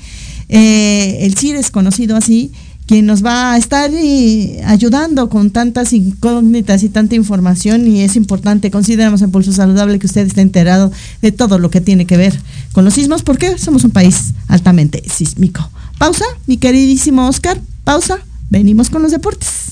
Eh, 0.50 1.18
el 1.22 1.36
CIR 1.38 1.58
es 1.58 1.72
conocido 1.72 2.16
así, 2.16 2.52
quien 2.88 3.06
nos 3.06 3.24
va 3.24 3.54
a 3.54 3.58
estar 3.58 3.92
eh, 3.94 4.62
ayudando 4.66 5.30
con 5.30 5.52
tantas 5.52 5.92
incógnitas 5.92 6.84
y 6.84 6.90
tanta 6.90 7.16
información 7.16 7.86
y 7.86 8.02
es 8.02 8.16
importante, 8.16 8.72
consideramos 8.72 9.22
en 9.22 9.32
Pulso 9.32 9.52
Saludable 9.52 10.00
que 10.00 10.08
usted 10.08 10.26
esté 10.26 10.42
enterado 10.42 10.92
de 11.22 11.34
todo 11.34 11.60
lo 11.60 11.70
que 11.70 11.82
tiene 11.82 12.06
que 12.06 12.16
ver 12.16 12.40
con 12.72 12.86
los 12.86 12.94
sismos 12.94 13.24
porque 13.24 13.58
somos 13.58 13.84
un 13.84 13.92
país 13.92 14.34
altamente 14.48 15.04
sísmico. 15.14 15.70
Pausa, 15.98 16.26
mi 16.46 16.58
queridísimo 16.58 17.28
Oscar, 17.28 17.60
pausa, 17.84 18.20
venimos 18.50 18.90
con 18.90 19.02
los 19.02 19.12
deportes. 19.12 19.67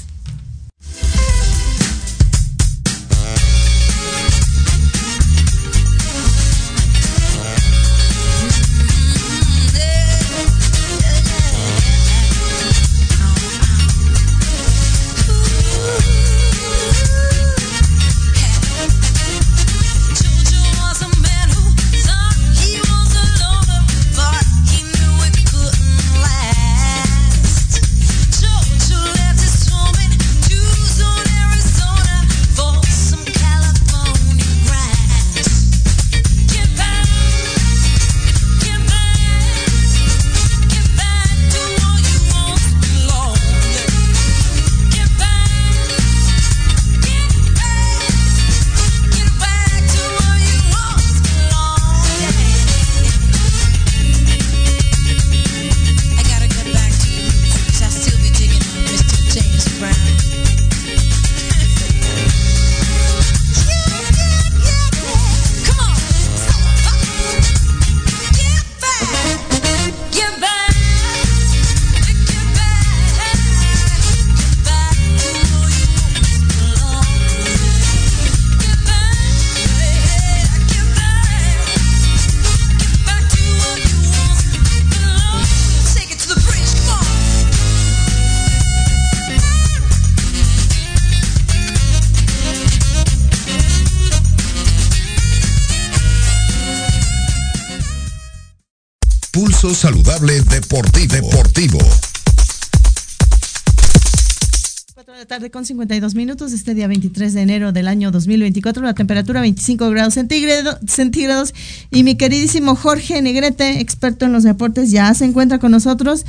Tarde 105.46 105.52
con 105.52 105.66
52 105.66 106.16
minutos, 106.16 106.54
este 106.54 106.74
día 106.74 106.88
23 106.88 107.34
de 107.34 107.42
enero 107.42 107.72
del 107.72 107.88
año 107.88 108.10
2024, 108.10 108.84
la 108.84 108.94
temperatura 108.94 109.42
25 109.42 109.90
grados 109.90 110.16
centígrados 110.16 111.54
y 111.92 112.04
mi 112.04 112.16
queridísimo 112.16 112.76
Jorge 112.76 113.22
Negrete, 113.22 113.80
experto 113.80 114.26
en 114.26 114.32
los 114.32 114.44
deportes, 114.44 114.92
ya 114.92 115.14
se 115.14 115.26
encuentra 115.26 115.60
con 115.60 115.72
nosotros. 115.72 116.26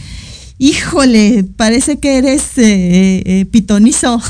Híjole, 0.58 1.44
parece 1.56 1.98
que 1.98 2.18
eres 2.18 2.58
eh, 2.58 3.22
eh, 3.24 3.46
pitonizo 3.46 4.20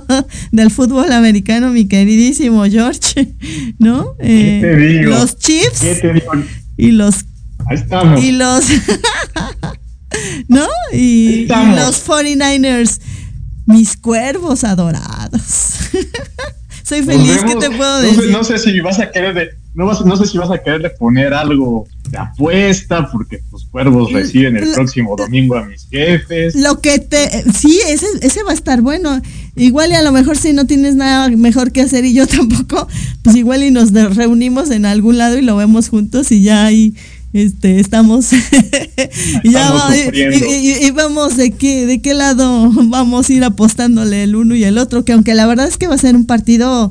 del 0.52 0.70
fútbol 0.70 1.10
americano, 1.12 1.70
mi 1.70 1.86
queridísimo 1.86 2.64
George, 2.66 3.34
¿no? 3.78 4.14
Eh, 4.20 5.00
los 5.04 5.38
Chiefs 5.38 5.82
y 6.76 6.92
los 6.92 7.24
Ahí 7.68 7.76
estamos. 7.78 8.22
Y 8.22 8.32
los. 8.32 8.64
¿No? 10.48 10.66
Y, 10.92 11.46
los 11.46 12.06
49ers. 12.06 13.00
Mis 13.66 13.96
cuervos 13.96 14.64
adorados. 14.64 15.42
Soy 16.82 17.02
feliz, 17.02 17.42
¿qué 17.44 17.56
te 17.56 17.68
puedo 17.68 18.00
decir? 18.00 18.30
No 18.30 18.44
sé, 18.44 18.58
si 18.58 18.80
vas 18.80 19.00
a 19.00 19.10
querer 19.10 19.34
de, 19.34 19.50
no, 19.74 19.92
no, 19.92 20.16
sé 20.16 20.24
si 20.24 20.38
vas 20.38 20.52
a 20.52 20.58
querer 20.62 20.94
poner 20.96 21.34
algo 21.34 21.88
de 22.08 22.16
apuesta, 22.16 23.10
porque 23.10 23.40
tus 23.50 23.66
cuervos 23.66 24.12
reciben 24.12 24.56
el 24.56 24.72
próximo 24.72 25.16
domingo 25.16 25.56
a 25.56 25.64
mis 25.64 25.88
jefes. 25.90 26.54
Lo 26.54 26.80
que 26.80 27.00
te, 27.00 27.44
sí, 27.52 27.80
ese, 27.88 28.06
ese 28.22 28.44
va 28.44 28.52
a 28.52 28.54
estar 28.54 28.82
bueno. 28.82 29.20
Igual 29.56 29.90
y 29.90 29.94
a 29.94 30.02
lo 30.02 30.12
mejor 30.12 30.36
si 30.38 30.52
no 30.52 30.66
tienes 30.66 30.94
nada 30.94 31.28
mejor 31.30 31.72
que 31.72 31.80
hacer 31.80 32.04
y 32.04 32.14
yo 32.14 32.26
tampoco, 32.28 32.86
pues 33.22 33.34
igual 33.34 33.64
y 33.64 33.72
nos 33.72 33.92
reunimos 33.92 34.70
en 34.70 34.86
algún 34.86 35.18
lado 35.18 35.36
y 35.38 35.42
lo 35.42 35.56
vemos 35.56 35.88
juntos 35.88 36.30
y 36.30 36.42
ya 36.42 36.66
ahí 36.66 36.94
este, 37.36 37.80
estamos, 37.80 38.32
y, 39.42 39.52
vamos 40.92 41.36
de 41.36 41.52
qué, 41.52 41.86
de 41.86 42.00
qué 42.00 42.14
lado 42.14 42.70
vamos 42.74 43.28
a 43.28 43.32
ir 43.32 43.44
apostándole 43.44 44.22
el 44.22 44.36
uno 44.36 44.54
y 44.54 44.64
el 44.64 44.78
otro, 44.78 45.04
que 45.04 45.12
aunque 45.12 45.34
la 45.34 45.46
verdad 45.46 45.68
es 45.68 45.76
que 45.76 45.86
va 45.86 45.94
a 45.94 45.98
ser 45.98 46.16
un 46.16 46.26
partido 46.26 46.90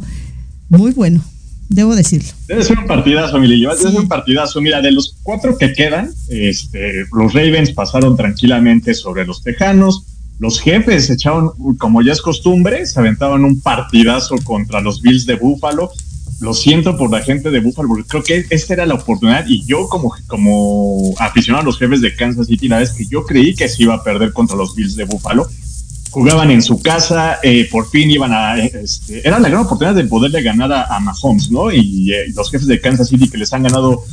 muy 0.69 0.91
bueno, 0.91 1.23
debo 1.69 1.95
decirlo. 1.95 2.29
Debe 2.47 2.63
ser 2.63 2.77
un 2.79 2.87
partidazo, 2.87 3.37
Emilio, 3.37 3.69
debe 3.69 3.81
ser 3.81 3.99
un 3.99 4.07
partidazo. 4.07 4.61
Mira, 4.61 4.81
de 4.81 4.91
los 4.91 5.17
cuatro 5.23 5.57
que 5.57 5.73
quedan, 5.73 6.11
este, 6.29 7.05
los 7.11 7.33
Ravens 7.33 7.71
pasaron 7.71 8.15
tranquilamente 8.15 8.93
sobre 8.93 9.25
los 9.25 9.41
Tejanos, 9.41 10.05
los 10.39 10.59
jefes 10.59 11.09
echaron, 11.09 11.51
como 11.77 12.01
ya 12.01 12.11
es 12.11 12.21
costumbre, 12.21 12.85
se 12.85 12.99
aventaban 12.99 13.45
un 13.45 13.61
partidazo 13.61 14.35
contra 14.43 14.81
los 14.81 15.01
Bills 15.01 15.25
de 15.25 15.35
Buffalo 15.35 15.91
lo 16.39 16.53
siento 16.53 16.97
por 16.97 17.11
la 17.11 17.21
gente 17.21 17.49
de 17.49 17.59
Buffalo, 17.59 17.87
porque 17.87 18.07
creo 18.07 18.23
que 18.23 18.45
esta 18.49 18.73
era 18.73 18.85
la 18.85 18.95
oportunidad 18.95 19.45
y 19.47 19.65
yo 19.65 19.87
como, 19.87 20.13
como 20.27 21.13
aficionado 21.17 21.61
a 21.61 21.65
los 21.65 21.79
jefes 21.79 22.01
de 22.01 22.15
Kansas 22.15 22.47
City, 22.47 22.67
la 22.67 22.79
vez 22.79 22.91
que 22.91 23.05
yo 23.05 23.25
creí 23.25 23.55
que 23.55 23.69
se 23.69 23.83
iba 23.83 23.95
a 23.95 24.03
perder 24.03 24.33
contra 24.33 24.57
los 24.57 24.75
Bills 24.75 24.95
de 24.95 25.05
Buffalo, 25.05 25.47
jugaban 26.11 26.49
en 26.49 26.61
su 26.61 26.81
casa, 26.81 27.39
eh, 27.43 27.67
por 27.69 27.89
fin 27.89 28.09
iban 28.09 28.31
a, 28.33 28.57
este, 28.57 29.27
era 29.27 29.37
la 29.39 29.49
gran 29.49 29.63
oportunidad 29.63 29.95
de 29.95 30.05
poderle 30.05 30.41
ganar 30.41 30.71
a, 30.71 30.99
Mahomes, 30.99 31.51
¿no? 31.51 31.71
Y 31.71 32.13
eh, 32.13 32.31
los 32.33 32.49
jefes 32.49 32.67
de 32.67 32.79
Kansas 32.79 33.09
City 33.09 33.29
que 33.29 33.37
les 33.37 33.51
han 33.51 33.63
ganado 33.63 34.03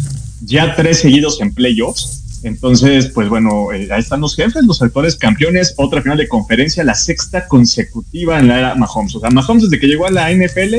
ya 0.40 0.74
tres 0.74 1.00
seguidos 1.00 1.40
en 1.40 1.54
playoffs. 1.54 2.40
Entonces, 2.42 3.06
pues 3.14 3.28
bueno, 3.28 3.72
eh, 3.72 3.88
ahí 3.92 4.00
están 4.00 4.20
los 4.20 4.34
jefes, 4.34 4.64
los 4.64 4.82
actuales 4.82 5.14
campeones, 5.14 5.74
otra 5.76 6.02
final 6.02 6.18
de 6.18 6.26
conferencia, 6.26 6.82
la 6.82 6.96
sexta 6.96 7.46
consecutiva 7.46 8.40
en 8.40 8.48
la 8.48 8.58
era 8.58 8.74
Mahomes. 8.74 9.14
O 9.14 9.20
sea, 9.20 9.30
Mahomes 9.30 9.64
desde 9.64 9.78
que 9.78 9.86
llegó 9.86 10.06
a 10.06 10.10
la 10.10 10.32
NFL 10.32 10.74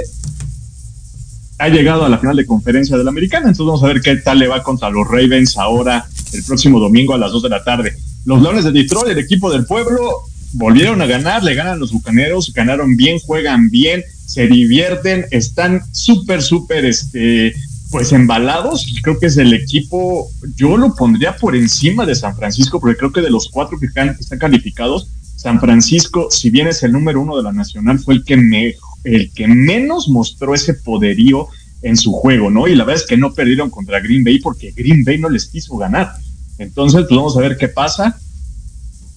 ha 1.59 1.69
llegado 1.69 2.05
a 2.05 2.09
la 2.09 2.17
final 2.17 2.35
de 2.35 2.45
conferencia 2.45 2.97
de 2.97 3.03
la 3.03 3.11
americana. 3.11 3.49
Entonces 3.49 3.65
vamos 3.65 3.83
a 3.83 3.87
ver 3.87 4.01
qué 4.01 4.15
tal 4.17 4.39
le 4.39 4.47
va 4.47 4.63
contra 4.63 4.89
los 4.89 5.07
Ravens 5.07 5.57
ahora 5.57 6.05
el 6.33 6.43
próximo 6.43 6.79
domingo 6.79 7.13
a 7.13 7.17
las 7.17 7.31
2 7.31 7.43
de 7.43 7.49
la 7.49 7.63
tarde. 7.63 7.93
Los 8.25 8.41
Leones 8.41 8.63
de 8.63 8.71
Detroit, 8.71 9.09
el 9.09 9.19
equipo 9.19 9.51
del 9.51 9.65
pueblo, 9.65 10.23
volvieron 10.53 11.01
a 11.01 11.05
ganar, 11.05 11.43
le 11.43 11.55
ganan 11.55 11.79
los 11.79 11.91
Bucaneros, 11.91 12.53
ganaron 12.53 12.95
bien, 12.95 13.19
juegan 13.19 13.69
bien, 13.69 14.03
se 14.25 14.47
divierten, 14.47 15.25
están 15.31 15.81
súper, 15.91 16.41
súper, 16.41 16.85
este, 16.85 17.53
pues 17.91 18.11
embalados. 18.11 18.85
Creo 19.03 19.19
que 19.19 19.27
es 19.27 19.37
el 19.37 19.53
equipo, 19.53 20.29
yo 20.55 20.77
lo 20.77 20.95
pondría 20.95 21.35
por 21.37 21.55
encima 21.55 22.05
de 22.05 22.15
San 22.15 22.35
Francisco, 22.35 22.79
porque 22.79 22.97
creo 22.97 23.11
que 23.11 23.21
de 23.21 23.29
los 23.29 23.49
cuatro 23.49 23.79
que 23.79 23.87
están, 23.87 24.15
calificados, 24.39 25.09
San 25.35 25.59
Francisco, 25.59 26.29
si 26.31 26.49
bien 26.49 26.67
es 26.67 26.83
el 26.83 26.93
número 26.93 27.21
uno 27.21 27.35
de 27.35 27.43
la 27.43 27.51
nacional, 27.51 27.99
fue 27.99 28.15
el 28.15 28.23
que 28.23 28.37
mejor 28.37 28.82
el 29.03 29.31
que 29.33 29.47
menos 29.47 30.07
mostró 30.09 30.53
ese 30.53 30.73
poderío 30.73 31.47
en 31.81 31.97
su 31.97 32.11
juego, 32.13 32.49
¿no? 32.49 32.67
Y 32.67 32.75
la 32.75 32.85
verdad 32.85 33.01
es 33.03 33.07
que 33.07 33.17
no 33.17 33.33
perdieron 33.33 33.69
contra 33.69 33.99
Green 33.99 34.23
Bay 34.23 34.39
porque 34.39 34.71
Green 34.71 35.03
Bay 35.03 35.17
no 35.17 35.29
les 35.29 35.45
quiso 35.45 35.77
ganar. 35.77 36.13
Entonces, 36.57 37.01
pues 37.07 37.17
vamos 37.17 37.35
a 37.37 37.41
ver 37.41 37.57
qué 37.57 37.67
pasa 37.67 38.17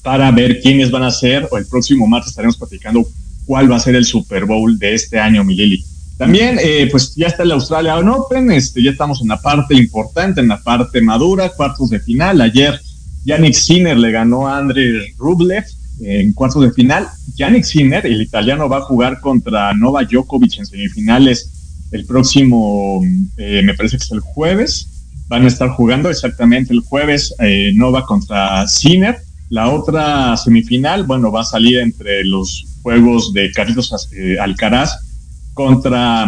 para 0.03 0.30
ver 0.30 0.61
quiénes 0.61 0.91
van 0.91 1.03
a 1.03 1.11
ser, 1.11 1.49
o 1.51 1.59
el 1.59 1.66
próximo 1.66 2.07
martes 2.07 2.30
estaremos 2.30 2.57
platicando 2.57 3.07
cuál 3.45 3.70
va 3.70 3.76
a 3.76 3.80
ser 3.80 3.95
el 3.95 4.05
Super 4.05 4.45
Bowl 4.45 4.78
de 4.78 4.95
este 4.95 5.18
año, 5.18 5.45
mi 5.45 5.55
Lili. 5.55 5.84
También, 6.16 6.59
eh, 6.62 6.89
pues 6.91 7.14
ya 7.14 7.26
está 7.26 7.43
el 7.43 7.53
Australia 7.53 7.99
Open, 7.99 8.51
este, 8.51 8.82
ya 8.82 8.91
estamos 8.91 9.20
en 9.20 9.28
la 9.28 9.41
parte 9.41 9.74
importante, 9.74 10.41
en 10.41 10.49
la 10.49 10.62
parte 10.62 11.01
madura, 11.01 11.51
cuartos 11.51 11.91
de 11.91 12.01
final. 12.01 12.41
Ayer 12.41 12.80
Yannick 13.24 13.55
Sinner 13.55 13.99
le 13.99 14.12
ganó 14.12 14.49
a 14.49 14.59
André 14.59 15.12
Rublev 15.18 15.64
en 16.01 16.32
cuartos 16.32 16.62
de 16.62 16.72
final. 16.72 17.09
Yannick 17.36 17.64
Sinner, 17.64 18.07
el 18.07 18.20
italiano, 18.20 18.68
va 18.68 18.78
a 18.78 18.82
jugar 18.82 19.20
contra 19.20 19.72
Nova 19.74 20.05
Djokovic 20.05 20.59
en 20.59 20.66
semifinales 20.66 21.53
el 21.92 22.05
próximo, 22.05 23.01
eh, 23.36 23.62
me 23.62 23.74
parece 23.74 23.97
que 23.97 24.05
es 24.05 24.12
el 24.12 24.20
jueves. 24.20 24.88
Van 25.28 25.44
a 25.44 25.49
estar 25.49 25.70
jugando 25.70 26.09
exactamente 26.09 26.72
el 26.72 26.80
jueves 26.80 27.34
eh, 27.40 27.72
Nova 27.74 28.05
contra 28.05 28.66
Sinner. 28.66 29.16
La 29.49 29.70
otra 29.70 30.36
semifinal, 30.36 31.05
bueno, 31.05 31.30
va 31.30 31.42
a 31.42 31.44
salir 31.44 31.78
entre 31.78 32.24
los 32.24 32.64
juegos 32.82 33.32
de 33.32 33.51
Carlitos 33.53 34.09
eh, 34.12 34.38
Alcaraz 34.40 34.99
contra 35.55 36.24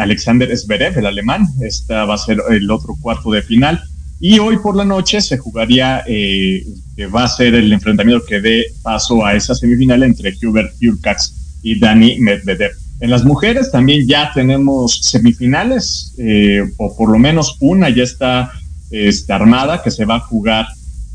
Alexander 0.00 0.56
Zverev, 0.56 0.98
el 0.98 1.06
alemán. 1.06 1.48
Esta 1.60 2.04
va 2.04 2.14
a 2.14 2.18
ser 2.18 2.40
el 2.50 2.70
otro 2.70 2.94
cuarto 3.00 3.32
de 3.32 3.42
final. 3.42 3.82
Y 4.26 4.38
hoy 4.38 4.56
por 4.56 4.74
la 4.74 4.86
noche 4.86 5.20
se 5.20 5.36
jugaría, 5.36 6.02
eh, 6.06 6.64
que 6.96 7.06
va 7.08 7.24
a 7.24 7.28
ser 7.28 7.54
el 7.54 7.70
enfrentamiento 7.70 8.24
que 8.24 8.40
dé 8.40 8.64
paso 8.80 9.22
a 9.22 9.34
esa 9.34 9.54
semifinal 9.54 10.02
entre 10.02 10.32
Hubert 10.42 10.72
Hurkacz 10.80 11.60
y 11.62 11.78
Dani 11.78 12.18
Medvedev. 12.20 12.70
En 13.00 13.10
las 13.10 13.22
mujeres 13.22 13.70
también 13.70 14.08
ya 14.08 14.30
tenemos 14.32 15.00
semifinales, 15.02 16.14
eh, 16.16 16.62
o 16.78 16.96
por 16.96 17.10
lo 17.10 17.18
menos 17.18 17.58
una 17.60 17.90
ya 17.90 18.02
está 18.02 18.50
este, 18.90 19.30
armada, 19.30 19.82
que 19.82 19.90
se 19.90 20.06
va 20.06 20.14
a 20.14 20.20
jugar 20.20 20.68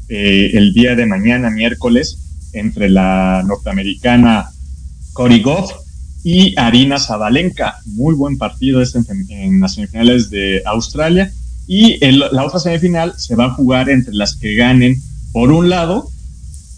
eh, 0.08 0.52
el 0.54 0.72
día 0.72 0.94
de 0.94 1.08
mañana, 1.08 1.50
miércoles, 1.50 2.20
entre 2.54 2.92
la 2.92 3.44
norteamericana 3.44 4.52
Cory 5.14 5.42
Goff 5.42 5.72
y 6.24 6.54
Arina 6.60 7.00
Zabalenka. 7.00 7.80
Muy 7.88 8.14
buen 8.14 8.38
partido 8.38 8.84
este 8.84 9.00
en, 9.00 9.32
en 9.32 9.60
las 9.62 9.74
semifinales 9.74 10.30
de 10.30 10.62
Australia. 10.64 11.32
Y 11.72 12.00
la 12.00 12.44
otra 12.44 12.60
semifinal 12.60 13.14
se 13.18 13.36
va 13.36 13.46
a 13.46 13.54
jugar 13.54 13.92
entre 13.92 14.16
las 14.16 14.36
que 14.36 14.56
ganen, 14.56 14.96
por 15.32 15.52
un 15.52 15.70
lado, 15.70 16.10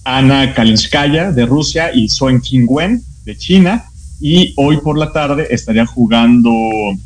Ana 0.03 0.53
Kalinskaya 0.53 1.31
de 1.31 1.45
Rusia 1.45 1.91
y 1.93 2.09
Soen 2.09 2.41
Qingwen 2.41 3.01
de 3.23 3.37
China. 3.37 3.85
Y 4.19 4.53
hoy 4.57 4.81
por 4.83 4.97
la 4.97 5.13
tarde 5.13 5.47
estarían 5.49 5.85
jugando 5.85 6.51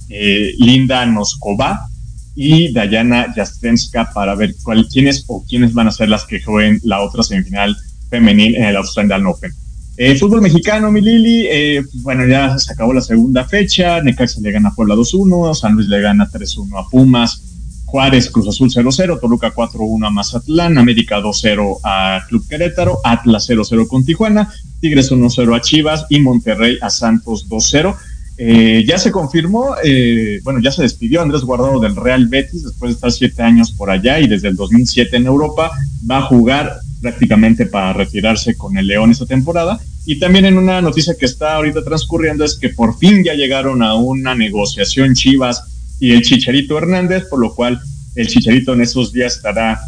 eh, 0.10 0.56
Linda 0.58 1.06
Noskova 1.06 1.88
y 2.36 2.74
Dayana 2.74 3.32
Jastremska 3.36 4.10
para 4.16 4.34
ver 4.34 4.56
cuál, 4.64 4.88
quiénes 4.88 5.24
o 5.28 5.46
quiénes 5.48 5.72
van 5.76 5.88
a 5.88 5.92
ser 5.92 6.10
las 6.10 6.26
que 6.26 6.42
jueguen 6.42 6.80
la 6.84 7.02
otra 7.02 7.22
semifinal 7.22 7.78
femenil 8.10 8.56
en 8.56 8.64
el 8.64 8.78
Australian 8.78 9.28
Open. 9.28 9.52
El 9.96 10.18
fútbol 10.18 10.42
mexicano, 10.42 10.92
mi 10.92 11.02
Lili, 11.02 11.46
eh, 11.52 11.84
bueno, 12.02 12.26
ya 12.26 12.58
se 12.58 12.74
acabó 12.74 12.94
la 12.94 13.02
segunda 13.02 13.44
fecha, 13.44 14.02
Necaxa 14.02 14.42
le 14.42 14.52
gana 14.52 14.70
a 14.70 14.74
Puebla 14.74 14.96
2-1, 14.96 15.54
San 15.54 15.74
Luis 15.74 15.88
le 15.88 16.02
gana 16.02 16.28
3-1 16.28 16.80
a 16.84 16.90
Pumas, 16.90 17.55
Juárez, 17.96 18.30
Cruz 18.30 18.50
Azul 18.50 18.70
0-0, 18.70 19.22
Toluca 19.22 19.54
4-1 19.54 20.06
a 20.06 20.10
Mazatlán, 20.10 20.78
América 20.78 21.22
2-0 21.22 21.80
a 21.82 22.26
Club 22.28 22.46
Querétaro, 22.46 23.00
Atlas 23.06 23.50
0-0 23.50 23.88
con 23.88 24.04
Tijuana, 24.04 24.52
Tigres 24.82 25.14
1-0 25.14 25.56
a 25.56 25.62
Chivas 25.62 26.06
y 26.10 26.20
Monterrey 26.20 26.78
a 26.82 26.90
Santos 26.90 27.48
2-0. 27.48 27.96
Eh, 28.38 28.84
ya 28.86 28.98
se 28.98 29.14
confirmó, 29.14 29.78
eh, 29.82 30.42
bueno, 30.44 30.60
ya 30.60 30.74
se 30.74 30.82
despidió 30.82 31.22
Andrés 31.22 31.44
Guardado 31.44 31.80
del 31.80 31.96
Real 31.96 32.28
Betis 32.28 32.66
después 32.66 32.90
de 32.90 32.96
estar 32.96 33.14
siete 33.14 33.42
años 33.42 33.72
por 33.72 33.90
allá 33.90 34.20
y 34.20 34.28
desde 34.28 34.50
el 34.50 34.58
2007 34.58 35.16
en 35.16 35.28
Europa 35.28 35.72
va 36.12 36.18
a 36.18 36.24
jugar 36.24 36.74
prácticamente 37.02 37.66
para 37.66 37.94
retirarse 37.94 38.58
con 38.58 38.78
el 38.78 38.88
León 38.88 39.12
esta 39.12 39.26
temporada. 39.26 39.80
Y 40.06 40.20
también 40.20 40.44
en 40.44 40.58
una 40.58 40.82
noticia 40.82 41.16
que 41.18 41.28
está 41.28 41.56
ahorita 41.56 41.82
transcurriendo 41.82 42.44
es 42.44 42.56
que 42.56 42.68
por 42.68 42.98
fin 42.98 43.24
ya 43.24 43.36
llegaron 43.36 43.82
a 43.82 43.96
una 43.96 44.36
negociación 44.36 45.14
Chivas 45.14 45.75
y 46.00 46.12
el 46.12 46.22
Chicharito 46.22 46.78
Hernández, 46.78 47.26
por 47.30 47.40
lo 47.40 47.54
cual 47.54 47.80
el 48.16 48.28
Chicharito 48.28 48.74
en 48.74 48.82
esos 48.82 49.12
días 49.12 49.36
estará 49.36 49.80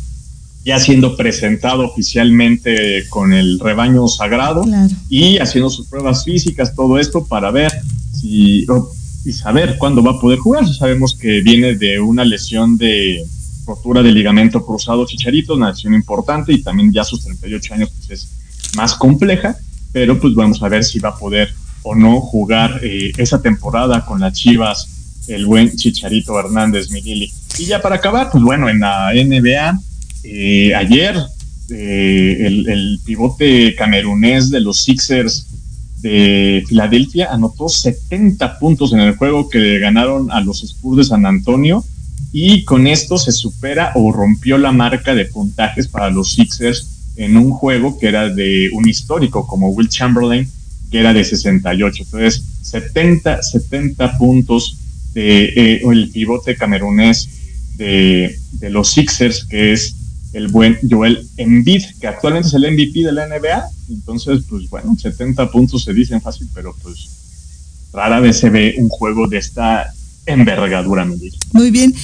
ya 0.65 0.79
siendo 0.79 1.15
presentado 1.15 1.85
oficialmente 1.85 3.07
con 3.09 3.33
el 3.33 3.59
rebaño 3.59 4.07
sagrado 4.07 4.65
y 5.09 5.37
haciendo 5.37 5.69
sus 5.69 5.87
pruebas 5.87 6.25
físicas, 6.25 6.75
todo 6.75 6.99
esto 6.99 7.25
para 7.25 7.51
ver 7.51 7.71
si 8.13 8.65
y 9.23 9.33
saber 9.33 9.77
cuándo 9.77 10.03
va 10.03 10.11
a 10.11 10.19
poder 10.19 10.39
jugar. 10.39 10.67
Sabemos 10.67 11.15
que 11.15 11.41
viene 11.41 11.75
de 11.75 11.99
una 11.99 12.23
lesión 12.23 12.77
de 12.77 13.25
rotura 13.65 14.01
de 14.01 14.11
ligamento 14.11 14.65
cruzado 14.65 15.05
Chicharito, 15.05 15.55
una 15.55 15.71
lesión 15.71 15.93
importante 15.93 16.53
y 16.53 16.61
también 16.61 16.91
ya 16.93 17.03
sus 17.03 17.23
38 17.23 17.73
años 17.73 17.91
pues 17.91 18.09
es 18.09 18.29
más 18.75 18.95
compleja, 18.95 19.57
pero 19.91 20.19
pues 20.19 20.33
vamos 20.33 20.63
a 20.63 20.69
ver 20.69 20.83
si 20.83 20.99
va 20.99 21.09
a 21.09 21.17
poder 21.17 21.53
o 21.83 21.95
no 21.95 22.21
jugar 22.21 22.79
eh, 22.83 23.11
esa 23.17 23.41
temporada 23.41 24.05
con 24.05 24.19
las 24.19 24.33
Chivas 24.33 24.96
el 25.27 25.45
buen 25.45 25.75
Chicharito 25.75 26.39
Hernández 26.39 26.89
Migueli. 26.91 27.31
Y 27.59 27.65
ya 27.65 27.81
para 27.81 27.95
acabar, 27.95 28.29
pues 28.31 28.43
bueno, 28.43 28.69
en 28.69 28.79
la 28.79 29.11
NBA, 29.13 29.79
eh, 30.23 30.75
ayer 30.75 31.15
eh, 31.69 32.43
el, 32.45 32.99
pivote 33.05 33.75
camerunés 33.75 34.49
de 34.49 34.61
los 34.61 34.83
Sixers 34.83 35.47
de 36.01 36.63
Filadelfia 36.67 37.31
anotó 37.31 37.67
70 37.67 38.59
puntos 38.59 38.93
en 38.93 38.99
el 38.99 39.15
juego 39.15 39.49
que 39.49 39.79
ganaron 39.79 40.31
a 40.31 40.41
los 40.41 40.63
Spurs 40.63 40.97
de 40.97 41.03
San 41.03 41.25
Antonio 41.25 41.83
y 42.31 42.63
con 42.63 42.87
esto 42.87 43.17
se 43.17 43.31
supera 43.31 43.91
o 43.95 44.11
rompió 44.11 44.57
la 44.57 44.71
marca 44.71 45.15
de 45.15 45.25
puntajes 45.25 45.87
para 45.87 46.09
los 46.09 46.35
Sixers 46.35 47.13
en 47.15 47.35
un 47.35 47.51
juego 47.51 47.97
que 47.97 48.07
era 48.07 48.29
de 48.29 48.69
un 48.73 48.87
histórico 48.87 49.47
como 49.47 49.69
Will 49.69 49.89
Chamberlain, 49.89 50.47
que 50.91 50.99
era 50.99 51.13
de 51.13 51.23
68. 51.23 52.03
Entonces, 52.03 52.43
70, 52.61 53.41
70 53.41 54.17
puntos 54.17 54.77
eh, 55.19 55.81
el 55.83 56.09
pivote 56.09 56.55
camerunés 56.55 57.29
de, 57.77 58.37
los 58.61 58.91
Sixers, 58.91 59.45
que 59.45 59.73
es 59.73 59.95
el 60.33 60.47
buen 60.49 60.77
Joel 60.87 61.27
Embiid, 61.37 61.83
que 61.99 62.07
actualmente 62.07 62.49
es 62.49 62.53
el 62.53 62.71
MVP 62.71 63.03
de 63.03 63.11
la 63.11 63.27
NBA. 63.27 63.67
Entonces, 63.89 64.43
pues 64.49 64.69
bueno, 64.69 64.95
70 64.99 65.49
puntos 65.51 65.83
se 65.83 65.93
dicen 65.93 66.21
fácil, 66.21 66.47
pero 66.53 66.75
pues 66.83 67.09
rara 67.93 68.19
vez 68.19 68.37
se 68.37 68.49
ve 68.49 68.75
un 68.77 68.89
juego 68.89 69.27
de 69.27 69.37
esta 69.37 69.91
envergadura. 70.25 71.07
Muy 71.53 71.71
bien. 71.71 71.95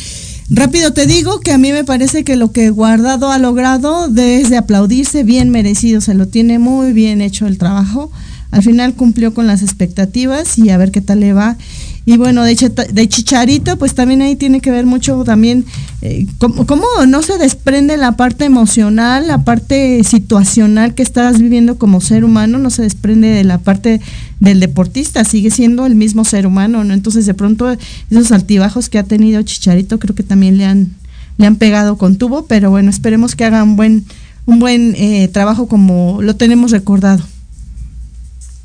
Rápido 0.49 0.91
te 0.91 1.05
digo 1.05 1.39
que 1.39 1.51
a 1.51 1.57
mí 1.57 1.71
me 1.71 1.83
parece 1.83 2.23
que 2.23 2.35
lo 2.35 2.51
que 2.51 2.69
Guardado 2.69 3.31
ha 3.31 3.37
logrado 3.37 4.07
desde 4.07 4.57
aplaudirse 4.57 5.23
bien 5.23 5.49
merecido, 5.49 6.01
se 6.01 6.13
lo 6.13 6.27
tiene 6.27 6.59
muy 6.59 6.93
bien 6.93 7.21
hecho 7.21 7.47
el 7.47 7.57
trabajo. 7.57 8.11
Al 8.51 8.61
final 8.61 8.93
cumplió 8.93 9.33
con 9.33 9.47
las 9.47 9.63
expectativas 9.63 10.59
y 10.59 10.69
a 10.69 10.77
ver 10.77 10.91
qué 10.91 11.01
tal 11.01 11.21
le 11.21 11.33
va. 11.33 11.57
Y 12.05 12.17
bueno, 12.17 12.43
de, 12.43 12.55
de 12.91 13.07
Chicharito, 13.07 13.77
pues 13.77 13.95
también 13.95 14.21
ahí 14.21 14.35
tiene 14.35 14.59
que 14.59 14.71
ver 14.71 14.85
mucho 14.85 15.23
también 15.23 15.65
eh, 16.01 16.27
cómo, 16.37 16.85
no 17.07 17.21
se 17.21 17.37
desprende 17.37 17.95
la 17.95 18.17
parte 18.17 18.43
emocional, 18.43 19.27
la 19.27 19.45
parte 19.45 20.03
situacional 20.03 20.95
que 20.95 21.03
estás 21.03 21.39
viviendo 21.39 21.77
como 21.77 22.01
ser 22.01 22.25
humano, 22.25 22.59
no 22.59 22.69
se 22.71 22.81
desprende 22.81 23.29
de 23.29 23.45
la 23.45 23.57
parte 23.57 24.01
del 24.41 24.59
deportista, 24.59 25.23
sigue 25.23 25.49
siendo 25.49 25.85
el 25.85 25.95
mismo 25.95 26.25
ser 26.25 26.45
humano, 26.45 26.83
¿no? 26.83 26.93
Entonces 26.93 27.25
de 27.25 27.33
pronto 27.33 27.73
esos 28.11 28.33
altibajos 28.33 28.89
que 28.89 28.99
ha 28.99 29.03
tenido 29.03 29.41
Chicharito 29.43 29.97
creo 29.97 30.13
que 30.13 30.23
también 30.23 30.57
le 30.57 30.65
han, 30.65 30.89
le 31.37 31.47
han 31.47 31.55
pegado 31.55 31.97
con 31.97 32.17
tubo, 32.17 32.47
pero 32.47 32.69
bueno, 32.69 32.89
esperemos 32.89 33.33
que 33.37 33.45
haga 33.45 33.63
un 33.63 33.77
buen, 33.77 34.03
un 34.45 34.59
buen 34.59 34.93
eh, 34.97 35.29
trabajo 35.29 35.69
como 35.69 36.21
lo 36.21 36.35
tenemos 36.35 36.71
recordado. 36.71 37.23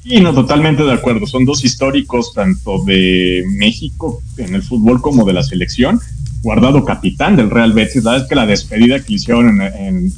Sí, 0.09 0.21
no, 0.21 0.33
totalmente 0.33 0.83
de 0.85 0.93
acuerdo. 0.93 1.27
Son 1.27 1.45
dos 1.45 1.65
históricos, 1.65 2.33
tanto 2.33 2.83
de 2.83 3.45
México 3.47 4.23
en 4.39 4.55
el 4.55 4.63
fútbol 4.63 5.03
como 5.03 5.27
de 5.27 5.35
la 5.35 5.43
selección. 5.43 6.01
Guardado 6.41 6.83
capitán 6.87 7.37
del 7.37 7.51
Real 7.51 7.75
Betis. 7.75 8.05
La 8.05 8.13
verdad 8.13 8.25
es 8.25 8.29
que 8.31 8.35
la 8.35 8.47
despedida 8.47 9.01
que 9.01 9.11
le 9.11 9.17
hicieron 9.17 9.61
en, 9.61 10.15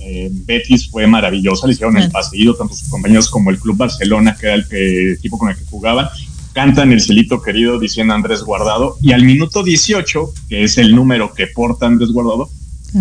Betis 0.46 0.88
fue 0.88 1.08
maravillosa. 1.08 1.66
Le 1.66 1.72
hicieron 1.72 1.96
el 1.96 2.08
pasillo, 2.08 2.54
tanto 2.54 2.74
sus 2.74 2.88
compañeros 2.88 3.28
como 3.28 3.50
el 3.50 3.58
Club 3.58 3.78
Barcelona, 3.78 4.36
que 4.38 4.46
era 4.46 4.54
el, 4.54 5.12
equipo 5.14 5.38
con 5.38 5.50
el 5.50 5.56
que 5.56 5.64
jugaban. 5.64 6.06
Cantan 6.52 6.92
el 6.92 7.00
celito 7.00 7.42
querido 7.42 7.80
diciendo 7.80 8.14
Andrés 8.14 8.42
Guardado. 8.42 8.96
Y 9.02 9.10
al 9.10 9.24
minuto 9.24 9.64
18, 9.64 10.32
que 10.48 10.62
es 10.62 10.78
el 10.78 10.94
número 10.94 11.34
que 11.34 11.48
porta 11.48 11.86
Andrés 11.86 12.10
Guardado, 12.10 12.48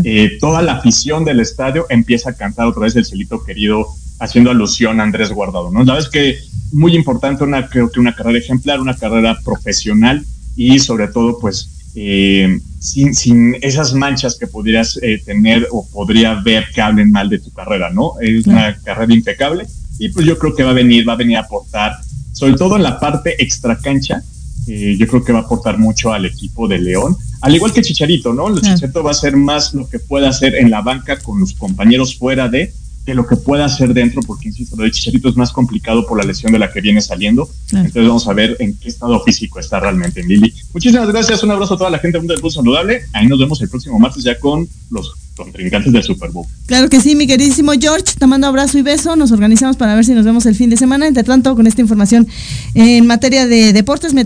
eh, 0.04 0.38
toda 0.40 0.64
la 0.64 0.74
afición 0.74 1.24
del 1.24 1.40
estadio 1.40 1.86
empieza 1.90 2.32
a 2.32 2.34
cantar 2.34 2.66
otra 2.66 2.84
vez 2.84 2.96
el 2.96 3.06
celito 3.06 3.44
querido, 3.44 3.86
haciendo 4.20 4.50
alusión 4.50 5.00
a 5.00 5.04
Andrés 5.04 5.32
Guardado. 5.32 5.70
¿no? 5.70 5.84
La 5.84 5.94
verdad 5.94 6.08
es 6.08 6.10
que 6.10 6.49
muy 6.72 6.96
importante, 6.96 7.44
una, 7.44 7.68
creo 7.68 7.90
que 7.90 8.00
una 8.00 8.16
carrera 8.16 8.40
ejemplar, 8.40 8.80
una 8.80 8.96
carrera 8.96 9.38
profesional 9.44 10.26
y 10.56 10.80
sobre 10.80 11.08
todo, 11.08 11.40
pues, 11.40 11.92
eh, 11.96 12.60
sin, 12.80 13.14
sin, 13.14 13.56
esas 13.62 13.94
manchas 13.94 14.38
que 14.38 14.48
pudieras 14.48 15.00
eh, 15.02 15.22
tener 15.26 15.68
o 15.72 15.88
podría 15.90 16.36
ver 16.36 16.66
que 16.74 16.82
hablen 16.82 17.12
mal 17.12 17.30
de 17.30 17.40
tu 17.40 17.52
carrera, 17.52 17.90
¿no? 17.90 18.14
Es 18.22 18.46
una 18.48 18.78
carrera 18.78 19.14
impecable 19.14 19.66
y 19.98 20.10
pues 20.10 20.26
yo 20.26 20.38
creo 20.38 20.56
que 20.56 20.64
va 20.64 20.72
a 20.72 20.74
venir, 20.74 21.08
va 21.08 21.14
a 21.14 21.18
venir 21.18 21.38
a 21.38 21.42
aportar, 21.42 21.94
sobre 22.32 22.54
todo 22.54 22.78
en 22.78 22.84
la 22.84 23.00
parte 23.00 23.42
extra 23.44 23.78
cancha, 23.78 24.24
eh, 24.68 24.96
yo 24.98 25.08
creo 25.08 25.24
que 25.24 25.34
va 25.34 25.40
a 25.40 25.42
aportar 25.44 25.78
mucho 25.78 26.14
al 26.14 26.26
equipo 26.26 26.68
de 26.68 26.80
León, 26.80 27.18
al 27.42 27.56
igual 27.56 27.74
que 27.74 27.82
Chicharito, 27.82 28.34
¿no? 28.34 28.48
El 28.48 28.62
Chicharito 28.62 29.04
va 29.04 29.12
a 29.12 29.16
ser 29.16 29.36
más 29.36 29.74
lo 29.74 29.90
que 29.90 30.00
pueda 30.00 30.30
hacer 30.30 30.56
en 30.56 30.70
la 30.70 30.82
banca 30.82 31.20
con 31.20 31.40
los 31.40 31.54
compañeros 31.54 32.18
fuera 32.18 32.48
de, 32.48 32.72
de 33.10 33.16
lo 33.16 33.28
que 33.28 33.36
pueda 33.36 33.66
hacer 33.66 33.94
dentro, 33.94 34.22
porque 34.22 34.50
insisto, 34.50 34.76
lo 34.76 34.84
de 34.84 34.92
Chicharito 34.92 35.30
es 35.30 35.36
más 35.36 35.52
complicado 35.52 36.06
por 36.06 36.18
la 36.18 36.24
lesión 36.24 36.52
de 36.52 36.60
la 36.60 36.72
que 36.72 36.82
viene 36.82 37.02
saliendo. 37.02 37.50
Entonces 37.72 38.08
vamos 38.08 38.28
a 38.28 38.34
ver 38.34 38.56
en 38.60 38.78
qué 38.78 38.90
estado 38.90 39.22
físico 39.24 39.60
está 39.60 39.80
realmente 39.80 40.24
Lili. 40.24 40.54
Muchísimas 40.74 41.08
gracias, 41.08 41.44
un 41.44 41.52
abrazo 41.52 41.76
a 41.76 41.78
toda 41.78 41.90
la 41.90 42.00
gente 42.00 42.18
del 42.18 42.22
mundo 42.22 42.34
del 42.34 42.42
fútbol 42.42 42.54
saludable. 42.54 43.02
Ahí 43.14 43.28
nos 43.28 43.40
vemos 43.40 43.62
el 43.62 43.70
próximo 43.70 44.00
martes 44.00 44.24
ya 44.24 44.40
con 44.40 44.68
los 44.90 45.14
contrincantes 45.36 45.94
del 45.94 46.04
Super 46.04 46.32
Bowl. 46.32 46.46
Claro 46.66 46.90
que 46.90 47.00
sí, 47.00 47.16
mi 47.16 47.26
queridísimo 47.26 47.72
George, 47.80 48.16
te 48.18 48.28
mando 48.28 48.48
abrazo 48.48 48.78
y 48.78 48.82
beso. 48.82 49.16
Nos 49.16 49.32
organizamos 49.32 49.78
para 49.78 49.96
ver 49.96 50.04
si 50.04 50.14
nos 50.14 50.26
vemos 50.26 50.46
el 50.46 50.56
fin 50.56 50.70
de 50.70 50.78
semana. 50.78 51.08
Entre 51.08 51.24
tanto, 51.24 51.56
con 51.56 51.66
esta 51.66 51.82
información 51.82 52.28
en 52.74 53.08
materia 53.08 53.48
de 53.48 53.72
deportes, 53.72 54.14
me 54.14 54.18